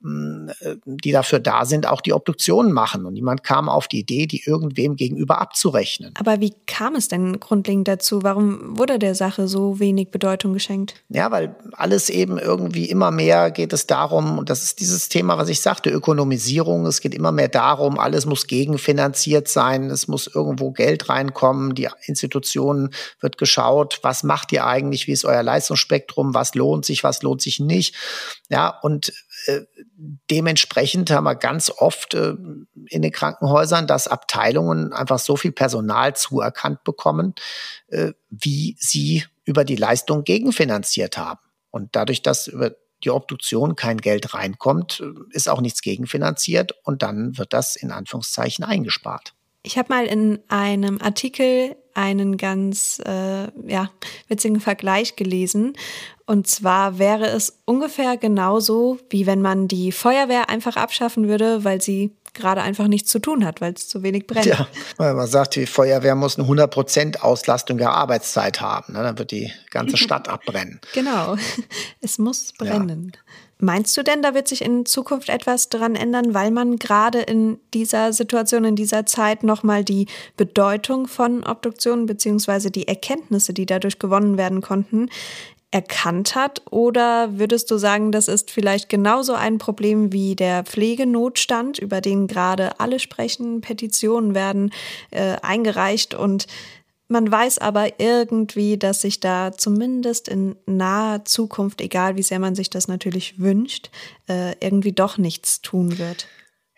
hm, 0.02 0.50
die 0.84 1.12
dafür 1.12 1.40
da 1.40 1.64
sind, 1.64 1.86
auch 1.86 2.00
die 2.00 2.12
Obduktionen 2.12 2.72
machen. 2.72 3.06
Und 3.06 3.14
niemand 3.14 3.42
kam 3.42 3.68
auf 3.68 3.88
die 3.88 4.00
Idee, 4.00 4.26
die 4.26 4.42
irgendwem 4.44 4.96
gegenüber 4.96 5.40
abzurechnen. 5.40 6.12
Aber 6.18 6.40
wie 6.40 6.54
kam 6.66 6.94
es 6.94 7.08
denn 7.08 7.40
grundlegend 7.40 7.88
dazu? 7.88 8.22
Warum 8.22 8.78
wurde 8.78 8.98
der 8.98 9.14
Sache 9.14 9.48
so 9.48 9.80
wenig 9.80 10.10
Bedeutung 10.10 10.52
geschenkt? 10.52 10.94
Ja, 11.08 11.30
weil 11.30 11.56
alles 11.72 12.10
eben 12.10 12.38
irgendwie 12.38 12.84
immer 12.86 13.10
mehr 13.10 13.50
geht 13.50 13.72
es 13.72 13.86
darum, 13.86 14.38
und 14.38 14.50
das 14.50 14.62
ist 14.62 14.80
dieses 14.80 15.08
Thema, 15.08 15.22
Thema, 15.22 15.38
was 15.38 15.48
ich 15.48 15.60
sagte, 15.60 15.88
Ökonomisierung. 15.88 16.84
Es 16.84 17.00
geht 17.00 17.14
immer 17.14 17.30
mehr 17.30 17.46
darum, 17.46 17.96
alles 17.96 18.26
muss 18.26 18.48
gegenfinanziert 18.48 19.46
sein, 19.46 19.84
es 19.88 20.08
muss 20.08 20.26
irgendwo 20.26 20.72
Geld 20.72 21.08
reinkommen, 21.08 21.76
die 21.76 21.88
Institutionen 22.06 22.90
wird 23.20 23.38
geschaut, 23.38 24.00
was 24.02 24.24
macht 24.24 24.50
ihr 24.50 24.66
eigentlich, 24.66 25.06
wie 25.12 25.14
ist 25.14 25.26
euer 25.26 25.42
Leistungsspektrum, 25.42 26.32
was 26.32 26.54
lohnt 26.54 26.86
sich, 26.86 27.04
was 27.04 27.22
lohnt 27.22 27.42
sich 27.42 27.60
nicht. 27.60 27.94
Ja, 28.48 28.68
und 28.68 29.12
äh, 29.46 29.60
dementsprechend 30.30 31.10
haben 31.10 31.24
wir 31.24 31.34
ganz 31.34 31.70
oft 31.70 32.14
äh, 32.14 32.34
in 32.88 33.02
den 33.02 33.12
Krankenhäusern, 33.12 33.86
dass 33.86 34.08
Abteilungen 34.08 34.94
einfach 34.94 35.18
so 35.18 35.36
viel 35.36 35.52
Personal 35.52 36.16
zuerkannt 36.16 36.82
bekommen, 36.84 37.34
äh, 37.88 38.12
wie 38.30 38.76
sie 38.78 39.24
über 39.44 39.64
die 39.64 39.76
Leistung 39.76 40.24
gegenfinanziert 40.24 41.18
haben. 41.18 41.40
Und 41.70 41.94
dadurch, 41.94 42.22
dass 42.22 42.46
über 42.46 42.74
die 43.04 43.10
Obduktion 43.10 43.76
kein 43.76 43.98
Geld 43.98 44.32
reinkommt, 44.32 45.02
ist 45.30 45.48
auch 45.48 45.60
nichts 45.60 45.82
gegenfinanziert 45.82 46.72
und 46.84 47.02
dann 47.02 47.36
wird 47.36 47.52
das 47.52 47.74
in 47.74 47.90
Anführungszeichen 47.90 48.64
eingespart. 48.64 49.34
Ich 49.62 49.78
habe 49.78 49.92
mal 49.92 50.06
in 50.06 50.40
einem 50.48 51.00
Artikel 51.00 51.76
einen 51.94 52.36
ganz 52.36 53.00
äh, 53.04 53.48
ja, 53.66 53.90
witzigen 54.28 54.60
Vergleich 54.60 55.16
gelesen. 55.16 55.74
Und 56.26 56.46
zwar 56.46 56.98
wäre 56.98 57.26
es 57.26 57.58
ungefähr 57.64 58.16
genauso, 58.16 58.98
wie 59.10 59.26
wenn 59.26 59.42
man 59.42 59.68
die 59.68 59.92
Feuerwehr 59.92 60.48
einfach 60.48 60.76
abschaffen 60.76 61.28
würde, 61.28 61.64
weil 61.64 61.80
sie 61.80 62.16
gerade 62.34 62.62
einfach 62.62 62.88
nichts 62.88 63.10
zu 63.10 63.18
tun 63.18 63.44
hat, 63.44 63.60
weil 63.60 63.74
es 63.74 63.88
zu 63.88 64.02
wenig 64.02 64.26
brennt. 64.26 64.46
Ja, 64.46 64.66
man 64.98 65.26
sagt, 65.26 65.56
die 65.56 65.66
Feuerwehr 65.66 66.14
muss 66.14 66.38
eine 66.38 66.48
100% 66.48 67.20
Auslastung 67.20 67.78
der 67.78 67.90
Arbeitszeit 67.90 68.60
haben. 68.60 68.94
Ne? 68.94 69.02
Dann 69.02 69.18
wird 69.18 69.30
die 69.30 69.52
ganze 69.70 69.96
Stadt 69.98 70.28
abbrennen. 70.28 70.80
Genau, 70.94 71.36
es 72.00 72.18
muss 72.18 72.52
brennen. 72.52 73.12
Ja. 73.14 73.20
Meinst 73.64 73.96
du 73.96 74.02
denn, 74.02 74.22
da 74.22 74.34
wird 74.34 74.48
sich 74.48 74.62
in 74.62 74.86
Zukunft 74.86 75.28
etwas 75.28 75.68
dran 75.68 75.94
ändern, 75.94 76.34
weil 76.34 76.50
man 76.50 76.80
gerade 76.80 77.20
in 77.20 77.60
dieser 77.72 78.12
Situation, 78.12 78.64
in 78.64 78.74
dieser 78.74 79.06
Zeit 79.06 79.44
nochmal 79.44 79.84
die 79.84 80.08
Bedeutung 80.36 81.06
von 81.06 81.44
Obduktionen 81.44 82.06
beziehungsweise 82.06 82.72
die 82.72 82.88
Erkenntnisse, 82.88 83.54
die 83.54 83.64
dadurch 83.64 84.00
gewonnen 84.00 84.36
werden 84.36 84.62
konnten, 84.62 85.10
erkannt 85.70 86.34
hat? 86.34 86.62
Oder 86.72 87.38
würdest 87.38 87.70
du 87.70 87.76
sagen, 87.76 88.10
das 88.10 88.26
ist 88.26 88.50
vielleicht 88.50 88.88
genauso 88.88 89.34
ein 89.34 89.58
Problem 89.58 90.12
wie 90.12 90.34
der 90.34 90.64
Pflegenotstand, 90.64 91.78
über 91.78 92.00
den 92.00 92.26
gerade 92.26 92.80
alle 92.80 92.98
sprechen, 92.98 93.60
Petitionen 93.60 94.34
werden 94.34 94.72
äh, 95.12 95.36
eingereicht 95.40 96.14
und 96.14 96.48
man 97.12 97.30
weiß 97.30 97.58
aber 97.58 98.00
irgendwie, 98.00 98.76
dass 98.78 99.02
sich 99.02 99.20
da 99.20 99.52
zumindest 99.52 100.28
in 100.28 100.56
naher 100.66 101.24
Zukunft, 101.24 101.80
egal 101.80 102.16
wie 102.16 102.22
sehr 102.22 102.38
man 102.38 102.54
sich 102.54 102.70
das 102.70 102.88
natürlich 102.88 103.38
wünscht, 103.38 103.90
äh, 104.28 104.54
irgendwie 104.60 104.92
doch 104.92 105.18
nichts 105.18 105.60
tun 105.60 105.98
wird. 105.98 106.26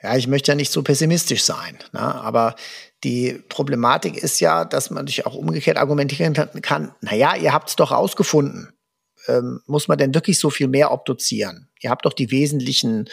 Ja, 0.03 0.17
ich 0.17 0.27
möchte 0.27 0.53
ja 0.53 0.57
nicht 0.57 0.71
so 0.71 0.83
pessimistisch 0.83 1.45
sein, 1.45 1.79
ne? 1.93 2.01
aber 2.01 2.57
die 3.05 3.43
Problematik 3.49 4.19
ist 4.23 4.41
ja, 4.41 4.67
dass 4.67 4.91
man 4.91 5.07
sich 5.07 5.25
auch 5.25 5.35
umgekehrt 5.35 5.79
argumentieren 5.79 6.35
kann, 6.35 6.95
naja, 7.01 7.35
ihr 7.37 7.55
habt 7.55 7.71
es 7.71 7.77
doch 7.77 7.91
rausgefunden 7.91 8.75
ähm, 9.29 9.61
muss 9.67 9.89
man 9.89 9.99
denn 9.99 10.15
wirklich 10.15 10.39
so 10.39 10.51
viel 10.51 10.69
mehr 10.69 10.93
obduzieren? 10.93 11.69
Ihr 11.81 11.91
habt 11.91 12.05
doch 12.05 12.13
die 12.13 12.31
wesentlichen 12.31 13.09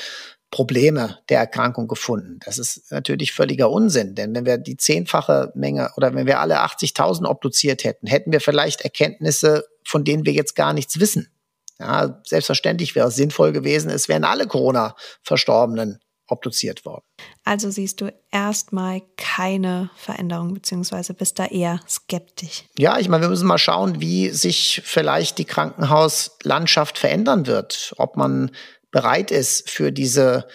Probleme 0.52 1.18
der 1.30 1.39
Erkrankung 1.39 1.88
gefunden. 1.88 2.39
Das 2.45 2.58
ist 2.58 2.91
natürlich 2.91 3.32
völliger 3.32 3.72
Unsinn, 3.72 4.16
denn 4.16 4.36
wenn 4.36 4.45
wir 4.45 4.58
die 4.58 4.78
zehnfache 4.78 5.52
Menge 5.56 5.91
oder 5.95 6.14
wenn 6.14 6.28
wir 6.28 6.41
alle 6.41 6.62
80.000 6.62 7.26
obduziert 7.26 7.86
hätten, 7.86 8.06
hätten 8.06 8.34
wir 8.34 8.41
vielleicht 8.41 8.82
Erkenntnisse, 8.82 9.66
von 9.86 10.04
denen 10.04 10.26
wir 10.26 10.34
jetzt 10.34 10.56
gar 10.56 10.74
nichts 10.74 10.99
wissen. 10.99 11.32
Ja, 11.80 12.22
selbstverständlich 12.28 12.93
wäre 12.95 13.08
es 13.08 13.16
sinnvoll 13.16 13.54
gewesen, 13.54 13.89
es 13.89 14.08
wären 14.08 14.26
alle 14.26 14.45
Corona-Verstorbenen 14.45 15.99
obduziert 16.28 16.86
worden. 16.86 17.04
Also 17.43 17.72
siehst 17.72 18.02
du 18.02 18.14
erstmal 18.32 19.02
keine 19.18 19.89
Veränderung, 19.95 20.54
beziehungsweise 20.54 21.14
bist 21.14 21.39
da 21.39 21.45
eher 21.45 21.80
skeptisch. 21.88 22.66
Ja, 22.78 22.99
ich 22.99 23.10
meine, 23.10 23.24
wir 23.24 23.30
müssen 23.30 23.47
mal 23.47 23.58
schauen, 23.58 23.99
wie 23.99 24.30
sich 24.30 24.82
vielleicht 24.84 25.38
die 25.38 25.45
Krankenhauslandschaft 25.45 26.97
verändern 26.97 27.47
wird. 27.47 27.93
Ob 27.97 28.16
man 28.16 28.52
bereit 28.92 29.32
ist 29.32 29.70
für 29.70 29.92
diese 29.92 30.48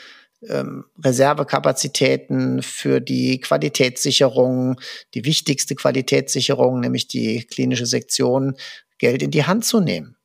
ähm, 0.48 0.84
Reservekapazitäten, 1.02 2.62
für 2.62 3.00
die 3.00 3.40
Qualitätssicherung, 3.40 4.80
die 5.14 5.24
wichtigste 5.24 5.74
Qualitätssicherung, 5.74 6.80
nämlich 6.80 7.08
die 7.08 7.44
klinische 7.44 7.86
Sektion, 7.86 8.56
Geld 8.98 9.22
in 9.22 9.30
die 9.30 9.44
Hand 9.44 9.64
zu 9.64 9.80
nehmen. 9.80 10.16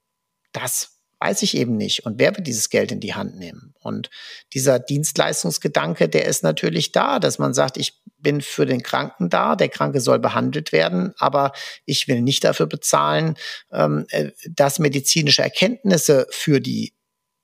Das 0.51 0.97
weiß 1.19 1.43
ich 1.43 1.55
eben 1.55 1.77
nicht. 1.77 2.05
Und 2.05 2.19
wer 2.19 2.35
wird 2.35 2.47
dieses 2.47 2.69
Geld 2.69 2.91
in 2.91 2.99
die 2.99 3.13
Hand 3.13 3.37
nehmen? 3.37 3.73
Und 3.79 4.09
dieser 4.53 4.79
Dienstleistungsgedanke, 4.79 6.09
der 6.09 6.25
ist 6.25 6.43
natürlich 6.43 6.91
da, 6.91 7.19
dass 7.19 7.37
man 7.37 7.53
sagt, 7.53 7.77
ich 7.77 8.01
bin 8.17 8.41
für 8.41 8.65
den 8.65 8.81
Kranken 8.81 9.29
da, 9.29 9.55
der 9.55 9.69
Kranke 9.69 10.01
soll 10.01 10.19
behandelt 10.19 10.71
werden, 10.71 11.13
aber 11.17 11.53
ich 11.85 12.07
will 12.07 12.21
nicht 12.21 12.43
dafür 12.43 12.65
bezahlen, 12.65 13.35
ähm, 13.71 14.05
äh, 14.09 14.31
dass 14.49 14.79
medizinische 14.79 15.43
Erkenntnisse 15.43 16.27
für 16.31 16.59
die 16.59 16.93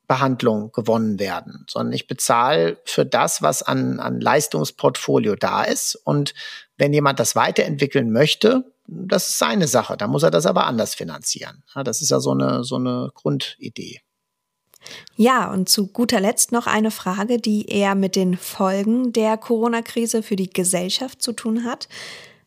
Behandlung 0.07 0.71
gewonnen 0.71 1.19
werden, 1.19 1.65
sondern 1.69 1.93
ich 1.93 2.07
bezahle 2.07 2.77
für 2.85 3.05
das, 3.05 3.41
was 3.41 3.61
an, 3.61 3.99
an 3.99 4.21
Leistungsportfolio 4.21 5.35
da 5.35 5.63
ist. 5.63 5.95
Und 5.95 6.33
wenn 6.77 6.93
jemand 6.93 7.19
das 7.19 7.35
weiterentwickeln 7.35 8.11
möchte, 8.11 8.63
das 8.87 9.27
ist 9.27 9.37
seine 9.37 9.67
Sache. 9.67 9.97
Da 9.97 10.07
muss 10.07 10.23
er 10.23 10.31
das 10.31 10.45
aber 10.45 10.65
anders 10.65 10.95
finanzieren. 10.95 11.63
Ja, 11.75 11.83
das 11.83 12.01
ist 12.01 12.09
ja 12.09 12.21
so 12.21 12.31
eine, 12.31 12.63
so 12.63 12.75
eine 12.75 13.11
Grundidee. 13.13 13.99
Ja, 15.17 15.51
und 15.51 15.67
zu 15.67 15.87
guter 15.87 16.21
Letzt 16.21 16.53
noch 16.53 16.67
eine 16.67 16.91
Frage, 16.91 17.39
die 17.39 17.67
eher 17.67 17.95
mit 17.95 18.15
den 18.15 18.37
Folgen 18.37 19.11
der 19.11 19.35
Corona-Krise 19.35 20.23
für 20.23 20.37
die 20.37 20.49
Gesellschaft 20.49 21.21
zu 21.21 21.33
tun 21.33 21.65
hat. 21.65 21.89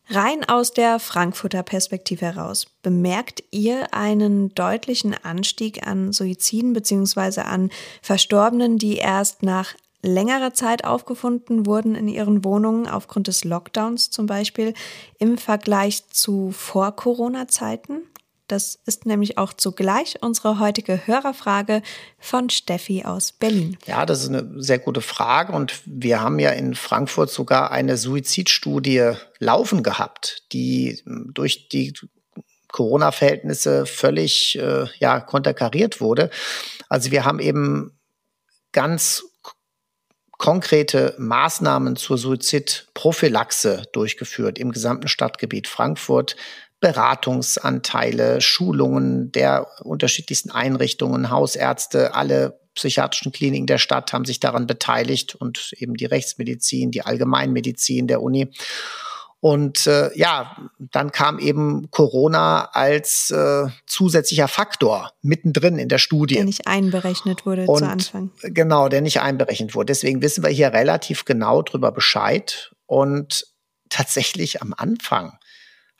Rein 0.09 0.43
aus 0.47 0.73
der 0.73 0.99
Frankfurter 0.99 1.63
Perspektive 1.63 2.25
heraus, 2.25 2.65
bemerkt 2.81 3.43
ihr 3.51 3.93
einen 3.93 4.53
deutlichen 4.55 5.13
Anstieg 5.13 5.87
an 5.87 6.11
Suiziden 6.11 6.73
bzw. 6.73 7.41
an 7.41 7.69
Verstorbenen, 8.01 8.77
die 8.77 8.97
erst 8.97 9.43
nach 9.43 9.73
längerer 10.01 10.53
Zeit 10.53 10.83
aufgefunden 10.83 11.65
wurden 11.65 11.95
in 11.95 12.07
ihren 12.07 12.43
Wohnungen 12.43 12.87
aufgrund 12.87 13.27
des 13.27 13.43
Lockdowns 13.43 14.09
zum 14.09 14.25
Beispiel 14.25 14.73
im 15.19 15.37
Vergleich 15.37 16.07
zu 16.09 16.51
Vor-Corona-Zeiten? 16.51 18.01
Das 18.51 18.77
ist 18.85 19.05
nämlich 19.05 19.37
auch 19.37 19.53
zugleich 19.53 20.17
unsere 20.21 20.59
heutige 20.59 21.07
Hörerfrage 21.07 21.81
von 22.19 22.49
Steffi 22.49 23.03
aus 23.05 23.31
Berlin. 23.31 23.77
Ja, 23.85 24.05
das 24.05 24.23
ist 24.23 24.29
eine 24.29 24.61
sehr 24.61 24.79
gute 24.79 25.01
Frage 25.01 25.53
und 25.53 25.81
wir 25.85 26.19
haben 26.19 26.37
ja 26.37 26.49
in 26.49 26.75
Frankfurt 26.75 27.29
sogar 27.29 27.71
eine 27.71 27.95
Suizidstudie 27.95 29.13
laufen 29.39 29.83
gehabt, 29.83 30.43
die 30.51 31.01
durch 31.05 31.69
die 31.69 31.93
Corona-Verhältnisse 32.73 33.85
völlig 33.85 34.57
äh, 34.57 34.85
ja, 34.99 35.21
konterkariert 35.21 36.01
wurde. 36.01 36.29
Also 36.89 37.11
wir 37.11 37.23
haben 37.23 37.39
eben 37.39 37.97
ganz 38.73 39.23
konkrete 40.37 41.15
Maßnahmen 41.19 41.95
zur 41.95 42.17
Suizidprophylaxe 42.17 43.83
durchgeführt 43.93 44.59
im 44.59 44.71
gesamten 44.71 45.07
Stadtgebiet 45.07 45.67
Frankfurt. 45.67 46.35
Beratungsanteile, 46.81 48.41
Schulungen 48.41 49.31
der 49.31 49.67
unterschiedlichsten 49.83 50.51
Einrichtungen, 50.51 51.29
Hausärzte, 51.29 52.13
alle 52.15 52.59
psychiatrischen 52.73 53.31
Kliniken 53.31 53.67
der 53.67 53.77
Stadt 53.77 54.11
haben 54.13 54.25
sich 54.25 54.39
daran 54.39 54.65
beteiligt 54.65 55.35
und 55.35 55.73
eben 55.77 55.93
die 55.93 56.05
Rechtsmedizin, 56.05 56.91
die 56.91 57.03
Allgemeinmedizin 57.03 58.07
der 58.07 58.21
Uni. 58.21 58.51
Und 59.41 59.87
äh, 59.87 60.15
ja, 60.17 60.55
dann 60.79 61.11
kam 61.11 61.39
eben 61.39 61.89
Corona 61.89 62.69
als 62.73 63.31
äh, 63.31 63.67
zusätzlicher 63.87 64.47
Faktor 64.47 65.13
mittendrin 65.21 65.79
in 65.79 65.89
der 65.89 65.97
Studie. 65.97 66.35
Der 66.35 66.45
nicht 66.45 66.67
einberechnet 66.67 67.45
wurde 67.45 67.65
Und, 67.65 67.79
zu 67.79 67.85
Anfang. 67.87 68.31
Genau, 68.41 68.87
der 68.87 69.01
nicht 69.01 69.21
einberechnet 69.21 69.73
wurde. 69.73 69.87
Deswegen 69.87 70.21
wissen 70.21 70.43
wir 70.43 70.51
hier 70.51 70.73
relativ 70.73 71.25
genau 71.25 71.63
drüber 71.63 71.91
Bescheid. 71.91 72.71
Und 72.85 73.47
tatsächlich 73.89 74.61
am 74.61 74.73
Anfang 74.75 75.37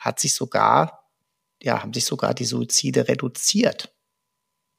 hat 0.02 0.20
sich 0.20 0.34
sogar, 0.34 1.08
ja, 1.62 1.82
haben 1.82 1.94
sich 1.94 2.04
sogar 2.04 2.34
die 2.34 2.44
Suizide 2.44 3.08
reduziert. 3.08 3.94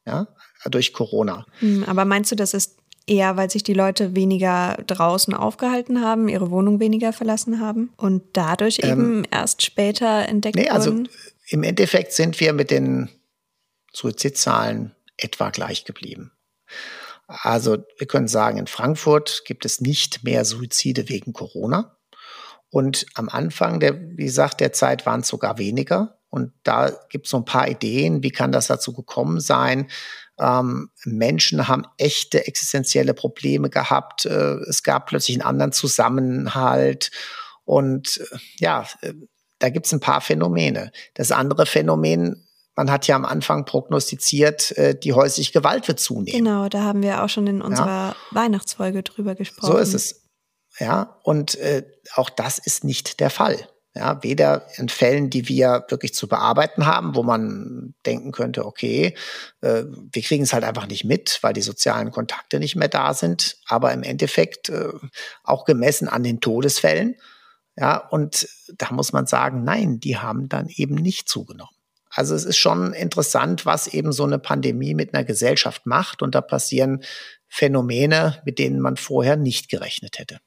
Ja, 0.06 0.28
durch 0.66 0.92
Corona. 0.92 1.46
Hm, 1.60 1.86
aber 1.86 2.04
meinst 2.04 2.32
du, 2.32 2.36
das 2.36 2.54
ist 2.54 2.78
Eher, 3.06 3.36
weil 3.36 3.50
sich 3.50 3.64
die 3.64 3.74
Leute 3.74 4.16
weniger 4.16 4.78
draußen 4.88 5.34
aufgehalten 5.34 6.00
haben, 6.00 6.30
ihre 6.30 6.52
Wohnung 6.52 6.80
weniger 6.80 7.12
verlassen 7.12 7.60
haben 7.60 7.92
und 7.98 8.24
dadurch 8.32 8.80
ähm, 8.82 8.92
eben 8.92 9.24
erst 9.30 9.62
später 9.62 10.26
entdeckt 10.30 10.56
nee, 10.56 10.70
also 10.70 10.92
wurden? 10.92 11.08
Also 11.08 11.20
im 11.50 11.64
Endeffekt 11.64 12.14
sind 12.14 12.40
wir 12.40 12.54
mit 12.54 12.72
den 12.72 13.10
Suizidzahlen 13.92 14.96
etwa 15.18 15.50
gleich 15.50 15.84
geblieben. 15.84 16.32
Also 17.28 17.78
wir 17.98 18.08
können 18.08 18.30
sagen, 18.30 18.58
in 18.58 18.68
Frankfurt 18.68 19.44
gibt 19.46 19.66
es 19.66 19.82
nicht 19.82 20.24
mehr 20.24 20.46
Suizide 20.46 21.10
wegen 21.10 21.34
Corona. 21.34 21.98
Und 22.74 23.06
am 23.14 23.30
Anfang 23.30 23.80
der, 23.80 24.02
wie 24.18 24.26
gesagt, 24.26 24.60
der 24.60 24.74
Zeit 24.74 25.06
waren 25.06 25.20
es 25.20 25.28
sogar 25.28 25.60
weniger. 25.60 26.18
Und 26.32 26.54
da 26.64 26.90
gibt 27.12 27.28
es 27.28 27.30
so 27.30 27.38
ein 27.38 27.46
paar 27.46 27.70
Ideen, 27.70 28.24
wie 28.24 28.32
kann 28.32 28.52
das 28.52 28.66
dazu 28.66 28.94
gekommen 28.94 29.40
sein? 29.40 29.92
Ähm, 30.40 30.90
Menschen 31.06 31.68
haben 31.68 31.86
echte 32.00 32.48
existenzielle 32.48 33.14
Probleme 33.14 33.70
gehabt. 33.70 34.26
Äh, 34.26 34.56
es 34.68 34.82
gab 34.82 35.06
plötzlich 35.06 35.38
einen 35.38 35.48
anderen 35.48 35.72
Zusammenhalt. 35.72 37.12
Und 37.64 38.20
äh, 38.32 38.38
ja, 38.58 38.88
äh, 39.02 39.14
da 39.60 39.70
gibt 39.70 39.86
es 39.86 39.94
ein 39.94 40.00
paar 40.00 40.22
Phänomene. 40.22 40.92
Das 41.14 41.32
andere 41.32 41.68
Phänomen, 41.68 42.48
man 42.76 42.90
hat 42.90 43.06
ja 43.06 43.16
am 43.16 43.26
Anfang 43.26 43.66
prognostiziert, 43.66 44.76
äh, 44.80 44.98
die 44.98 45.14
häusliche 45.14 45.52
Gewalt 45.52 45.88
wird 45.88 46.00
zunehmen. 46.00 46.44
Genau, 46.44 46.70
da 46.70 46.82
haben 46.82 47.04
wir 47.04 47.24
auch 47.24 47.30
schon 47.30 47.46
in 47.46 47.62
unserer 47.62 47.86
ja. 47.86 48.16
Weihnachtsfolge 48.32 49.04
drüber 49.04 49.36
gesprochen. 49.36 49.72
So 49.72 49.78
ist 49.78 49.94
es. 49.94 50.23
Ja, 50.80 51.20
und 51.24 51.56
äh, 51.56 51.84
auch 52.16 52.30
das 52.30 52.58
ist 52.58 52.84
nicht 52.84 53.20
der 53.20 53.30
Fall. 53.30 53.68
Ja, 53.96 54.24
weder 54.24 54.66
in 54.78 54.90
Fällen, 54.90 55.30
die 55.30 55.48
wir 55.48 55.86
wirklich 55.88 56.16
zu 56.16 56.28
bearbeiten 56.28 56.88
haben, 56.88 57.14
wo 57.14 57.22
man 57.22 57.94
denken 58.08 58.32
könnte, 58.32 58.66
okay, 58.66 59.16
äh, 59.62 59.84
wir 59.86 60.22
kriegen 60.24 60.46
es 60.46 60.54
halt 60.54 60.64
einfach 60.64 60.88
nicht 60.88 61.04
mit, 61.04 61.38
weil 61.42 61.54
die 61.54 61.62
sozialen 61.62 62.10
Kontakte 62.10 62.60
nicht 62.60 62.76
mehr 62.76 62.88
da 62.88 63.14
sind, 63.14 63.58
aber 63.68 63.94
im 63.94 64.02
Endeffekt 64.02 64.70
äh, 64.70 64.90
auch 65.44 65.66
gemessen 65.66 66.08
an 66.08 66.24
den 66.24 66.42
Todesfällen. 66.42 67.18
Ja, 67.76 67.98
und 67.98 68.48
da 68.78 68.92
muss 68.92 69.14
man 69.14 69.28
sagen, 69.28 69.64
nein, 69.64 70.00
die 70.00 70.18
haben 70.18 70.50
dann 70.50 70.70
eben 70.70 70.96
nicht 70.96 71.30
zugenommen. 71.30 71.76
Also 72.16 72.36
es 72.36 72.46
ist 72.46 72.58
schon 72.58 72.94
interessant, 72.94 73.66
was 73.66 73.88
eben 73.88 74.12
so 74.12 74.24
eine 74.24 74.40
Pandemie 74.40 74.94
mit 74.94 75.14
einer 75.14 75.24
Gesellschaft 75.24 75.86
macht 75.86 76.22
und 76.22 76.36
da 76.36 76.42
passieren 76.42 77.04
Phänomene, 77.48 78.42
mit 78.46 78.60
denen 78.60 78.80
man 78.80 78.98
vorher 78.98 79.36
nicht 79.36 79.70
gerechnet 79.70 80.20
hätte. 80.20 80.40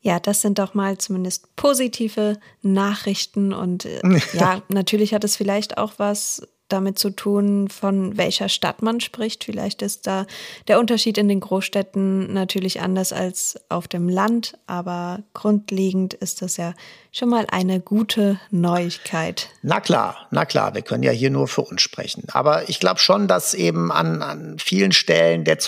Ja, 0.00 0.20
das 0.20 0.42
sind 0.42 0.58
doch 0.58 0.74
mal 0.74 0.98
zumindest 0.98 1.56
positive 1.56 2.38
Nachrichten 2.60 3.54
und 3.54 3.86
äh, 3.86 4.00
ja, 4.34 4.62
natürlich 4.68 5.14
hat 5.14 5.24
es 5.24 5.36
vielleicht 5.36 5.78
auch 5.78 5.94
was 5.96 6.46
damit 6.68 6.98
zu 6.98 7.10
tun, 7.10 7.68
von 7.68 8.16
welcher 8.16 8.48
Stadt 8.48 8.82
man 8.82 9.00
spricht. 9.00 9.44
Vielleicht 9.44 9.82
ist 9.82 10.06
da 10.06 10.26
der 10.66 10.80
Unterschied 10.80 11.18
in 11.18 11.28
den 11.28 11.40
Großstädten 11.40 12.32
natürlich 12.32 12.80
anders 12.80 13.12
als 13.12 13.60
auf 13.68 13.86
dem 13.86 14.08
Land, 14.08 14.56
aber 14.66 15.22
grundlegend 15.34 16.14
ist 16.14 16.42
das 16.42 16.56
ja 16.56 16.74
schon 17.12 17.28
mal 17.28 17.46
eine 17.50 17.80
gute 17.80 18.40
Neuigkeit. 18.50 19.50
Na 19.62 19.80
klar, 19.80 20.26
na 20.30 20.44
klar, 20.44 20.74
wir 20.74 20.82
können 20.82 21.02
ja 21.02 21.12
hier 21.12 21.30
nur 21.30 21.48
für 21.48 21.62
uns 21.62 21.82
sprechen. 21.82 22.24
Aber 22.32 22.68
ich 22.68 22.80
glaube 22.80 22.98
schon, 22.98 23.28
dass 23.28 23.54
eben 23.54 23.92
an, 23.92 24.22
an 24.22 24.58
vielen 24.58 24.92
Stellen 24.92 25.44
der 25.44 25.58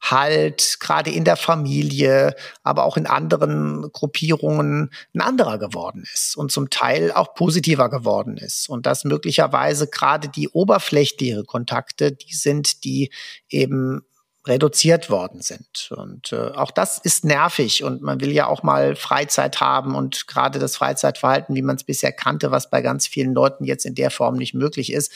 Zusammenhalt, 0.00 0.78
gerade 0.80 1.10
in 1.10 1.24
der 1.24 1.36
Familie, 1.36 2.34
aber 2.62 2.84
auch 2.84 2.96
in 2.96 3.06
anderen 3.06 3.90
Gruppierungen, 3.92 4.90
ein 5.14 5.20
anderer 5.20 5.58
geworden 5.58 6.04
ist 6.12 6.36
und 6.36 6.52
zum 6.52 6.70
Teil 6.70 7.12
auch 7.12 7.34
positiver 7.34 7.88
geworden 7.88 8.36
ist. 8.36 8.68
Und 8.68 8.86
dass 8.86 9.04
möglicherweise 9.04 9.88
gerade 9.88 10.28
die 10.28 10.48
oberflächliche 10.48 11.44
Kontakte, 11.44 12.12
die 12.12 12.34
sind, 12.34 12.84
die 12.84 13.10
eben 13.48 14.02
reduziert 14.46 15.10
worden 15.10 15.42
sind. 15.42 15.92
Und 15.94 16.32
äh, 16.32 16.52
auch 16.52 16.70
das 16.70 16.98
ist 16.98 17.24
nervig 17.24 17.84
und 17.84 18.00
man 18.00 18.20
will 18.20 18.32
ja 18.32 18.46
auch 18.46 18.62
mal 18.62 18.96
Freizeit 18.96 19.60
haben 19.60 19.94
und 19.94 20.26
gerade 20.26 20.58
das 20.58 20.76
Freizeitverhalten, 20.76 21.54
wie 21.54 21.62
man 21.62 21.76
es 21.76 21.84
bisher 21.84 22.12
kannte, 22.12 22.50
was 22.50 22.70
bei 22.70 22.80
ganz 22.80 23.06
vielen 23.06 23.34
Leuten 23.34 23.64
jetzt 23.64 23.84
in 23.84 23.94
der 23.94 24.10
Form 24.10 24.36
nicht 24.36 24.54
möglich 24.54 24.92
ist, 24.92 25.12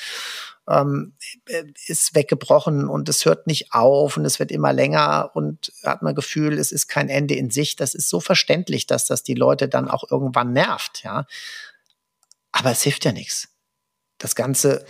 ähm, 0.69 1.15
äh, 1.47 1.65
ist 1.87 2.15
weggebrochen 2.15 2.89
und 2.89 3.09
es 3.09 3.25
hört 3.25 3.47
nicht 3.47 3.73
auf 3.73 4.17
und 4.17 4.25
es 4.25 4.39
wird 4.39 4.51
immer 4.51 4.73
länger 4.73 5.31
und 5.35 5.73
hat 5.85 6.03
man 6.03 6.15
Gefühl, 6.15 6.59
es 6.59 6.73
ist 6.73 6.87
kein 6.87 7.09
Ende 7.09 7.35
in 7.35 7.51
sich. 7.51 7.77
Das 7.77 7.95
ist 7.95 8.09
so 8.09 8.21
verständlich, 8.21 8.87
dass 8.87 9.07
das 9.07 9.23
die 9.23 9.35
Leute 9.35 9.69
dann 9.69 9.89
auch 9.89 10.11
irgendwann 10.11 10.53
nervt, 10.53 11.03
ja. 11.03 11.27
Aber 12.53 12.71
es 12.71 12.83
hilft 12.83 13.05
ja 13.05 13.13
nichts. 13.13 13.49
Das 14.19 14.35
Ganze 14.35 14.85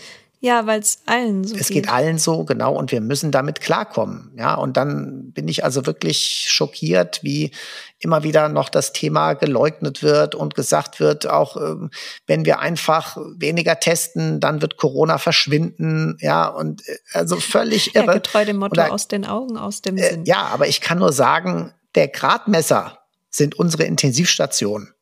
ja, 0.44 0.66
weil 0.66 0.80
es 0.80 1.02
allen 1.06 1.44
so 1.44 1.54
es 1.54 1.58
geht. 1.58 1.60
Es 1.60 1.68
geht 1.68 1.88
allen 1.88 2.18
so, 2.18 2.44
genau, 2.44 2.74
und 2.74 2.90
wir 2.90 3.00
müssen 3.00 3.30
damit 3.30 3.60
klarkommen. 3.60 4.32
Ja, 4.36 4.54
und 4.54 4.76
dann 4.76 5.30
bin 5.30 5.46
ich 5.46 5.62
also 5.62 5.86
wirklich 5.86 6.46
schockiert, 6.48 7.20
wie 7.22 7.52
immer 8.00 8.24
wieder 8.24 8.48
noch 8.48 8.68
das 8.68 8.92
Thema 8.92 9.34
geleugnet 9.34 10.02
wird 10.02 10.34
und 10.34 10.56
gesagt 10.56 10.98
wird, 10.98 11.28
auch 11.28 11.56
ähm, 11.56 11.90
wenn 12.26 12.44
wir 12.44 12.58
einfach 12.58 13.16
weniger 13.36 13.78
testen, 13.78 14.40
dann 14.40 14.60
wird 14.62 14.76
Corona 14.76 15.18
verschwinden. 15.18 16.16
Ja, 16.18 16.48
und 16.48 16.88
äh, 16.88 16.96
also 17.12 17.36
völlig 17.36 17.94
irre. 17.94 18.06
Ja, 18.06 18.12
getreu 18.14 18.44
dem 18.44 18.56
Motto 18.56 18.72
Oder, 18.72 18.92
aus 18.92 19.06
den 19.06 19.24
Augen, 19.24 19.56
aus 19.56 19.80
dem 19.80 19.96
äh, 19.96 20.10
Sinn. 20.10 20.24
Ja, 20.24 20.48
aber 20.52 20.66
ich 20.66 20.80
kann 20.80 20.98
nur 20.98 21.12
sagen, 21.12 21.72
der 21.94 22.08
Gradmesser 22.08 22.98
sind 23.30 23.54
unsere 23.54 23.84
Intensivstationen. 23.84 24.92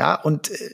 Ja, 0.00 0.14
und 0.14 0.50
äh, 0.50 0.70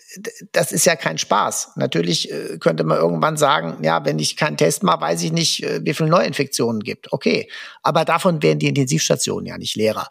das 0.52 0.70
ist 0.70 0.86
ja 0.86 0.94
kein 0.94 1.18
Spaß. 1.18 1.72
Natürlich 1.74 2.30
äh, 2.30 2.58
könnte 2.58 2.84
man 2.84 2.96
irgendwann 2.96 3.36
sagen, 3.36 3.82
ja, 3.82 4.04
wenn 4.04 4.20
ich 4.20 4.36
keinen 4.36 4.56
Test 4.56 4.84
mache, 4.84 5.00
weiß 5.00 5.20
ich 5.24 5.32
nicht, 5.32 5.64
äh, 5.64 5.80
wie 5.82 5.94
viele 5.94 6.10
Neuinfektionen 6.10 6.80
gibt. 6.80 7.12
Okay, 7.12 7.50
aber 7.82 8.04
davon 8.04 8.40
werden 8.40 8.60
die 8.60 8.68
Intensivstationen 8.68 9.46
ja 9.46 9.58
nicht 9.58 9.74
leerer. 9.74 10.06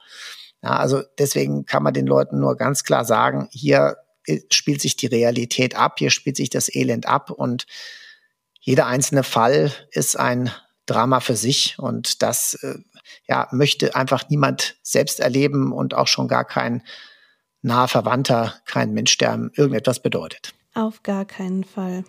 Ja, 0.62 0.72
also 0.72 1.02
deswegen 1.18 1.66
kann 1.66 1.82
man 1.82 1.94
den 1.94 2.08
Leuten 2.08 2.42
nur 2.42 2.58
ganz 2.58 2.84
klar 2.84 3.06
sagen, 3.06 3.48
hier 3.54 3.96
spielt 4.50 4.82
sich 4.82 4.98
die 4.98 5.08
Realität 5.08 5.78
ab, 5.78 5.96
hier 6.00 6.10
spielt 6.10 6.36
sich 6.36 6.50
das 6.50 6.68
Elend 6.76 7.08
ab 7.08 7.32
und 7.32 7.68
jeder 8.60 8.86
einzelne 8.86 9.24
Fall 9.24 9.72
ist 9.92 10.20
ein 10.20 10.52
Drama 10.88 11.22
für 11.22 11.38
sich. 11.38 11.80
Und 11.80 12.22
das 12.22 12.60
ja, 13.28 13.48
möchte 13.52 13.96
einfach 13.96 14.28
niemand 14.30 14.76
selbst 14.82 15.22
erleben 15.22 15.72
und 15.72 15.94
auch 15.94 16.08
schon 16.08 16.28
gar 16.28 16.44
kein 16.44 16.82
naher 17.66 17.88
Verwandter, 17.88 18.54
kein 18.66 18.94
Mensch, 18.94 19.18
ihm 19.22 19.52
irgendetwas 19.56 20.02
bedeutet. 20.02 20.54
Auf 20.74 21.04
gar 21.04 21.26
keinen 21.26 21.64
Fall. 21.64 22.04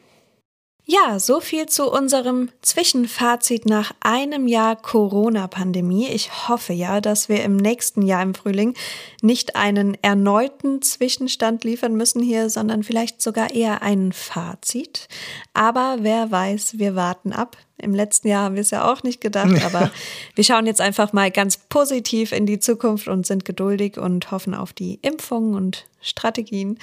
Ja, 0.89 1.19
so 1.19 1.41
viel 1.41 1.67
zu 1.67 1.91
unserem 1.91 2.49
Zwischenfazit 2.63 3.67
nach 3.67 3.93
einem 3.99 4.47
Jahr 4.47 4.77
Corona-Pandemie. 4.77 6.07
Ich 6.07 6.49
hoffe 6.49 6.75
ja, 6.75 7.01
dass 7.01 7.29
wir 7.29 7.43
im 7.43 7.57
nächsten 7.57 8.03
Jahr 8.03 8.23
im 8.23 8.35
Frühling 8.35 8.75
nicht 9.21 9.57
einen 9.57 10.01
erneuten 10.03 10.83
Zwischenstand 10.83 11.65
liefern 11.65 11.97
müssen 11.97 12.23
hier, 12.23 12.51
sondern 12.51 12.85
vielleicht 12.85 13.21
sogar 13.21 13.53
eher 13.53 13.83
ein 13.83 14.13
Fazit. 14.13 15.09
Aber 15.55 15.97
wer 16.03 16.31
weiß, 16.31 16.79
wir 16.79 16.95
warten 16.95 17.33
ab. 17.33 17.57
Im 17.79 17.93
letzten 17.93 18.29
Jahr 18.29 18.45
haben 18.45 18.55
wir 18.55 18.63
es 18.63 18.71
ja 18.71 18.89
auch 18.89 19.03
nicht 19.03 19.21
gedacht, 19.21 19.61
aber 19.65 19.91
wir 20.37 20.45
schauen 20.45 20.67
jetzt 20.67 20.81
einfach 20.81 21.13
mal 21.13 21.33
ganz 21.33 21.57
positiv 21.57 22.31
in 22.31 22.47
die 22.47 22.61
Zukunft 22.61 23.09
und 23.09 23.27
sind 23.27 23.45
geduldig 23.45 23.99
und 23.99 24.31
hoffen 24.31 24.55
auf 24.55 24.73
die 24.73 25.01
Impfungen 25.03 25.57
und 25.57 25.85
Strategien. 26.01 26.79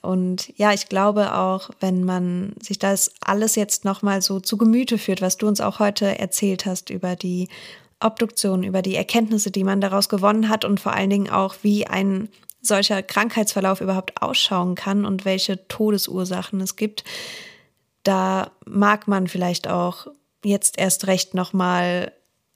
Und 0.00 0.56
ja, 0.56 0.72
ich 0.72 0.88
glaube 0.88 1.34
auch, 1.34 1.70
wenn 1.80 2.04
man 2.04 2.54
sich 2.62 2.78
das 2.78 3.12
alles 3.20 3.56
jetzt 3.56 3.84
nochmal 3.84 4.22
so 4.22 4.40
zu 4.40 4.56
Gemüte 4.56 4.96
führt, 4.96 5.22
was 5.22 5.36
du 5.36 5.48
uns 5.48 5.60
auch 5.60 5.80
heute 5.80 6.18
erzählt 6.18 6.66
hast 6.66 6.90
über 6.90 7.16
die 7.16 7.48
Obduktion, 8.00 8.62
über 8.62 8.80
die 8.80 8.94
Erkenntnisse, 8.94 9.50
die 9.50 9.64
man 9.64 9.80
daraus 9.80 10.08
gewonnen 10.08 10.48
hat 10.48 10.64
und 10.64 10.78
vor 10.78 10.92
allen 10.92 11.10
Dingen 11.10 11.30
auch, 11.30 11.56
wie 11.62 11.86
ein 11.86 12.28
solcher 12.60 13.02
Krankheitsverlauf 13.02 13.80
überhaupt 13.80 14.22
ausschauen 14.22 14.74
kann 14.74 15.04
und 15.04 15.24
welche 15.24 15.66
Todesursachen 15.68 16.60
es 16.60 16.76
gibt, 16.76 17.04
da 18.04 18.50
mag 18.64 19.08
man 19.08 19.26
vielleicht 19.26 19.68
auch 19.68 20.06
jetzt 20.44 20.78
erst 20.78 21.06
recht 21.06 21.34
nochmal 21.34 22.12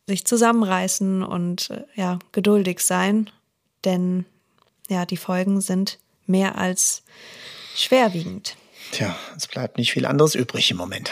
sich 0.06 0.24
zusammenreißen 0.24 1.22
und 1.22 1.70
äh, 1.70 1.84
ja, 1.94 2.18
geduldig 2.32 2.80
sein, 2.80 3.30
denn 3.84 4.24
ja, 4.88 5.06
die 5.06 5.16
Folgen 5.16 5.60
sind 5.60 5.98
mehr 6.26 6.58
als 6.58 7.02
schwerwiegend. 7.74 8.56
Tja, 8.92 9.16
es 9.36 9.46
bleibt 9.46 9.78
nicht 9.78 9.92
viel 9.92 10.06
anderes 10.06 10.34
übrig 10.34 10.70
im 10.70 10.76
Moment. 10.76 11.10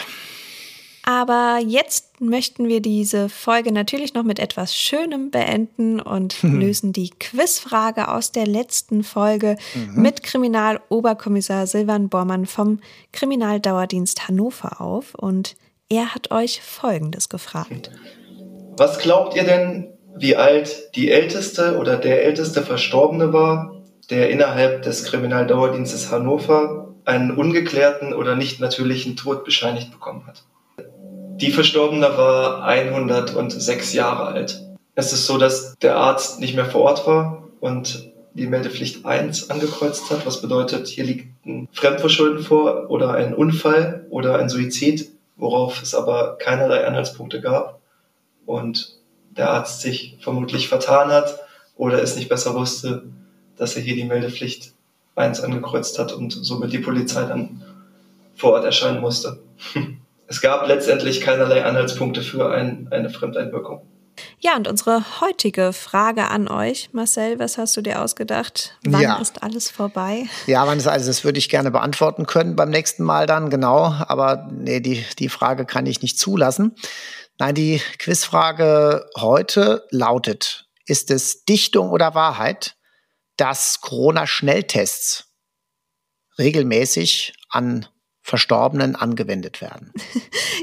Aber 1.03 1.59
jetzt 1.65 2.21
möchten 2.21 2.67
wir 2.67 2.79
diese 2.79 3.27
Folge 3.27 3.71
natürlich 3.71 4.13
noch 4.13 4.23
mit 4.23 4.37
etwas 4.37 4.75
Schönem 4.75 5.31
beenden 5.31 5.99
und 5.99 6.43
mhm. 6.43 6.59
lösen 6.61 6.93
die 6.93 7.09
Quizfrage 7.09 8.07
aus 8.09 8.31
der 8.31 8.45
letzten 8.45 9.03
Folge 9.03 9.57
mhm. 9.73 10.01
mit 10.01 10.21
Kriminaloberkommissar 10.21 11.65
Silvan 11.65 12.09
Bormann 12.09 12.45
vom 12.45 12.79
Kriminaldauerdienst 13.13 14.27
Hannover 14.27 14.79
auf. 14.79 15.15
Und 15.15 15.55
er 15.89 16.13
hat 16.13 16.31
euch 16.31 16.61
Folgendes 16.61 17.29
gefragt. 17.29 17.89
Was 18.77 18.99
glaubt 18.99 19.35
ihr 19.35 19.43
denn, 19.43 19.87
wie 20.15 20.35
alt 20.35 20.95
die 20.95 21.09
älteste 21.09 21.77
oder 21.77 21.97
der 21.97 22.23
älteste 22.23 22.61
Verstorbene 22.61 23.33
war, 23.33 23.80
der 24.11 24.29
innerhalb 24.29 24.83
des 24.83 25.05
Kriminaldauerdienstes 25.05 26.11
Hannover 26.11 26.93
einen 27.05 27.31
ungeklärten 27.31 28.13
oder 28.13 28.35
nicht 28.35 28.59
natürlichen 28.59 29.15
Tod 29.15 29.45
bescheinigt 29.45 29.91
bekommen 29.91 30.27
hat. 30.27 30.43
Die 31.37 31.51
Verstorbene 31.51 32.17
war 32.17 32.63
106 32.63 33.93
Jahre 33.93 34.25
alt. 34.25 34.61
Es 34.95 35.13
ist 35.13 35.25
so, 35.25 35.37
dass 35.37 35.75
der 35.79 35.95
Arzt 35.95 36.41
nicht 36.41 36.55
mehr 36.55 36.65
vor 36.65 36.81
Ort 36.81 37.07
war 37.07 37.47
und 37.61 38.11
die 38.33 38.47
Meldepflicht 38.47 39.05
1 39.05 39.49
angekreuzt 39.49 40.11
hat, 40.11 40.25
was 40.25 40.41
bedeutet, 40.41 40.87
hier 40.87 41.05
liegt 41.05 41.45
ein 41.45 41.67
Fremdverschulden 41.71 42.43
vor 42.43 42.89
oder 42.89 43.13
ein 43.13 43.33
Unfall 43.33 44.05
oder 44.09 44.37
ein 44.37 44.49
Suizid, 44.49 45.09
worauf 45.37 45.81
es 45.81 45.95
aber 45.95 46.37
keinerlei 46.37 46.85
Anhaltspunkte 46.85 47.41
gab 47.41 47.79
und 48.45 48.99
der 49.31 49.49
Arzt 49.49 49.81
sich 49.81 50.17
vermutlich 50.21 50.67
vertan 50.67 51.11
hat 51.11 51.39
oder 51.75 52.03
es 52.03 52.15
nicht 52.17 52.29
besser 52.29 52.53
wusste 52.53 53.03
dass 53.61 53.75
er 53.75 53.83
hier 53.83 53.95
die 53.95 54.05
Meldepflicht 54.05 54.73
1 55.15 55.41
angekreuzt 55.41 55.99
hat 55.99 56.13
und 56.13 56.31
somit 56.31 56.73
die 56.73 56.79
Polizei 56.79 57.25
dann 57.25 57.61
vor 58.35 58.53
Ort 58.53 58.65
erscheinen 58.65 58.99
musste. 58.99 59.39
Es 60.27 60.39
gab 60.39 60.65
letztendlich 60.65 61.19
keinerlei 61.19 61.65
Anhaltspunkte 61.65 62.21
für 62.21 62.53
ein, 62.53 62.87
eine 62.89 63.09
Fremdeinwirkung. 63.09 63.81
Ja, 64.39 64.55
und 64.55 64.65
unsere 64.65 65.03
heutige 65.19 65.73
Frage 65.73 66.29
an 66.29 66.47
euch, 66.47 66.87
Marcel, 66.93 67.37
was 67.37 67.57
hast 67.57 67.75
du 67.75 67.81
dir 67.81 68.01
ausgedacht? 68.01 68.77
Wann 68.85 69.01
ja. 69.01 69.17
ist 69.17 69.43
alles 69.43 69.69
vorbei? 69.69 70.27
Ja, 70.47 70.65
wann 70.65 70.77
ist 70.77 70.87
alles? 70.87 71.07
Das 71.07 71.25
würde 71.25 71.37
ich 71.37 71.49
gerne 71.49 71.69
beantworten 71.69 72.27
können 72.27 72.55
beim 72.55 72.69
nächsten 72.69 73.03
Mal 73.03 73.27
dann, 73.27 73.49
genau. 73.49 73.93
Aber 74.07 74.47
nee, 74.53 74.79
die, 74.79 75.03
die 75.19 75.27
Frage 75.27 75.65
kann 75.65 75.85
ich 75.85 76.01
nicht 76.01 76.17
zulassen. 76.17 76.77
Nein, 77.37 77.53
die 77.53 77.81
Quizfrage 77.99 79.09
heute 79.19 79.85
lautet, 79.91 80.69
ist 80.85 81.11
es 81.11 81.43
Dichtung 81.43 81.89
oder 81.89 82.15
Wahrheit, 82.15 82.77
dass 83.41 83.81
Corona-Schnelltests 83.81 85.25
regelmäßig 86.37 87.33
an 87.49 87.87
Verstorbenen 88.21 88.95
angewendet 88.95 89.61
werden. 89.61 89.91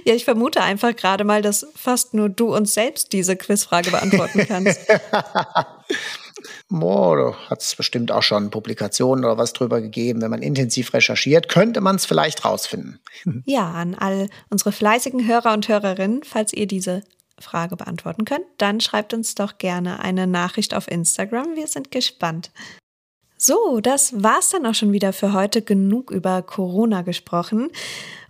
Ja, 0.05 0.15
ich 0.15 0.25
vermute 0.25 0.63
einfach 0.63 0.97
gerade 0.97 1.25
mal, 1.25 1.43
dass 1.43 1.67
fast 1.75 2.15
nur 2.15 2.31
du 2.31 2.55
uns 2.55 2.73
selbst 2.73 3.13
diese 3.13 3.37
Quizfrage 3.37 3.91
beantworten 3.91 4.47
kannst. 4.47 4.81
Boah, 6.71 7.37
hat 7.51 7.61
es 7.61 7.75
bestimmt 7.75 8.11
auch 8.11 8.23
schon 8.23 8.51
Publikationen 8.51 9.25
oder 9.25 9.37
was 9.37 9.53
drüber 9.53 9.83
gegeben. 9.83 10.23
Wenn 10.23 10.31
man 10.31 10.41
intensiv 10.41 10.95
recherchiert, 10.95 11.51
könnte 11.51 11.83
man 11.83 11.97
es 11.97 12.07
vielleicht 12.07 12.45
rausfinden. 12.45 13.01
Ja, 13.45 13.71
an 13.73 13.97
all 13.97 14.31
unsere 14.49 14.73
fleißigen 14.73 15.27
Hörer 15.27 15.53
und 15.53 15.69
Hörerinnen, 15.69 16.23
falls 16.23 16.55
ihr 16.55 16.69
diese 16.69 17.03
Frage 17.41 17.77
beantworten 17.77 18.25
könnt, 18.25 18.47
dann 18.59 18.81
schreibt 18.81 19.15
uns 19.15 19.35
doch 19.35 19.59
gerne 19.59 20.01
eine 20.01 20.27
Nachricht 20.27 20.75
auf 20.75 20.91
Instagram. 20.91 21.57
Wir 21.57 21.67
sind 21.67 21.91
gespannt. 21.91 22.51
So, 23.37 23.81
das 23.81 24.23
war's 24.23 24.51
dann 24.51 24.67
auch 24.67 24.75
schon 24.75 24.93
wieder 24.93 25.13
für 25.13 25.33
heute. 25.33 25.63
Genug 25.63 26.11
über 26.11 26.43
Corona 26.43 27.03
gesprochen. 27.03 27.71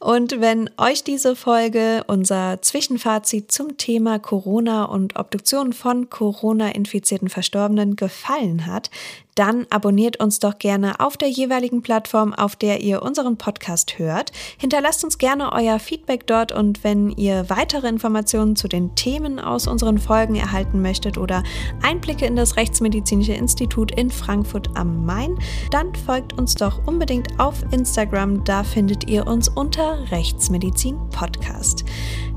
Und 0.00 0.40
wenn 0.40 0.70
euch 0.76 1.02
diese 1.02 1.34
Folge, 1.34 2.04
unser 2.06 2.62
Zwischenfazit 2.62 3.50
zum 3.50 3.76
Thema 3.78 4.18
Corona 4.18 4.84
und 4.84 5.16
Obduktion 5.16 5.72
von 5.72 6.08
Corona-infizierten 6.08 7.28
Verstorbenen 7.28 7.96
gefallen 7.96 8.66
hat, 8.66 8.90
dann 9.38 9.66
abonniert 9.70 10.18
uns 10.18 10.40
doch 10.40 10.58
gerne 10.58 10.98
auf 10.98 11.16
der 11.16 11.28
jeweiligen 11.28 11.80
Plattform, 11.80 12.34
auf 12.34 12.56
der 12.56 12.80
ihr 12.80 13.02
unseren 13.02 13.36
Podcast 13.36 13.98
hört. 13.98 14.32
Hinterlasst 14.58 15.04
uns 15.04 15.16
gerne 15.16 15.52
euer 15.52 15.78
Feedback 15.78 16.26
dort 16.26 16.50
und 16.50 16.82
wenn 16.82 17.10
ihr 17.10 17.48
weitere 17.48 17.88
Informationen 17.88 18.56
zu 18.56 18.66
den 18.66 18.96
Themen 18.96 19.38
aus 19.38 19.68
unseren 19.68 19.98
Folgen 19.98 20.34
erhalten 20.34 20.82
möchtet 20.82 21.18
oder 21.18 21.44
Einblicke 21.82 22.26
in 22.26 22.34
das 22.34 22.56
Rechtsmedizinische 22.56 23.32
Institut 23.32 23.92
in 23.92 24.10
Frankfurt 24.10 24.70
am 24.74 25.06
Main, 25.06 25.38
dann 25.70 25.94
folgt 25.94 26.36
uns 26.36 26.56
doch 26.56 26.84
unbedingt 26.86 27.38
auf 27.38 27.62
Instagram. 27.70 28.42
Da 28.42 28.64
findet 28.64 29.08
ihr 29.08 29.24
uns 29.28 29.48
unter 29.48 29.87
Rechtsmedizin 30.10 30.96
Podcast. 31.10 31.84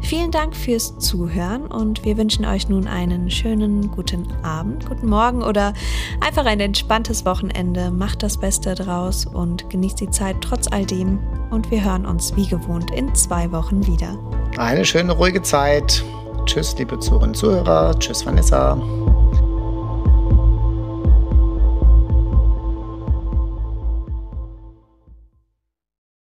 Vielen 0.01 0.31
Dank 0.31 0.55
fürs 0.55 0.97
Zuhören 0.97 1.67
und 1.67 2.03
wir 2.03 2.17
wünschen 2.17 2.45
euch 2.45 2.69
nun 2.69 2.87
einen 2.87 3.29
schönen 3.29 3.91
guten 3.91 4.27
Abend, 4.43 4.87
guten 4.87 5.07
Morgen 5.07 5.43
oder 5.43 5.73
einfach 6.19 6.45
ein 6.45 6.59
entspanntes 6.59 7.25
Wochenende. 7.25 7.91
Macht 7.91 8.23
das 8.23 8.37
Beste 8.37 8.75
draus 8.75 9.25
und 9.25 9.69
genießt 9.69 9.99
die 9.99 10.09
Zeit 10.09 10.37
trotz 10.41 10.67
all 10.71 10.85
dem 10.85 11.19
und 11.49 11.71
wir 11.71 11.83
hören 11.83 12.05
uns 12.05 12.35
wie 12.35 12.47
gewohnt 12.47 12.91
in 12.91 13.13
zwei 13.15 13.51
Wochen 13.51 13.85
wieder. 13.85 14.17
Eine 14.57 14.83
schöne 14.85 15.13
ruhige 15.13 15.41
Zeit. 15.41 16.03
Tschüss, 16.45 16.75
liebe 16.77 16.99
Zuhörerinnen 16.99 17.31
und 17.31 17.37
Zuhörer. 17.37 17.99
Tschüss, 17.99 18.25
Vanessa. 18.25 18.77